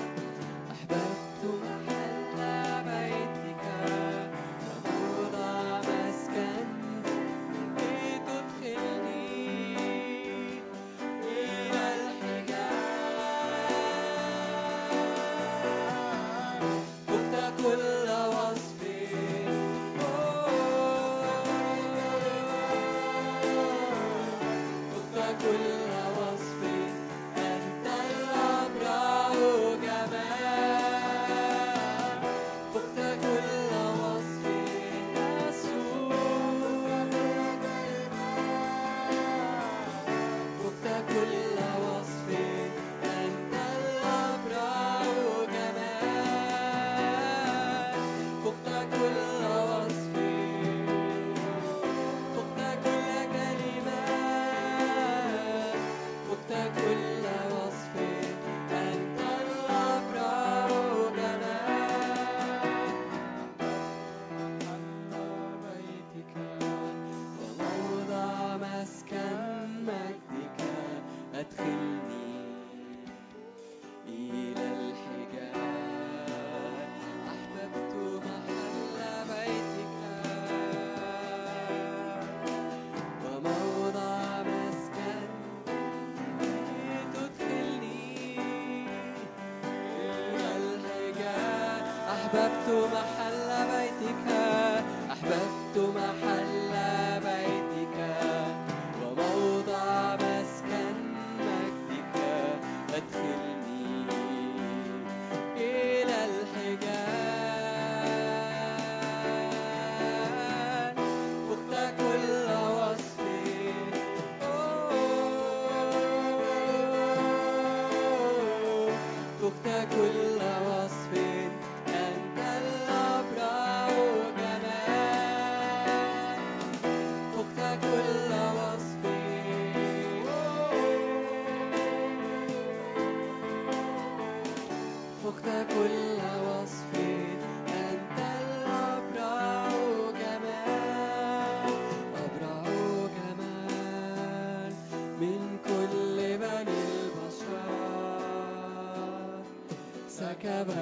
[150.47, 150.76] of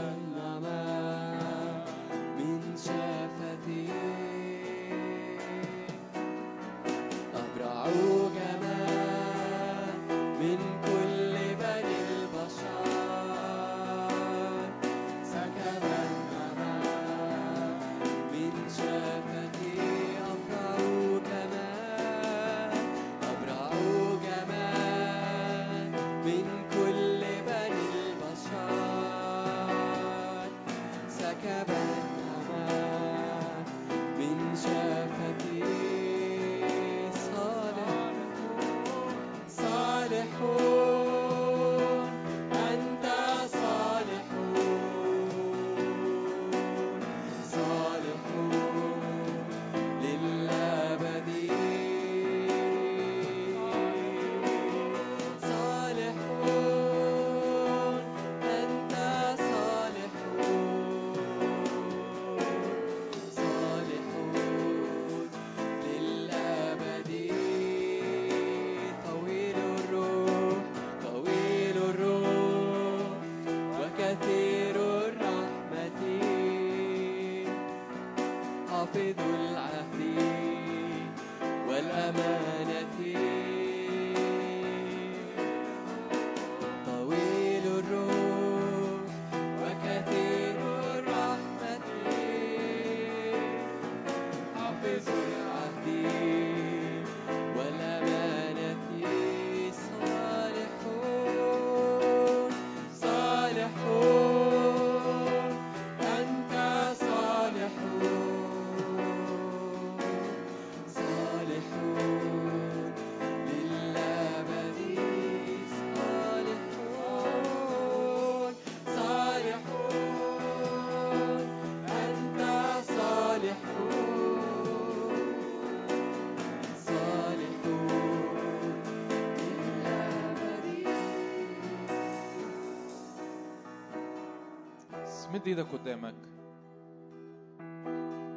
[135.36, 136.16] مد إيدك قدامك.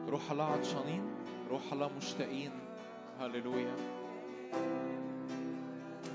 [0.08, 1.02] روح الله عطشانين
[1.50, 2.50] روح الله مشتاقين.
[3.20, 3.76] هللويا.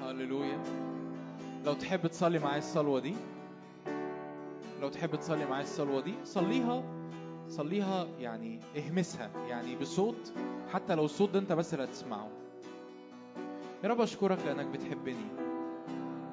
[0.01, 0.63] هللويا.
[1.65, 3.15] لو تحب تصلي معايا الصلوة دي
[4.81, 6.83] لو تحب تصلي معايا الصلوة دي صليها
[7.47, 10.33] صليها يعني اهمسها يعني بصوت
[10.73, 12.29] حتى لو الصوت ده انت بس اللي هتسمعه.
[13.83, 15.27] يا رب أشكرك لأنك بتحبني.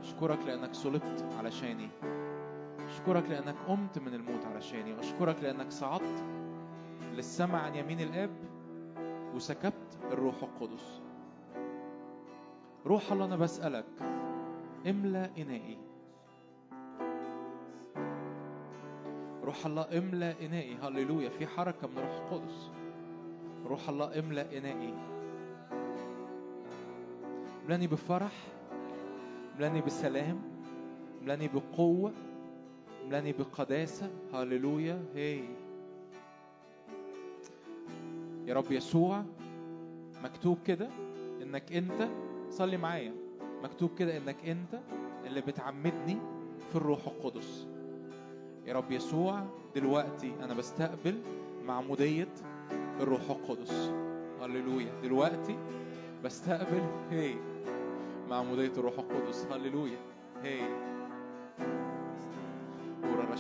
[0.02, 1.88] أشكرك لأنك صلبت علشاني.
[2.90, 6.24] أشكرك لأنك قمت من الموت علشاني اشكرك لأنك صعدت
[7.12, 8.30] للسماء عن يمين الآب
[9.34, 11.00] وسكبت الروح القدس.
[12.86, 13.84] روح الله أنا بسألك
[14.86, 15.78] املأ إنائي.
[19.44, 20.76] روح الله املأ إنائي.
[20.82, 22.70] هللويا في حركة من روح القدس.
[23.66, 24.94] روح الله املأ إنائي.
[27.64, 28.32] املأني بفرح
[29.54, 30.40] املأني بسلام
[31.22, 32.12] املأني بقوة.
[33.04, 34.10] املاني بقداسة.
[34.34, 35.44] هللويا هي
[38.46, 39.24] يا رب يسوع
[40.24, 40.88] مكتوب كده
[41.42, 42.08] إنك أنت
[42.50, 43.12] صلي معايا.
[43.62, 44.80] مكتوب كده إنك أنت
[45.26, 46.16] اللي بتعمدني
[46.70, 47.66] في الروح القدس.
[48.66, 51.18] يا رب يسوع دلوقتي أنا بستقبل
[51.64, 52.28] معمودية
[53.00, 53.92] الروح القدس.
[54.40, 55.58] هللويا دلوقتي
[56.24, 57.34] بستقبل هي
[58.30, 59.46] معمودية الروح القدس.
[59.46, 59.98] هللويا
[60.42, 60.60] هي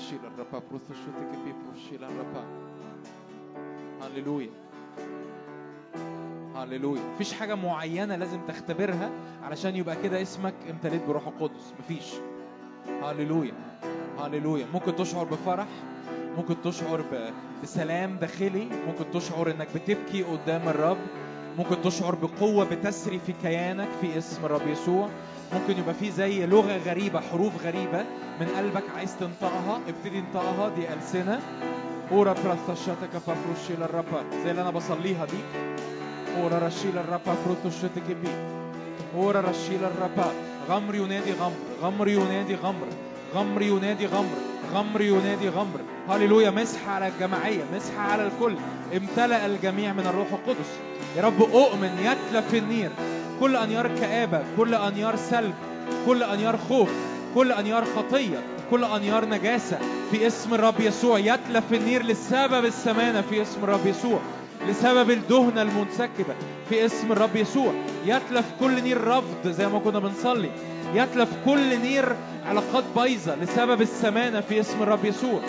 [0.00, 2.44] ورا رشيل الربا بروثو شوتك بي بروشيل الربا
[4.02, 4.50] هللويا
[6.56, 9.10] هللويا مفيش حاجة معينة لازم تختبرها
[9.42, 12.06] علشان يبقى كده اسمك امتليت بروح القدس مفيش
[13.02, 13.52] هللويا
[14.18, 15.66] هللويا ممكن تشعر بفرح
[16.36, 17.04] ممكن تشعر
[17.62, 20.98] بسلام داخلي ممكن تشعر انك بتبكي قدام الرب
[21.58, 25.08] ممكن تشعر بقوة بتسري في كيانك في اسم الرب يسوع
[25.52, 28.04] ممكن يبقى في زي لغة غريبة حروف غريبة
[28.40, 29.80] من قلبك عايز تنطقها.
[29.88, 31.40] ابتدي انطقها دي ألسنة.
[32.12, 35.38] أورا براثشاتك بافروشيل الربا زي اللي أنا بصليها دي.
[36.36, 38.28] أورا رشيل الربا بروثوشتك بي.
[39.16, 40.30] أورا رشيل الربا
[40.68, 41.56] غمر ينادي غمر.
[41.82, 42.86] غمر ينادي غمر.
[43.34, 44.36] غمر ينادي غمر.
[44.74, 45.80] غمر ينادي غمر.
[46.08, 46.50] هللويا.
[46.50, 47.64] مسح على الجماعية.
[47.74, 48.56] مسح على الكل.
[48.96, 50.70] امتلأ الجميع من الروح القدس.
[51.16, 51.98] يا رب أؤمن.
[52.04, 52.90] يتلف النير.
[53.40, 55.54] كل أنيار كآبة كل أنيار سلب
[56.06, 56.90] كل أنيار خوف
[57.34, 58.38] كل أنيار خطية
[58.70, 59.78] كل أنيار نجاسة.
[60.10, 63.20] في اسم الرب يسوع يتلف النير لسبب السمانة.
[63.20, 64.20] في اسم الرب يسوع
[64.68, 66.34] لسبب الدهنة المنسكبة.
[66.68, 67.72] في اسم الرب يسوع
[68.06, 70.50] يتلف كل نير رفض زي ما كنا بنصلي.
[70.94, 74.40] يتلف كل نير علاقات بايظة لسبب السمانة.
[74.40, 75.40] في اسم الرب يسوع.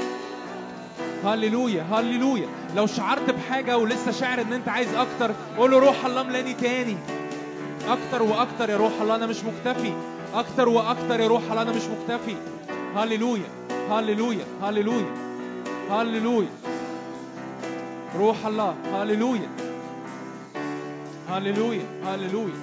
[1.26, 2.48] هللويا هللويا.
[2.76, 6.98] لو شعرت بحاجة ولسه شاعر إن أنت عايز أكتر قول له روح الله ملاني تاني.
[7.88, 9.94] أكتر وأكتر يا روح الله أنا مش مكتفي.
[10.34, 12.36] أكتر وأكتر يا روح الله أنا مش مكتفي.
[12.96, 13.50] هللويا
[13.92, 15.16] هللويا هللويا
[15.92, 16.50] هللويا.
[18.20, 19.50] روح الله هللويا.
[21.30, 22.54] هللويا هللويا.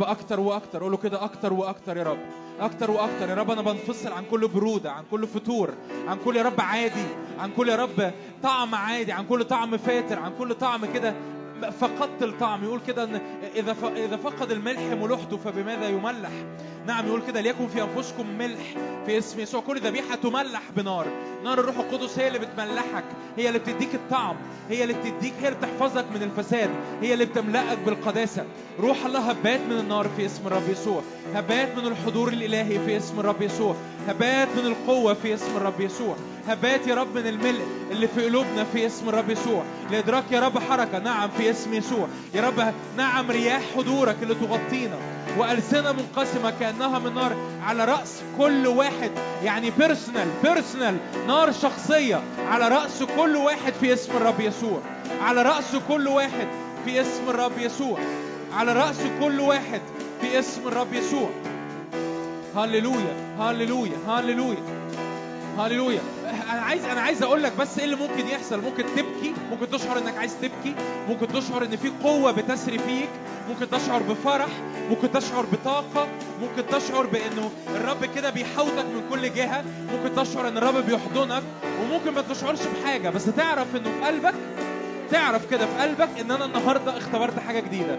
[0.00, 0.82] رب أكتر وأكتر.
[0.82, 2.18] قول له كده أكتر وأكتر يا رب.
[2.60, 3.50] أكتر وأكتر يا رب.
[3.50, 5.70] أنا بنفصل عن كل برودة عن كل فتور
[6.08, 7.04] عن كل يا رب عادي
[7.38, 8.12] عن كل يا رب
[8.42, 11.14] طعم عادي عن كل طعم فاتر عن كل طعم كده
[11.80, 12.64] فقدت الطعم.
[12.64, 13.20] يقول كده إن
[13.56, 13.76] إذا.
[13.96, 16.30] إذا فقد الملح ملوحته فبماذا يملح؟
[16.86, 18.74] نعم يقول كده ليكن في أنفسكم ملح
[19.06, 19.60] في اسم يسوع.
[19.60, 21.06] كل ذبيحة تملح بنار.
[21.44, 23.04] نار الروح القدس هي اللي بتملحك
[23.36, 24.36] هي اللي بتديك الطعم
[24.68, 26.70] هي اللي بتديك هي اللي بتحفظك من الفساد
[27.02, 28.44] هي اللي بتملأك بالقداسة.
[28.80, 31.02] روح الله هبات من النار في اسم الرب يسوع.
[31.34, 33.74] هبات من الحضور الإلهي في اسم الرب يسوع.
[34.08, 36.16] هبات من القوة في اسم الرب يسوع.
[36.48, 39.62] هبات يا رب من الملء اللي في قلوبنا في اسم الرب يسوع.
[39.90, 42.08] لإدراك يا رب حركة نعم في اسم يسوع.
[42.34, 44.96] يا رب نعم رياح حضورك اللي تغطينا.
[45.38, 49.10] وألسنة منقسمة كأنها من نار على رأس كل واحد.
[49.44, 50.96] يعني personal personal
[51.26, 54.80] نار شخصية على رأس كل واحد في اسم الرب يسوع.
[55.22, 56.48] على رأس كل واحد
[56.84, 57.98] في اسم الرب يسوع.
[58.52, 59.80] على رأس كل واحد
[60.20, 61.30] في اسم الرب يسوع.
[62.56, 64.79] هللويا هللويا هللويا.
[65.58, 66.00] هللويا.
[66.52, 69.98] أنا عايز أنا عايز أقول لك بس إيه اللي ممكن يحصل؟ ممكن تبكي ممكن تشعر
[69.98, 70.74] إنك عايز تبكي
[71.08, 73.08] ممكن تشعر إن في قوة بتسري فيك
[73.48, 74.48] ممكن تشعر بفرح
[74.90, 76.08] ممكن تشعر بطاقة
[76.42, 81.42] ممكن تشعر بانه الرب كده بيحوطك من كل جهة ممكن تشعر إن الرب بيحضنك
[81.82, 83.08] وممكن ما تشعرش بحاجة.
[83.10, 84.34] بس تعرف إنه في قلبك
[85.10, 87.98] تعرف كده في قلبك إن أنا النهارده اختبرت حاجة جديدة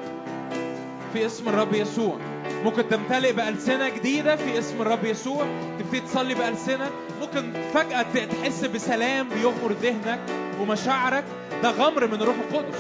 [1.14, 2.18] في اسم الرب يسوع.
[2.64, 5.46] ممكن تمتلئ بألسنة جديدة في اسم الرب يسوع
[5.80, 6.90] تبتدي تصلي بألسنة.
[7.22, 10.20] ممكن فجأة تحس بسلام بيغمر ذهنك
[10.62, 11.24] ومشاعرك.
[11.64, 12.80] ده غمر من الروح القدس.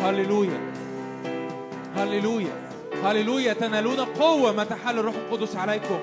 [0.00, 0.60] هللويا.
[1.96, 2.70] هللويا.
[3.04, 3.52] هللويا.
[3.52, 5.98] تنالون قوة ما تحل الروح القدس عليكم.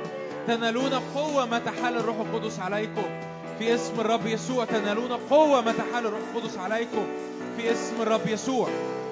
[0.48, 3.04] تنالون قوة ما تحل الروح القدس عليكم.
[3.60, 7.08] في اسم الرب يسوع تنالون قوة ما تحل الروح القدس عليكم.
[7.58, 8.70] في اسم الرب يسوع.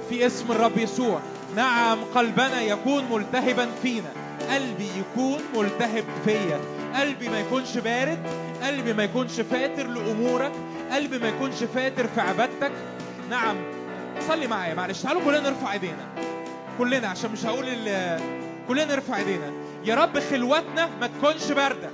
[0.09, 1.19] في اسم الرب يسوع.
[1.55, 4.09] نعم قلبنا يكون ملتهبا فينا.
[4.51, 6.59] قلبي يكون ملتهب فيا.
[6.95, 8.19] قلبي ما يكونش بارد.
[8.63, 10.51] قلبي ما يكونش فاتر لأمورك.
[10.91, 12.71] قلبي ما يكونش فاتر في عبادتك.
[13.29, 13.55] نعم
[14.27, 14.73] صلي معايا.
[14.73, 16.07] معلش تعالوا كلنا نرفع ايدينا.
[16.77, 17.65] كلنا عشان مش هقول
[18.67, 19.51] كلنا نرفع ايدينا.
[19.85, 21.89] يا رب خلوتنا ما تكونش باردة.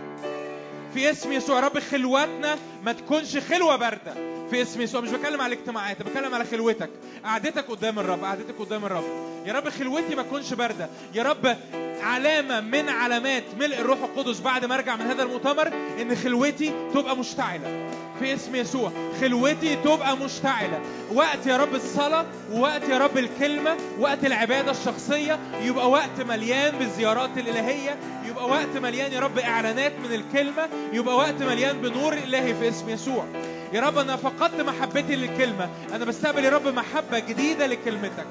[0.94, 4.14] في اسم يسوع رب خلوتنا ما تكونش خلوة باردة.
[4.52, 6.90] في اسم يسوع مش بتكلم على الاجتماعات بتكلم على خلوتك.
[7.26, 9.04] قعدتك قدام الرب قعدتك قدام الرب.
[9.46, 10.90] يا رب خلوتي ما تكونش باردة.
[11.14, 11.58] يا رب
[12.02, 15.68] علامة من علامات ملء الروح القدس بعد ما ارجع من هذا المؤتمر
[16.02, 17.90] إن خلوتي تبقى مشتعلة.
[18.20, 20.80] في اسم يسوع خلوتي تبقى مشتعلة.
[21.14, 27.38] وقت يا رب الصلاة ووقت يا رب الكلمة وقت العبادة الشخصية يبقى وقت مليان بالزيارات
[27.38, 32.70] الإلهية يبقى وقت مليان يا رب إعلانات من الكلمة يبقى وقت مليان بنور الهي في
[32.70, 33.26] اسم يسوع.
[33.74, 35.69] يا رب أنا فقدت محبتي للكلمة.
[35.93, 38.25] أنا بستقبل يا رب محبة جديدة لكلمتك.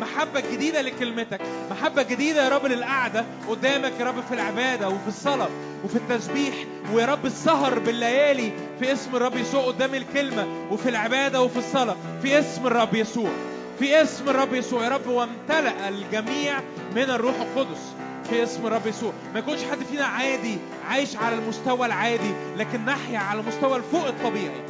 [0.00, 1.40] محبة جديدة لكلمتك.
[1.70, 5.48] محبة جديدة يا رب للقعدة قدامك يا رب في العبادة وفي الصلاة
[5.84, 6.54] وفي التسبيح
[6.92, 11.96] ويا رب السهر بالليالي في اسم الرب يسوع قدام الكلمة وفي العبادة وفي الصلاة.
[12.22, 13.30] في اسم الرب يسوع.
[13.78, 14.84] في اسم الرب يسوع.
[14.84, 16.60] يا رب وامتلأ الجميع
[16.96, 17.92] من الروح القدس.
[18.30, 19.12] في اسم الرب يسوع.
[19.34, 20.58] ما يكونش حد فينا عادي
[20.88, 24.62] عايش على المستوى العادي لكن نحيا على المستوى الفوق الطبيعي.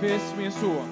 [0.00, 0.84] في اسم يسوع.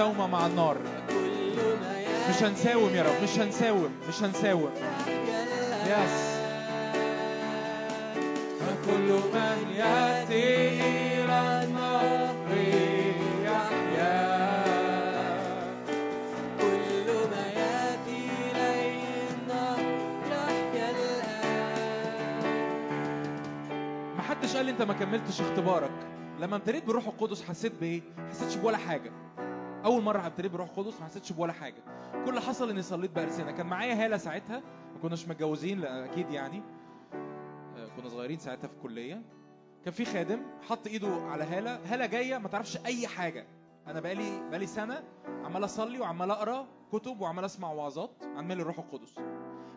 [0.00, 0.76] مساومة مع النار.
[2.30, 4.70] مش هنساوم يا رب مش هنساوم مش هنساوم.
[5.86, 6.40] يس
[8.60, 12.34] فكل من يأتي إلى النهر
[13.44, 14.64] يحيا.
[16.60, 18.20] كل ما يأتي
[18.50, 19.84] إليه النهر
[20.30, 20.90] يحيا
[24.50, 25.90] الآن انت ما كملتش اختبارك.
[26.40, 29.12] لما امتليت بالروح القدس حسيت بإيه؟ ما حسيتش بولا حاجة.
[29.84, 31.82] أول مرة امتليت بالروح القدس ما حسيتش بولا حاجة.
[32.12, 34.62] كل اللي حصل إني صليت بألسنة كان معايا هالة ساعتها
[34.94, 36.62] ما كناش متجوزين أكيد يعني.
[37.76, 39.22] آه، كنا صغيرين ساعتها في الكلية.
[39.84, 41.94] كان في خادم حط إيده على هالة.
[41.94, 43.46] هالة جاية ما تعرفش أي حاجة.
[43.86, 45.02] أنا بقالي بقالي سنة
[45.44, 49.18] عمال أصلي وعمال أقرأ كتب وعمال أسمع وعظات عن مال الروح القدس.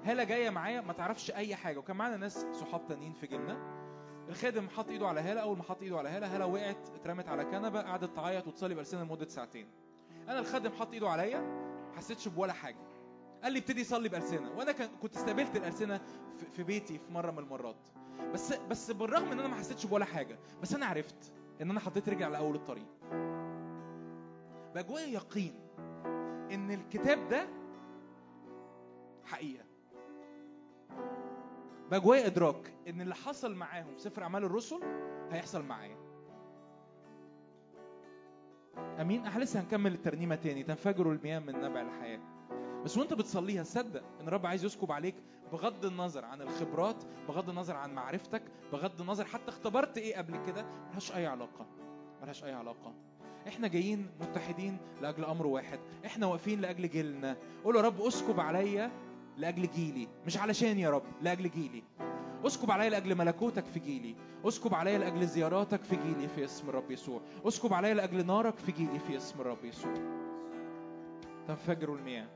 [0.03, 1.77] هالة جاية معايا ما تعرفش أي حاجة.
[1.77, 3.83] وكان معانا ناس صحاب تانيين في جيلنا.
[4.29, 5.41] الخادم حط إيده على هالة.
[5.41, 9.03] أول ما حط إيده على هالة هالة وقعت اترمت على كنبة قعدت تعيط وتصلي بألسنة
[9.03, 9.67] لمدة ساعتين.
[10.29, 11.39] أنا الخادم حط إيده عليا
[11.89, 12.77] ما حسيتش بولا حاجة.
[13.43, 14.51] قال لي ابتدي يصلي بألسنة.
[14.57, 16.01] وأنا كنت استقبلت الألسنة
[16.53, 17.75] في- بيتي في مرة من المرات.
[18.33, 22.09] بس بس بالرغم إن أنا ما حسيتش بولا حاجة بس أنا عرفت إن أنا حطيت
[22.09, 22.85] رجلي على أول الطريق.
[24.73, 25.53] بقى جوايا يقين
[26.51, 27.47] إن الكتاب ده
[29.25, 29.63] حقيقة.
[31.91, 34.79] بقى جوايا إدراك إن اللي حصل معاهم سفر أعمال الرسل
[35.31, 35.97] هيحصل معايا.
[38.77, 40.63] أمين؟ إحنا لسه هنكمل الترنيمة تاني.
[40.63, 42.19] تنفجر المياه من نبع الحياة.
[42.85, 45.15] بس وأنت بتصليها صدق إن الرب عايز يسكب عليك
[45.51, 50.65] بغض النظر عن الخبرات بغض النظر عن معرفتك بغض النظر حتى اختبرت إيه قبل كده.
[50.89, 51.65] ملهاش أي علاقة.
[52.21, 52.93] ملهاش أي علاقة.
[53.47, 55.79] إحنا جايين متحدين لأجل أمر واحد.
[56.05, 57.37] إحنا واقفين لأجل جيلنا.
[57.63, 58.91] قول يا رب أسكب عليا
[59.37, 60.07] لأجل جيلي.
[60.25, 61.83] مش علشان يا رب لأجل جيلي.
[62.47, 64.15] اسكب عليا لأجل ملكوتك في جيلي.
[64.45, 67.21] اسكب عليا لأجل زياراتك في جيلي في اسم الرب يسوع.
[67.45, 69.93] اسكب عليا لأجل نارك في جيلي في اسم الرب يسوع.
[71.47, 72.27] تنفجر المياه.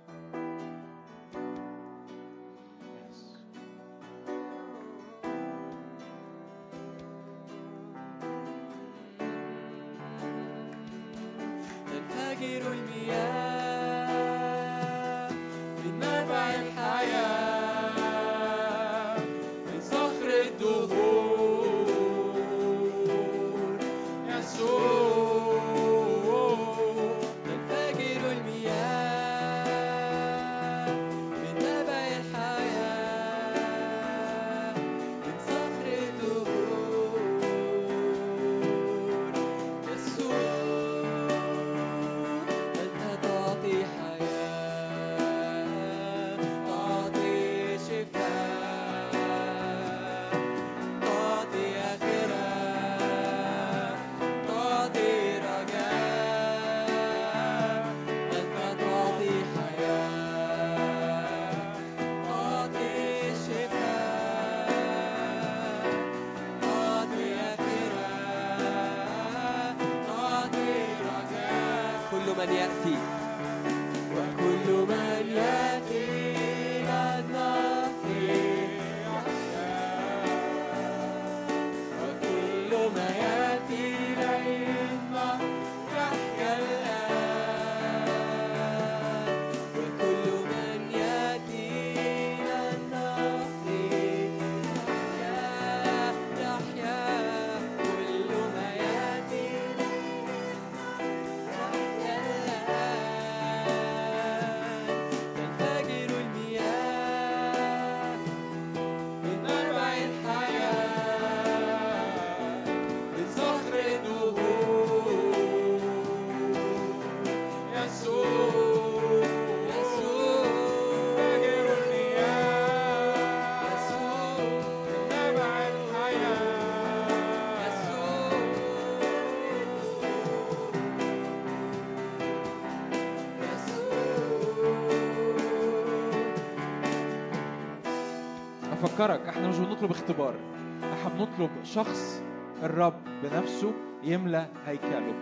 [138.97, 140.35] افكرك إحنا مش بنطلب اختبار.
[140.83, 142.23] إحنا بنطلب شخص
[142.63, 142.93] الرب
[143.23, 145.13] بنفسه يملى هيكله.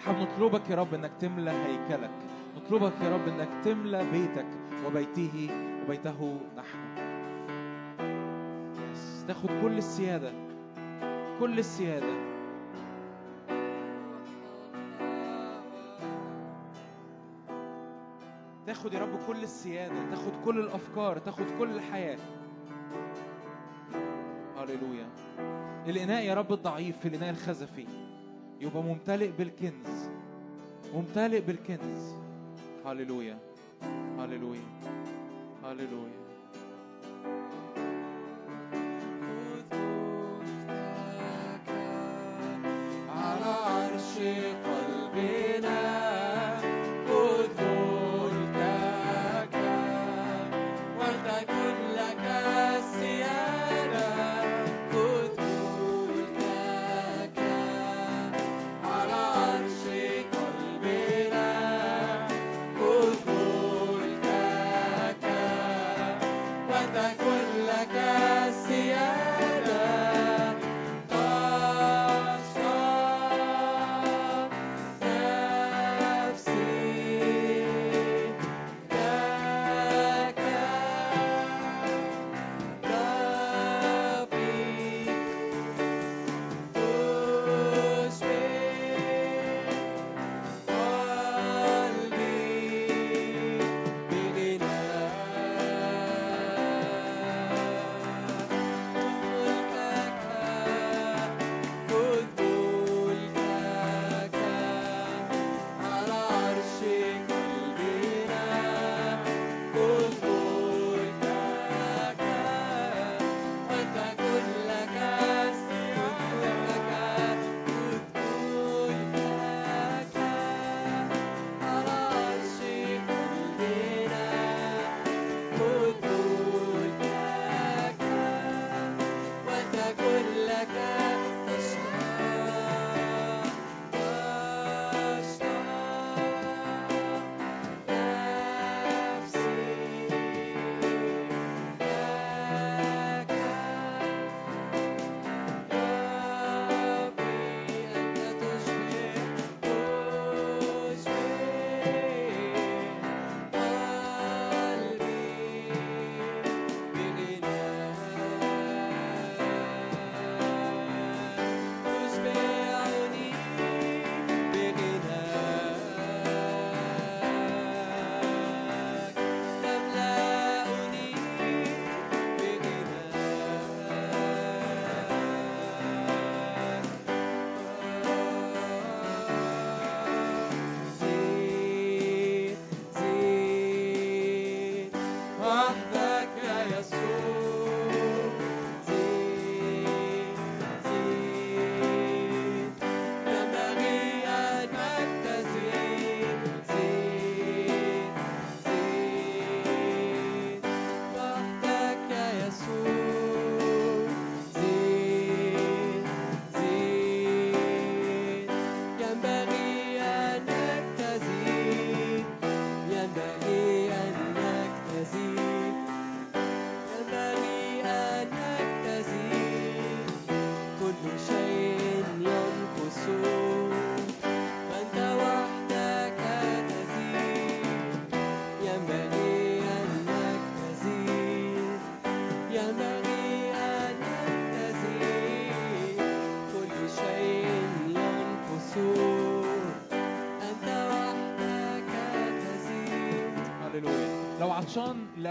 [0.00, 2.10] إحنا بنطلبك يا رب انك تملى هيكلك.
[2.56, 4.46] نطلبك يا رب انك تملى بيتك
[4.86, 5.50] وبيته
[5.84, 6.78] وبيته نحن.
[8.92, 9.24] يس.
[9.28, 10.32] تاخد كل السيادة.
[11.40, 12.32] كل السيادة.
[18.66, 20.10] تاخد يا رب كل السيادة.
[20.10, 21.18] تاخد كل الأفكار.
[21.18, 22.18] تاخد كل الحياة.
[25.86, 27.86] الإناء يا رب الضعيف في الإناء الخزفي.
[28.60, 30.10] يبقى ممتلئ بالكنز.
[30.94, 32.14] ممتلئ بالكنز.
[32.86, 33.38] هللويا.
[34.18, 34.60] هللويا.
[35.64, 36.31] هللويا.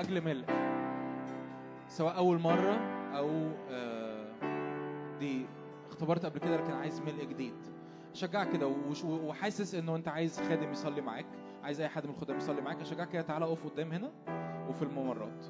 [0.02, 0.46] لأجل ملء.
[1.88, 2.76] سواء أول مرة
[3.18, 3.30] أو
[3.70, 4.28] آه،
[5.20, 5.46] دي
[5.90, 7.56] اختبرت قبل كده لكن عايز ملء جديد.
[8.14, 8.68] شجعك كده
[9.04, 11.26] وحاسس إنه أنت عايز خادم يصلي معاك
[11.64, 12.82] عايز أي حد من الخدام يصلي معاك.
[12.82, 14.12] أشجعك كده تعالى اقف قدام هنا
[14.70, 15.46] وفي الممرات.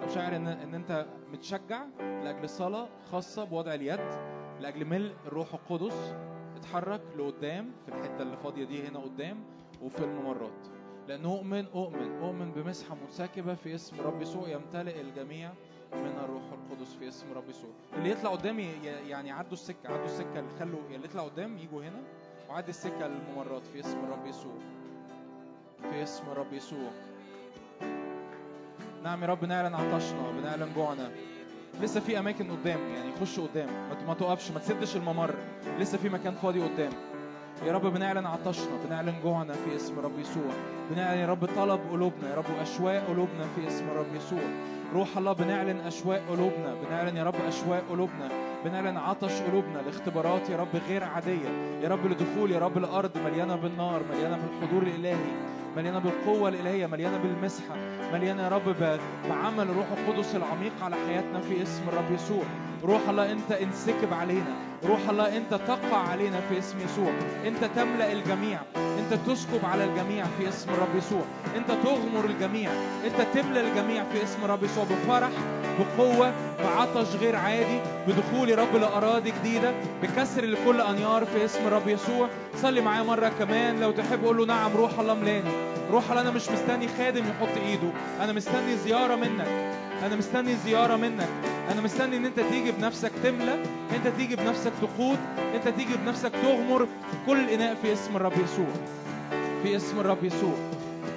[0.00, 4.00] لو شاعر ان إن أنت متشجع لأجل صلاة خاصة بوضع اليد
[4.60, 6.14] لأجل ملء الروح القدس.
[6.56, 9.44] اتحرك لقدام في الحتة اللي فاضية دي هنا قدام
[9.82, 10.66] وفي الممرات.
[11.08, 15.50] لأن أؤمن أؤمن أؤمن بمسحة منسكبة في اسم رب يسوع يمتلئ الجميع
[15.92, 17.70] من الروح القدس في اسم رب يسوع.
[17.96, 18.72] اللي يطلع قدام ي-
[19.08, 22.02] يعني عدوا السكة عدوا السكة اللي خلوا اللي يطلع قدام يجوا هنا
[22.50, 24.52] وعدي السكة للممرات في اسم رب يسوع.
[25.90, 26.90] في اسم رب يسوع.
[29.04, 31.10] نعم يا رب نعلن عطشنا بنعلن جوعنا
[31.80, 33.68] لسه في أماكن قدام يعني خش قدام.
[34.06, 35.34] ما تقفش ما تسدش الممر.
[35.78, 36.92] لسه في مكان فاضي قدام.
[37.66, 40.52] يا رب بنعلن عطشنا بنعلن جوعنا في اسم رب يسوع.
[40.90, 44.42] بنعلن يا رب طلب قلوبنا يا رب اشواق قلوبنا في اسم رب يسوع.
[44.94, 48.28] روح الله بنعلن اشواق قلوبنا بنعلن يا رب اشواق قلوبنا.
[48.64, 51.48] بنعلن عطش قلوبنا لاختبارات يا رب غير عادية.
[51.82, 55.32] يا رب لدخول يا رب الأرض مليانة بالنار مليانة بالحضور الإلهي
[55.76, 57.76] مليانة بالقوة الإلهية مليانة بالمسحة.
[58.12, 62.44] مليانة يا رب بعمل الروح القدس العميق على حياتنا في اسم الرب يسوع.
[62.84, 64.54] روح الله انت انسكب علينا.
[64.84, 67.12] روح الله انت تقع علينا في اسم يسوع.
[67.46, 68.60] انت تملأ الجميع.
[68.76, 71.22] انت تسكب على الجميع في اسم الرب يسوع.
[71.56, 72.70] انت تغمر الجميع.
[73.04, 75.30] انت تملى الجميع في اسم الرب يسوع بفرح
[75.78, 76.32] بقوة
[76.64, 82.28] بعطش غير عادي بدخول رب لأراضي جديدة بكسر لكل أنيار في اسم الرب يسوع.
[82.62, 83.80] صلي معايا مرة كمان.
[83.80, 85.50] لو تحب قول له نعم روح الله ملاني.
[85.90, 87.90] روح الله أنا مش مستني خادم يحط إيده.
[88.20, 89.72] أنا مستني زيارة منك.
[90.06, 91.28] أنا مستني زيارة منك.
[91.72, 93.54] أنا مستني إن أنت تيجي بنفسك تملى
[93.96, 95.18] أنت تيجي بنفسك تقود
[95.54, 96.88] أنت تيجي بنفسك تغمر
[97.26, 98.66] كل الاناء في اسم الرب يسوع.
[99.62, 100.54] في اسم الرب يسوع.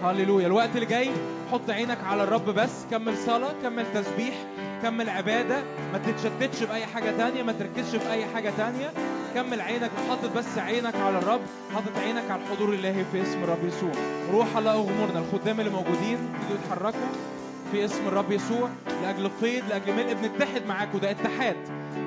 [0.03, 0.47] هللويا.
[0.47, 1.11] الوقت اللي جاي
[1.51, 2.85] حط عينك على الرب بس.
[2.91, 4.35] كمل صلاة كمل تسبيح
[4.83, 5.63] كمل عبادة.
[5.93, 8.91] ما تتشتتش بأي حاجة تانية ما تركزش في أي حاجة تانية.
[9.35, 11.41] كمل عينك وحاطط بس عينك على الرب.
[11.73, 13.91] حاطط عينك على الحضور الإلهي في اسم الرب يسوع.
[14.31, 15.19] روح الله أغمرنا.
[15.19, 17.09] الخدام اللي موجودين يبتدوا يتحركوا.
[17.71, 18.69] في اسم الرب يسوع
[19.03, 21.55] لأجل قيد لأجل ملء بنتحد معاك وده اتحاد.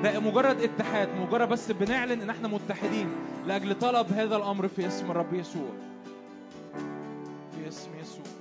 [0.03, 3.09] ده مجرد اتحاد مجرد بس بنعلن إن إحنا متحدين
[3.47, 5.69] لأجل طلب هذا الأمر في اسم الرب يسوع.
[7.55, 8.38] في اسم يسوع.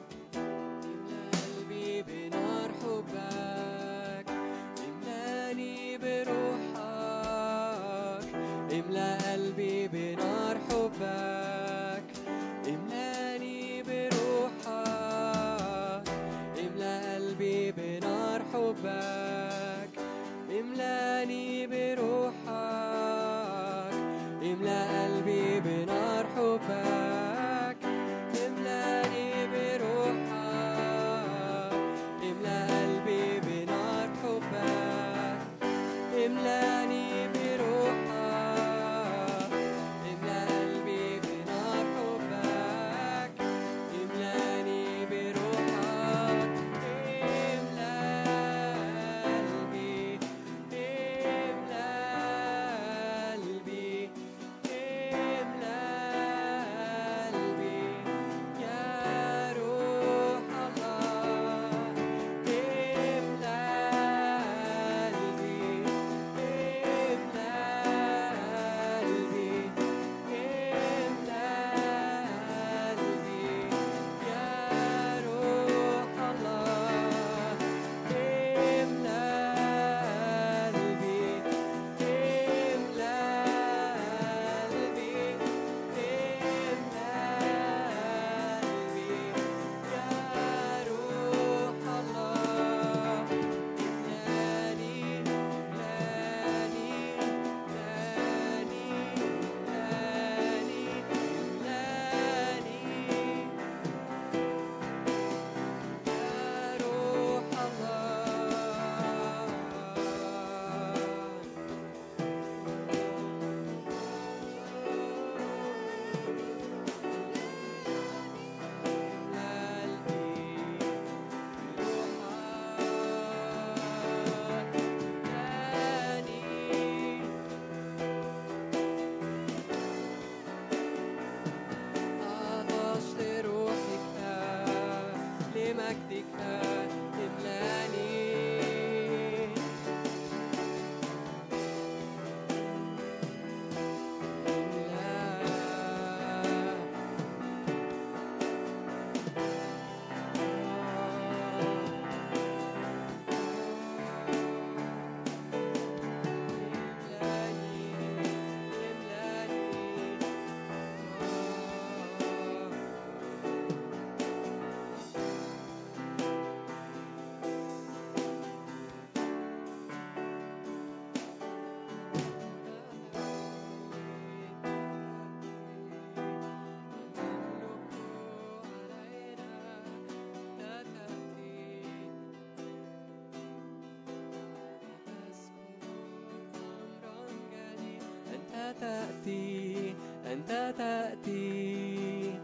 [190.51, 192.35] أنت تأتي.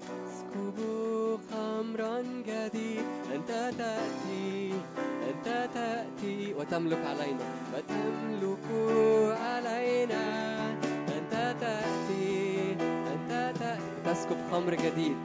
[0.00, 0.76] تسكب
[1.50, 4.72] خمرا جديد أنت تأتي
[5.30, 6.54] أنت تأتي.
[6.54, 8.66] وتملك علينا وتملك
[9.40, 10.24] علينا.
[11.18, 14.14] أنت تأتي أنت تأتي.
[14.14, 15.16] تسكب خمر جديد.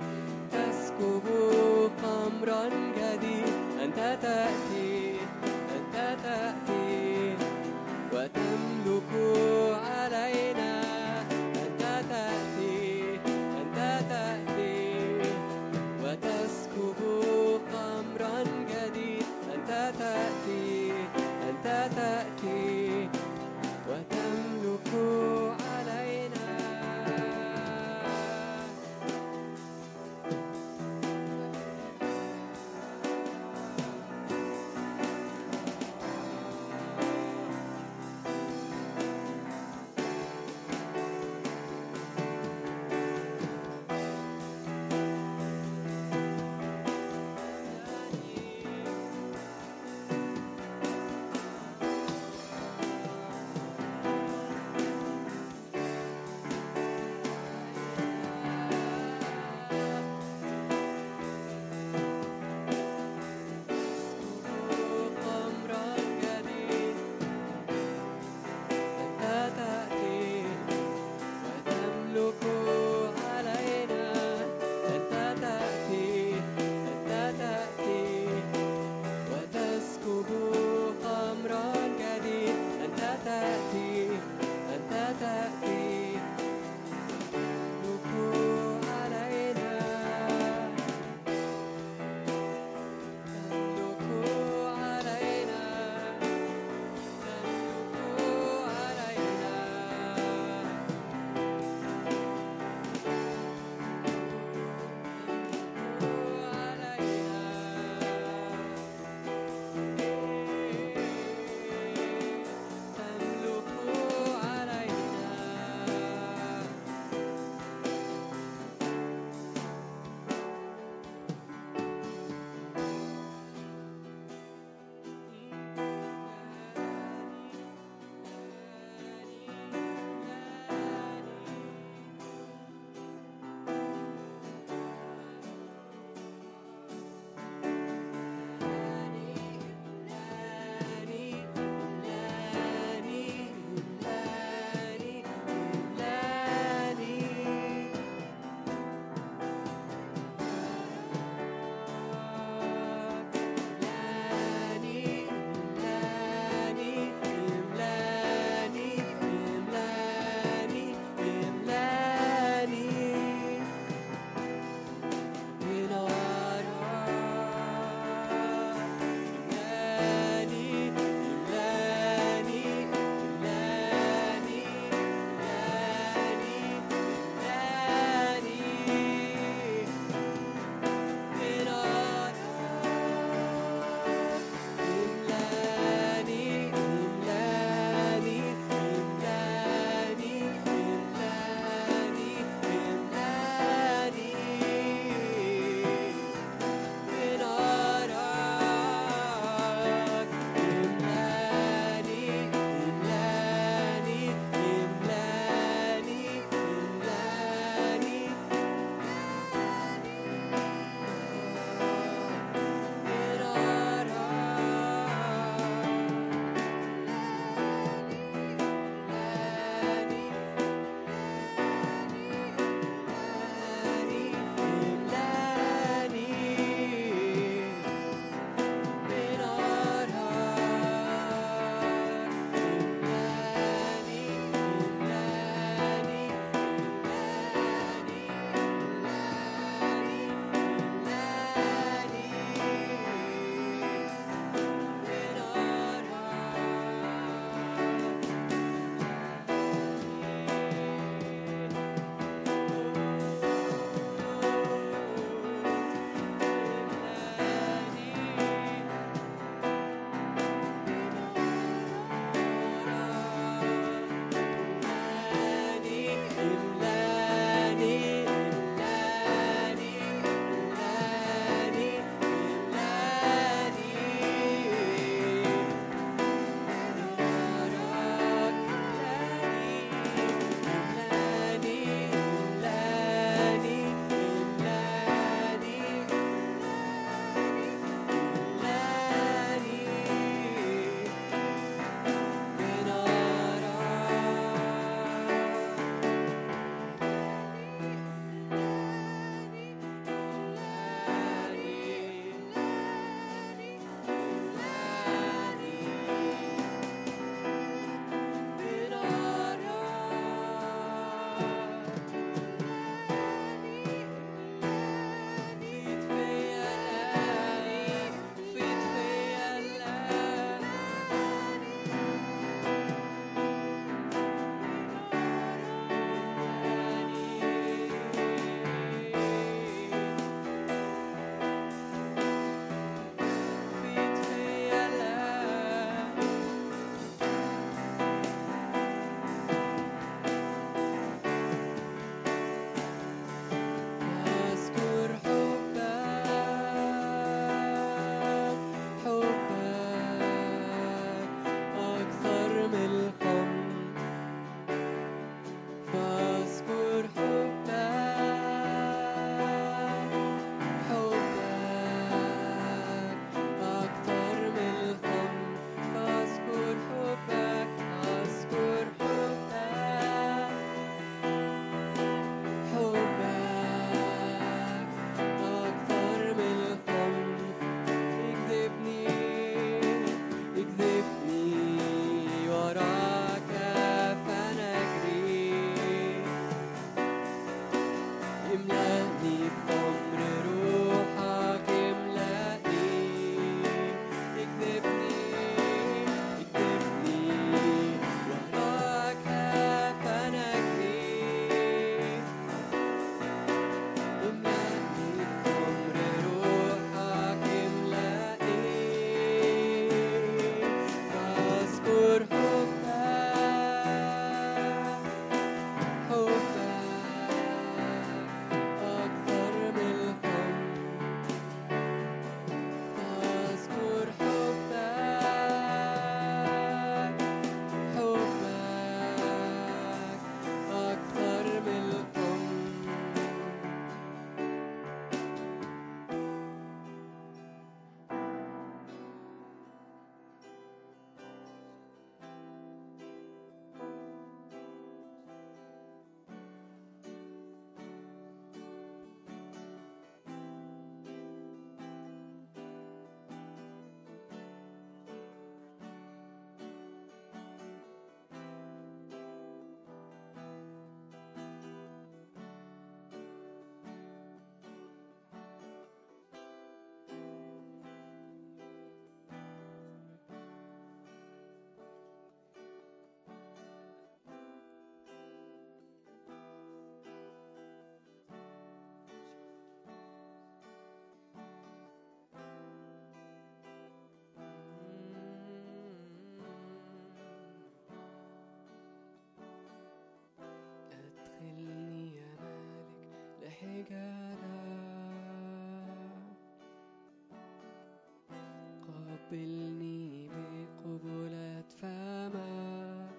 [499.32, 503.10] قبلني بقبلة فمك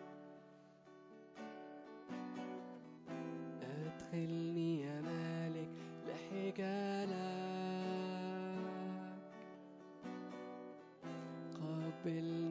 [3.63, 5.69] أدخلني يا مالك
[6.09, 7.19] لحجالك
[11.61, 12.48] قبلني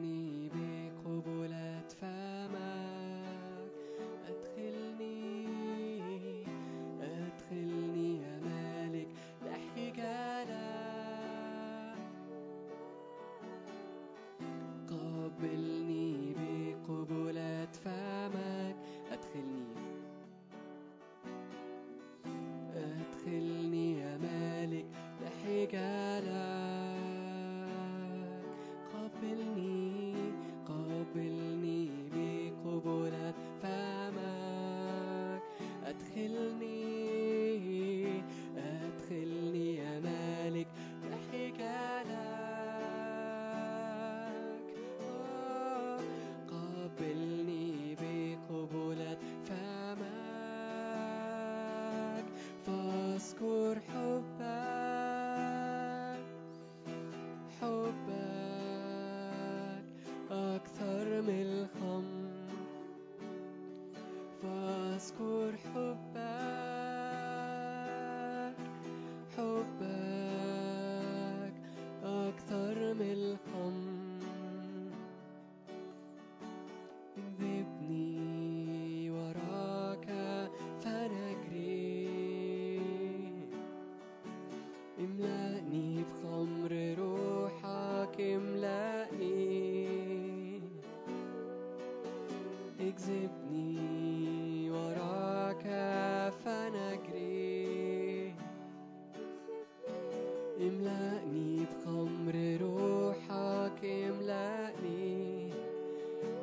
[100.60, 105.52] املأني بخمر روحك املأني.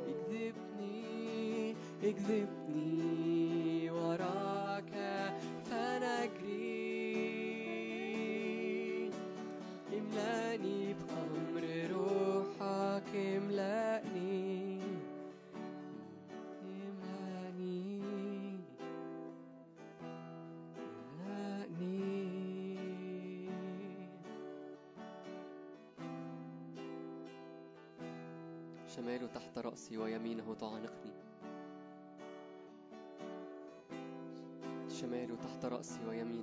[0.09, 2.64] اكذبني اكذبني.
[30.59, 31.11] ويمينه تعانقني
[34.89, 36.34] شماله تحت رأسي ويمينه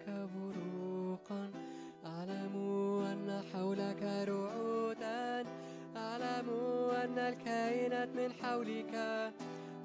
[0.00, 1.50] حولك بروقا
[2.06, 2.54] أعلم
[3.04, 5.44] أن حولك رعودا
[5.96, 6.48] أعلم
[7.04, 8.94] أن الكائنات من حولك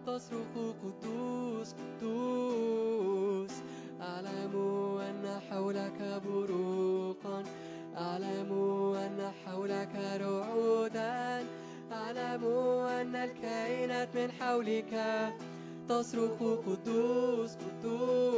[0.07, 0.53] تصرخ
[0.83, 3.51] قدوس قدوس.
[4.01, 4.55] أعلم
[4.99, 7.43] أن حولك بروقا
[7.97, 8.51] أعلم
[8.95, 11.45] أن حولك رعودا
[11.91, 12.43] أعلم
[12.87, 14.93] أن الكائنات من حولك
[15.89, 18.34] تصرخ قدوس قدوس.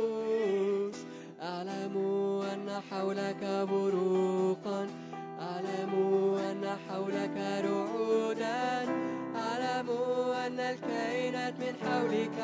[2.92, 4.88] حولك بروقا.
[5.40, 5.94] أعلم
[6.50, 8.68] أن حولك رعودا.
[9.36, 9.90] أعلم
[10.46, 12.40] أن الكائنات من حولك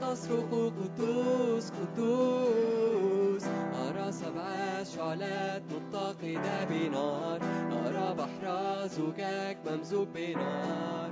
[0.00, 3.44] تصرخ قدوس قدوس.
[3.86, 7.40] أرى سبع شعلات متقدة بنار.
[7.86, 8.44] أرى بحر
[8.86, 11.10] زجاج ممزوج بنار.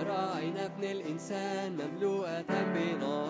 [0.00, 3.25] أرى عين ابن الإنسان مملوءة بنار.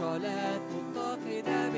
[0.00, 1.69] شعلات متقدة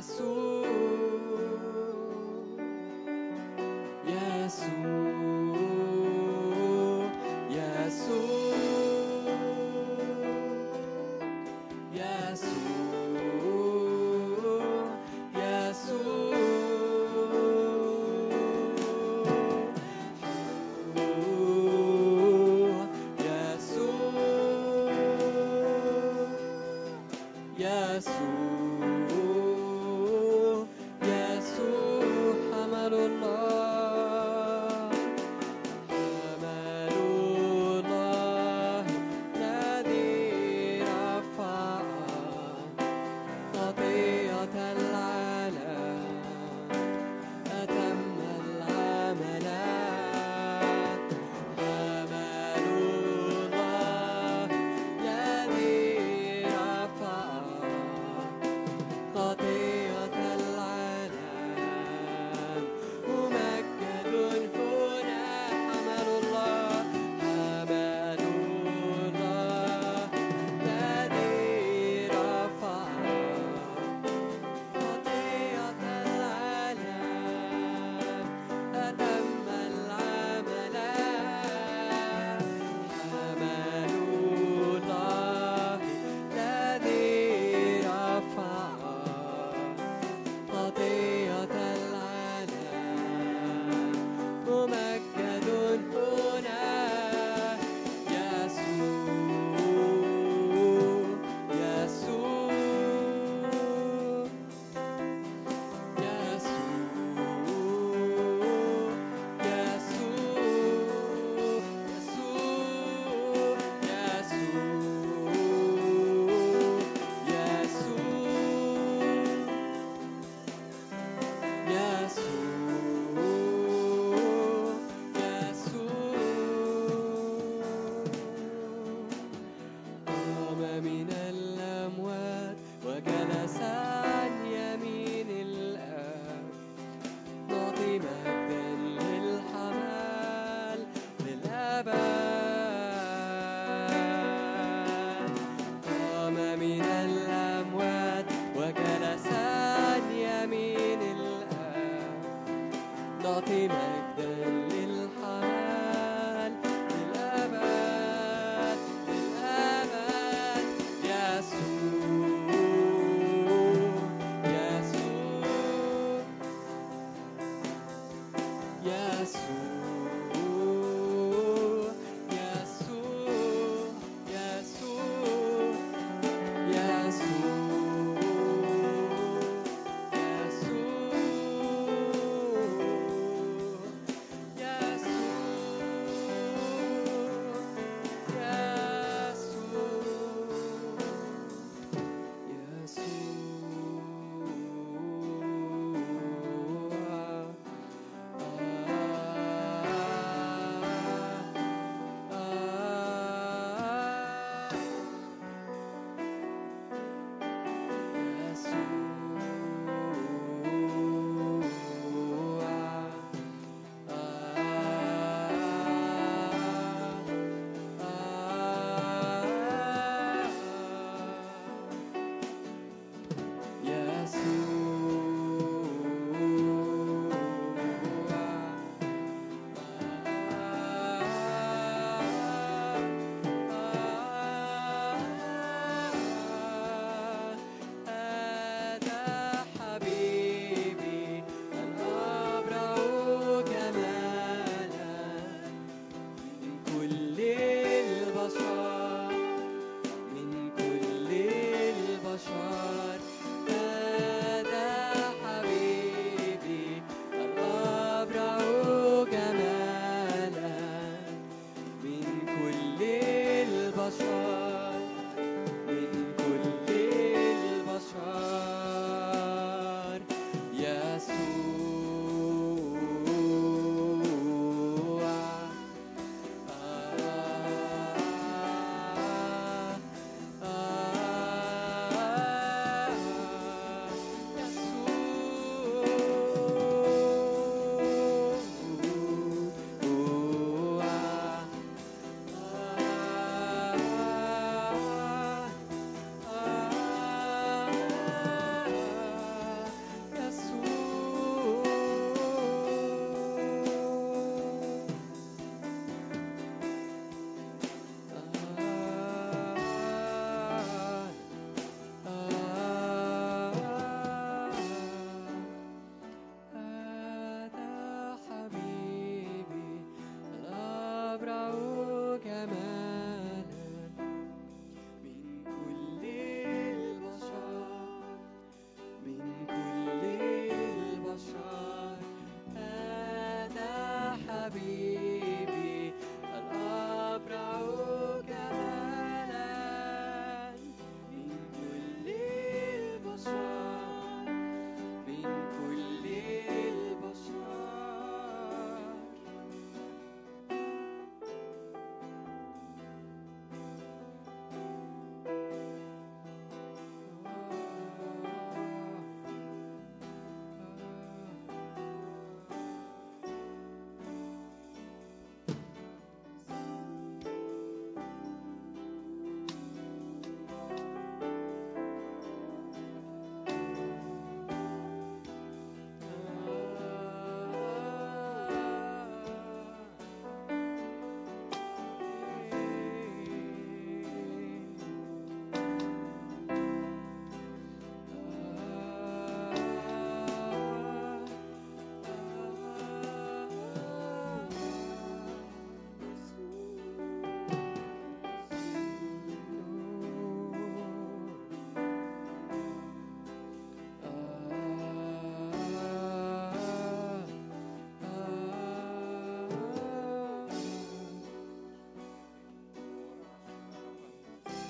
[0.00, 0.38] Jesus.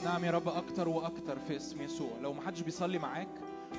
[0.09, 3.28] نعم يا رب أكتر وأكتر في اسم يسوع لو ما حدش بيصلي معاك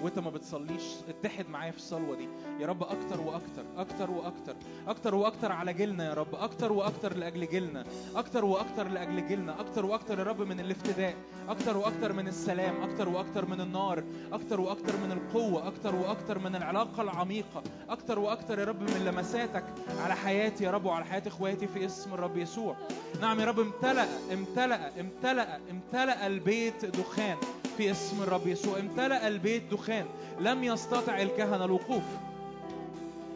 [0.02, 2.28] وانت ما بتصليش اتحد معايا في الصلوه دي
[2.60, 4.56] يا رب أكتر وأكتر أكتر وأكتر
[4.88, 7.84] أكتر وأكتر على جيلنا يا رب أكتر وأكتر لاجل جيلنا
[8.16, 11.16] أكتر وأكتر لاجل جيلنا أكتر وأكتر يا رب من الافتداء
[11.50, 16.56] أكتر وأكتر من السلام أكتر وأكتر من النار أكتر وأكتر من القوه أكتر وأكتر من
[16.56, 19.64] العلاقه العميقه أكتر وأكتر يا رب من لمساتك
[20.04, 22.76] على حياتي يا رب وعلى حياه اخواتي في اسم الرب يسوع
[23.22, 27.38] نعم يا رب امتلأ امتلأ امتلأ امتلأ البيت دخان
[27.78, 28.80] في اسم الرب يسوع.
[28.80, 30.06] امتلأ البيت دخان
[30.40, 32.04] لم يستطع الكهنة الوقوف.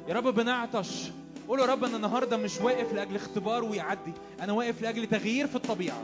[0.08, 1.12] يا رب بنعطش.
[1.48, 5.56] قول يا رب أنا النهارده مش واقف لأجل اختبار ويعدي أنا واقف لأجل تغيير في
[5.56, 6.04] الطبيعة.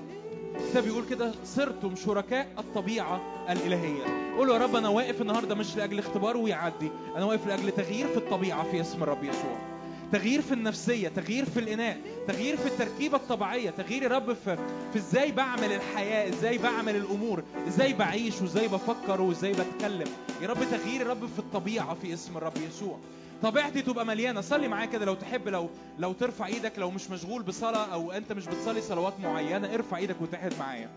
[0.55, 4.33] الكتاب بيقول كده صرتم شركاء الطبيعة الإلهية.
[4.37, 8.17] قول يا رب أنا واقف النهارده مش لأجل اختبار ويعدي أنا واقف لأجل تغيير في
[8.17, 9.68] الطبيعة في اسم الرب يسوع.
[10.11, 11.97] تغيير في النفسية تغيير في الإناء
[12.27, 14.57] تغيير في التركيبة الطبيعية تغيير يا رب في,
[14.93, 20.07] في إزاي بعمل الحياة إزاي بعمل الأمور إزاي بعيش وإزاي بفكر وإزاي بتكلم.
[20.41, 22.99] يا رب تغيير يا رب في الطبيعة في اسم الرب يسوع.
[23.43, 24.41] طبيعتي تبقى مليانة.
[24.41, 28.33] صلي معايا كده لو تحب لو لو ترفع إيدك لو مش مشغول بصلاة أو أنت
[28.33, 30.89] مش بتصلي صلوات معينة ارفع إيدك وتحد معايا.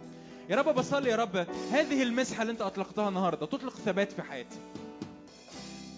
[0.51, 1.47] يا رب بصلي يا رب.
[1.73, 4.59] هذه المسحة اللي أنت أطلقتها النهارده تطلق ثبات في حياتي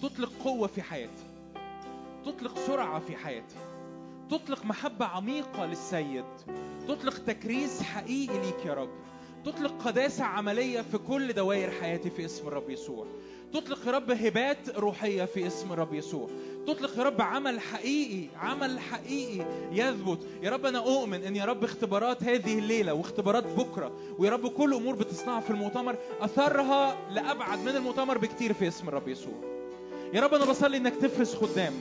[0.01, 1.23] تطلق قوة في حياتي.
[2.25, 3.55] تطلق سرعة في حياتي.
[4.29, 6.25] تطلق محبة عميقة للسيد.
[6.87, 8.89] تطلق تكريس حقيقي ليك يا رب.
[9.45, 13.05] تطلق قداسة عملية في كل دوائر حياتي في اسم الرب يسوع.
[13.53, 16.29] تطلق يا رب هبات روحية في اسم الرب يسوع.
[16.67, 20.19] تطلق يا رب عمل حقيقي عمل حقيقي يثبت.
[20.41, 24.73] يا رب أنا أؤمن أن يا رب اختبارات هذه الليلة واختبارات بكرة ويا رب كل
[24.73, 29.33] أمور بتصنعها في المؤتمر أثرها لأبعد من المؤتمر بكتير في اسم الرب يسوع.
[30.13, 31.73] يا رب أنا بصلي أنك تفرز خدام.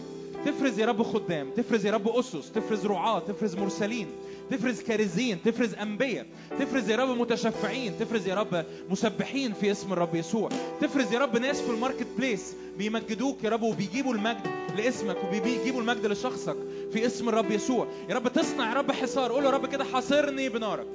[0.46, 4.06] تفرز يا رب خدام تفرز يا رب أسس تفرز رعاة تفرز مرسلين
[4.50, 6.26] تفرز كارزين تفرز أنبياء
[6.60, 10.48] تفرز يا رب متشفعين تفرز يا رب مسبحين في اسم الرب يسوع
[10.80, 14.46] تفرز يا رب ناس في ال market place بيمجدوك يا رب وبيجيبوا المجد
[14.76, 16.56] لاسمك وبيجيبوا المجد لشخصك
[16.92, 20.48] في اسم الرب يسوع يا رب تصنع يا رب حصار قول يا رب كده حاصرني
[20.48, 20.86] بنارك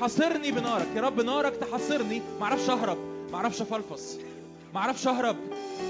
[0.00, 2.98] حاصرني بنارك يا رب نارك تحاصرني معرفش اهرب
[3.32, 4.16] معرفش افلفص
[4.74, 5.36] معرفش اهرب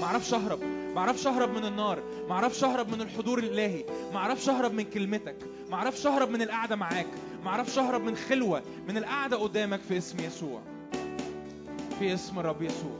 [0.01, 0.59] معرفش اهرب
[0.95, 5.35] معرفش أهرب من النار معرفش أهرب من الحضور الإلهي معرفش أهرب من كلمتك
[5.69, 7.07] معرفش أهرب من القعدة معاك
[7.45, 10.61] معرفش أهرب من خلوة من القعدة قدامك في اسم يسوع
[11.99, 12.99] في اسم الرب يسوع.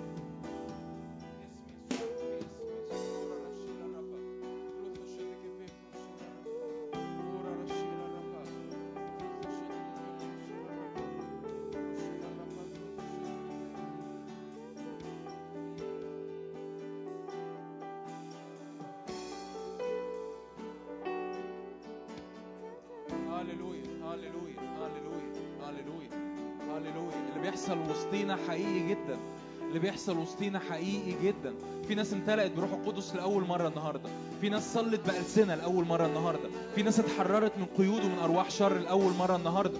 [30.03, 31.53] بيحصل وسطينا حقيقي جدا.
[31.87, 34.09] في ناس امتلأت بروح القدس لأول مرة النهاردة.
[34.41, 36.49] في ناس صلت بألسنة لأول مرة النهاردة.
[36.75, 39.79] في ناس اتحررت من قيود ومن أرواح شر لأول مرة النهاردة.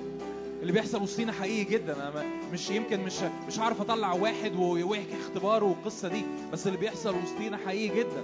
[0.61, 1.93] اللي بيحصل وسطينا حقيقي جدا.
[1.93, 3.13] أنا مش يمكن مش
[3.47, 6.23] مش هعرف أطلع واحد ويحكي اختباره والقصة دي.
[6.53, 8.23] بس اللي بيحصل وسطينا حقيقي جدا.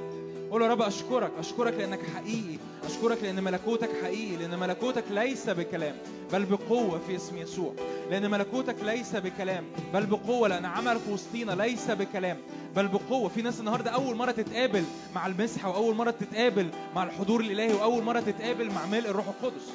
[0.52, 5.96] قول يا رب أشكرك أشكرك لأنك حقيقي أشكرك لأن ملكوتك حقيقي لأن ملكوتك ليس بكلام
[6.34, 7.74] بل بقوة في اسم يسوع.
[8.10, 9.64] لأن ملكوتك ليس بكلام
[9.94, 12.38] بل بقوة لأن عملك وسطينا ليس بكلام
[12.76, 13.30] بل بقوة.
[13.30, 14.84] في ناس النهارده أول مرة تتقابل
[15.16, 19.68] مع المسحه واول مرة تتقابل مع الحضور الإلهي واول مرة تتقابل مع ملء الروح القدس.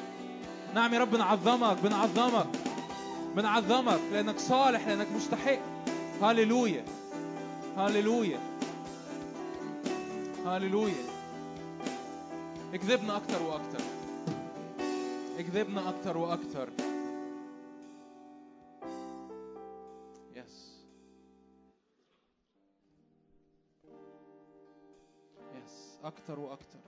[0.75, 2.47] نعم يا رب بنعظمك بنعظمك
[3.37, 5.59] بنعظمك لأنك صالح لأنك مستحق.
[6.23, 6.85] هاليلويا
[7.77, 8.39] هاليلويا
[10.45, 11.05] هاليلويا.
[12.75, 13.81] اكذبنا أكتر وأكتر.
[15.39, 16.69] اكذبنا أكتر وأكتر.
[20.35, 20.85] يس
[25.55, 26.84] يس أكتر وأكتر.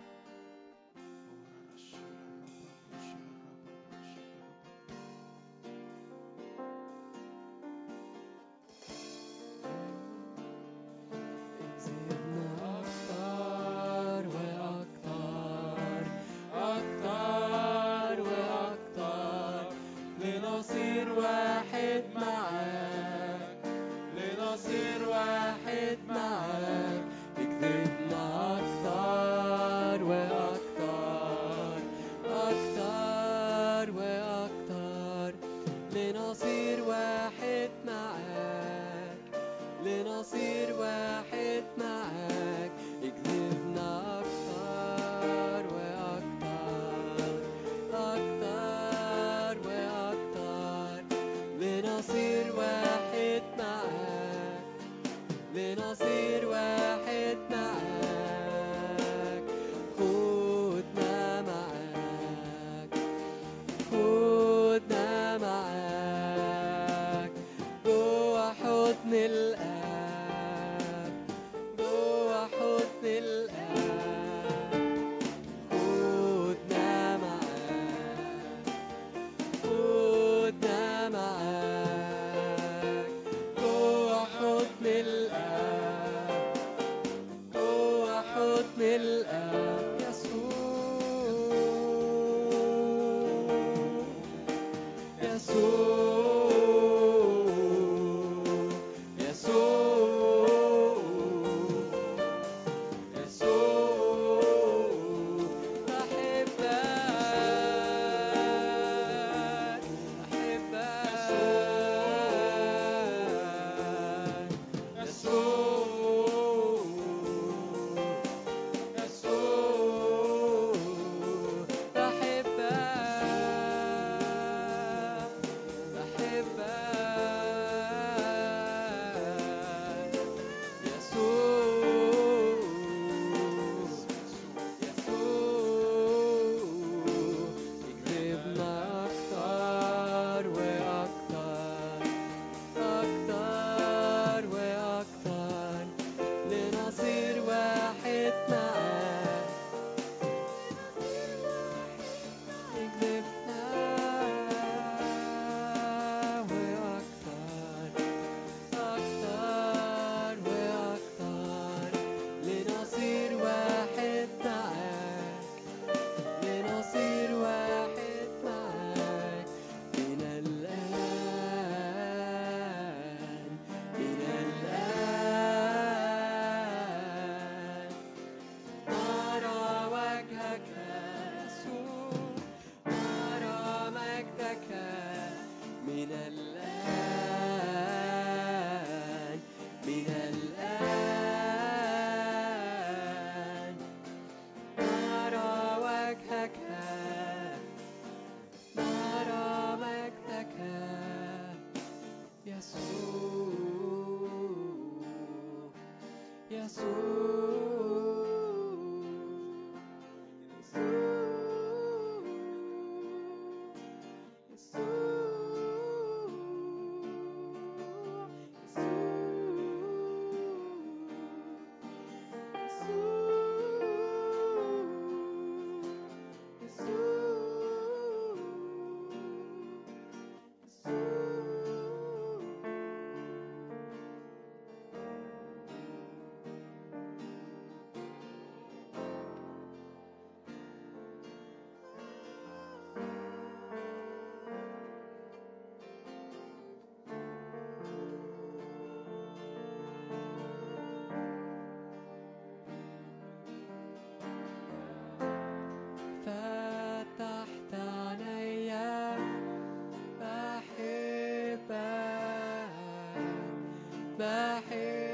[264.62, 265.05] hair.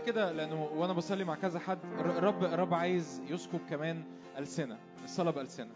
[0.00, 4.04] شعر كده لأنه وأنا بصلي مع كذا حد الرب الرب عايز يسكب كمان
[4.38, 5.70] ألسنة الصلاة بألسنة.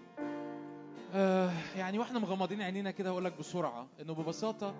[1.15, 4.75] آه يعني وإحنا مغمضين عينينا كده هقول لك بسرعة إنه ببساطة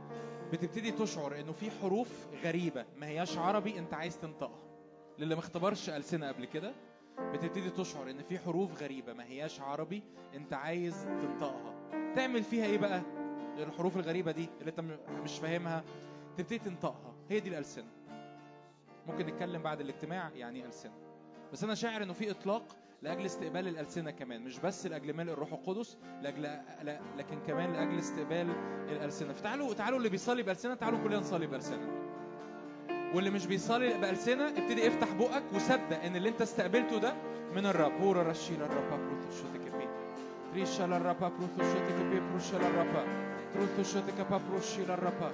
[0.53, 4.63] بتبتدي تشعر إنه في حروف غريبة ما هياش عربي أنت عايز تنطقها.
[5.19, 6.73] للي ما اختبرش ألسنة قبل كده
[7.19, 10.03] بتبتدي تشعر إن في حروف غريبة ما هياش عربي
[10.35, 11.75] أنت عايز تنطقها.
[12.17, 13.03] تعمل فيها إيه بقى؟
[13.59, 14.81] الحروف الغريبة دي اللي أنت
[15.25, 15.85] مش فاهمها
[16.37, 17.15] تبتدي تنطقها.
[17.31, 17.89] هي دي الألسنة.
[19.07, 20.93] ممكن نتكلم بعد الاجتماع يعني ألسنة.
[21.53, 25.53] بس أنا شاعر إنه في إطلاق لأجل استقبال الألسنة كمان مش بس لأجل ملء الروح
[25.53, 28.49] القدس لأجل لا لكن كمان لأجل استقبال
[28.89, 29.33] الألسنة.
[29.33, 31.89] فتعالوا تعالوا اللي بيصلي بألسنة تعالوا كلنا نصلي بألسنة.
[33.15, 37.15] واللي مش بيصلي بألسنة ابتدي افتح بقك وصدق إن اللي أنت استقبلته ده
[37.57, 37.93] من الرب.
[38.01, 39.01] هورا رشيلا الرب.
[39.01, 39.89] بروثو شوتك بي
[40.55, 43.24] ريشالا الرب بروثو شوتك بي بروشالا الرب
[43.55, 45.31] Pronto shote kapa proshira rapa.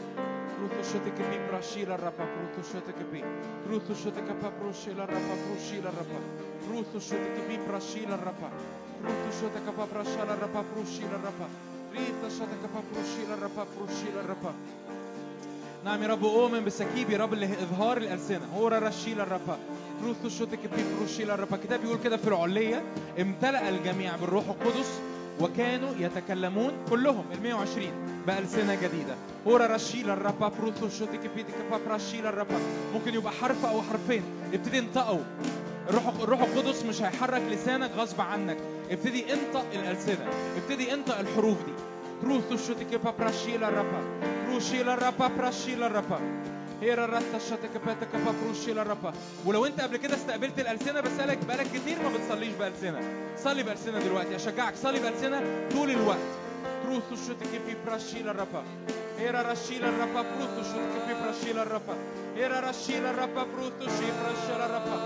[0.57, 2.24] Pronto shote kapi prashira rapa.
[2.34, 3.20] Pronto shote kapi.
[3.66, 5.34] Pronto shote kapa proshira rapa.
[5.47, 6.18] Proshira rapa.
[6.66, 8.49] Pronto shote kapi prashira rapa.
[9.02, 10.60] Pronto shote kapa prashira rapa.
[10.73, 11.47] Proshira rapa.
[11.94, 13.62] Rita shote kapa proshira rapa.
[13.74, 14.52] Proshira rapa.
[15.84, 19.58] نعم يا رب أؤمن بسكيب يا رب لإظهار الألسنة هو رشيل الرفا
[20.05, 22.82] روثو شوتك بي بروشيل الرفا كتاب بيقول كده في العلية
[23.20, 25.00] امتلأ الجميع بالروح القدس
[25.40, 27.84] وكانوا يتكلمون كلهم ال 120
[28.31, 29.15] بألسنة جديدة.
[29.47, 31.55] هورا رشيل الربا بروثو شوتك بيتك
[31.86, 32.59] براشيل الربا
[32.94, 34.23] ممكن يبقى حرف أو حرفين.
[34.55, 35.23] ابتدي انطقوا.
[35.89, 38.57] الروح الروح القدس مش هيحرك لسانك غصب عنك.
[38.91, 40.26] ابتدي انطق الألسنة.
[40.57, 41.73] ابتدي انطق الحروف دي.
[42.23, 44.02] بروثو شوتك براشيل الربا
[44.47, 46.20] بروشيل الربا براشيل الربا
[46.83, 48.09] هيرا رتا شتك باتك
[48.42, 49.12] بروشيل الربا
[49.47, 53.00] ولو انت قبل كده استقبلت الألسنة بسألك بقالك كتير ما بتصليش بألسنة.
[53.44, 54.36] صلي بألسنة دلوقتي.
[54.36, 54.76] أشجعك.
[54.76, 56.18] صلي بألسنة طول الوقت.
[56.84, 58.62] بروثو شوتك بي براشيل الربا
[59.18, 61.94] هيرا رشيل الربا بروثو شوتك بي براشيل الربا
[62.36, 64.97] هيرا رشيل الربا بروثو شي براشيل الربا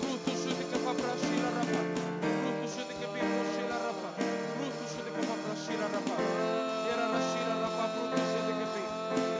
[0.00, 1.80] بروثو شوتك بي براشيل الربا
[2.22, 4.10] بروثو شوتك بي براشيل الربا
[4.56, 6.16] بروثو شوتك بي براشيل الربا
[6.84, 8.82] هيرا رشيل الربا بروثو شوتك بي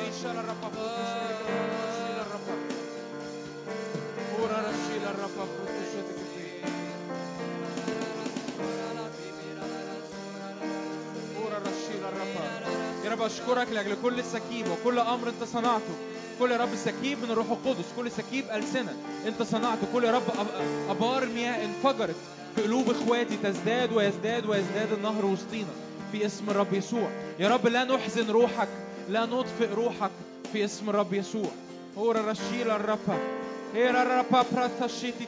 [0.00, 2.54] ريشال الربا بروثو شوتك بي براشيل الربا
[4.32, 6.21] هورا رشيل الربا بروثو شوتك بي هورا
[13.12, 15.94] يا رب أشكرك لأجل كل سكيب وكل أمر أنت صنعته.
[16.38, 19.86] كل يا رب سكيب من الروح القدس كل سكيب ألسنة أنت صنعته.
[19.92, 22.14] كل يا رب أب- أبار مياه انفجرت
[22.56, 25.70] في قلوب إخواتي تزداد ويزداد ويزداد النهر وسطينا
[26.12, 27.08] في اسم الرب يسوع.
[27.38, 28.68] يا رب لا نحزن روحك
[29.08, 30.10] لا نطفئ روحك
[30.52, 31.50] في اسم الرب يسوع.
[31.98, 33.18] هورا رشيل الربا.
[33.74, 35.26] هيرا الربا براثا شيتي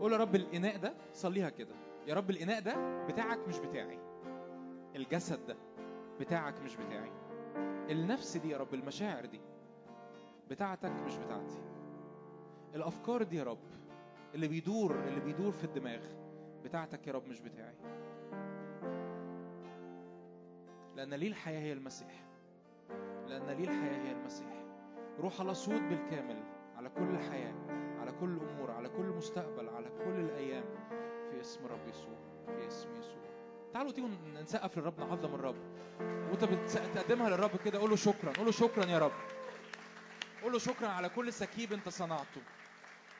[0.00, 1.74] قول يا رب الإناء ده صليها كده.
[2.06, 3.98] يا رب الإناء ده بتاعك مش بتاعي.
[4.96, 5.56] الجسد ده
[6.20, 7.10] بتاعك مش بتاعي.
[7.90, 9.40] النفس دي يا رب المشاعر دي
[10.50, 11.62] بتاعتك مش بتاعتي.
[12.74, 13.58] الأفكار دي يا رب
[14.34, 16.00] اللي بيدور اللي بيدور في الدماغ
[16.66, 17.74] بتاعتك يا رب مش بتاعي.
[20.96, 22.24] لأن لي الحياة هي المسيح.
[23.26, 24.64] لأن لي الحياة هي المسيح.
[25.18, 26.42] روح الله صوت بالكامل
[26.76, 27.54] على كل حياة
[28.00, 30.64] على كل أمور على كل مستقبل على كل الأيام.
[31.30, 33.26] في اسم رب يسوع في اسم يسوع.
[33.72, 34.08] تعالوا تيجوا
[34.42, 35.56] نسقف للرب نعظم الرب.
[36.00, 39.12] وأنت بتقدمها للرب كده قول له شكرا قول له شكرا يا رب.
[40.42, 42.42] قول له شكرا على كل سكيب أنت صنعته.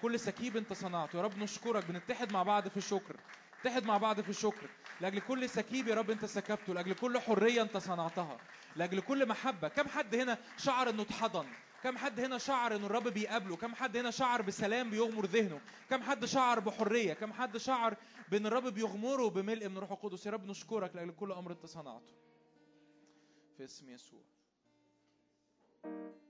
[0.02, 1.16] كل سكيب انت صنعته.
[1.16, 3.16] يا رب نشكرك بنتحد مع بعض في الشكر.
[3.60, 4.70] نتحد مع بعض في الشكر.
[5.00, 6.74] لأجل كل سكيب يا رب انت سكبته.
[6.74, 8.38] لأجل كل حرية انت صنعتها.
[8.76, 9.68] لأجل كل محبة.
[9.68, 11.46] كم حد هنا شعر انه اتحضن؟
[11.82, 15.60] كم حد هنا شعر ان الرب بيقابله؟ كم حد هنا شعر بسلام بيغمر ذهنه؟
[15.90, 17.96] كم حد شعر بحرية؟ كم حد شعر
[18.30, 22.14] بأن الرب بيغمره بملء من روح القدس؟ يا رب نشكرك لأجل كل أمر انت صنعته.
[23.56, 24.20] في اسم يسوع.
[25.84, 26.25] دي هويتي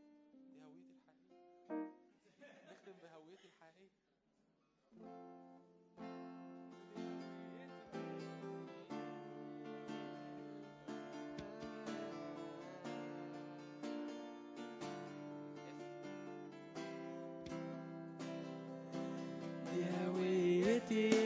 [20.89, 21.26] ti.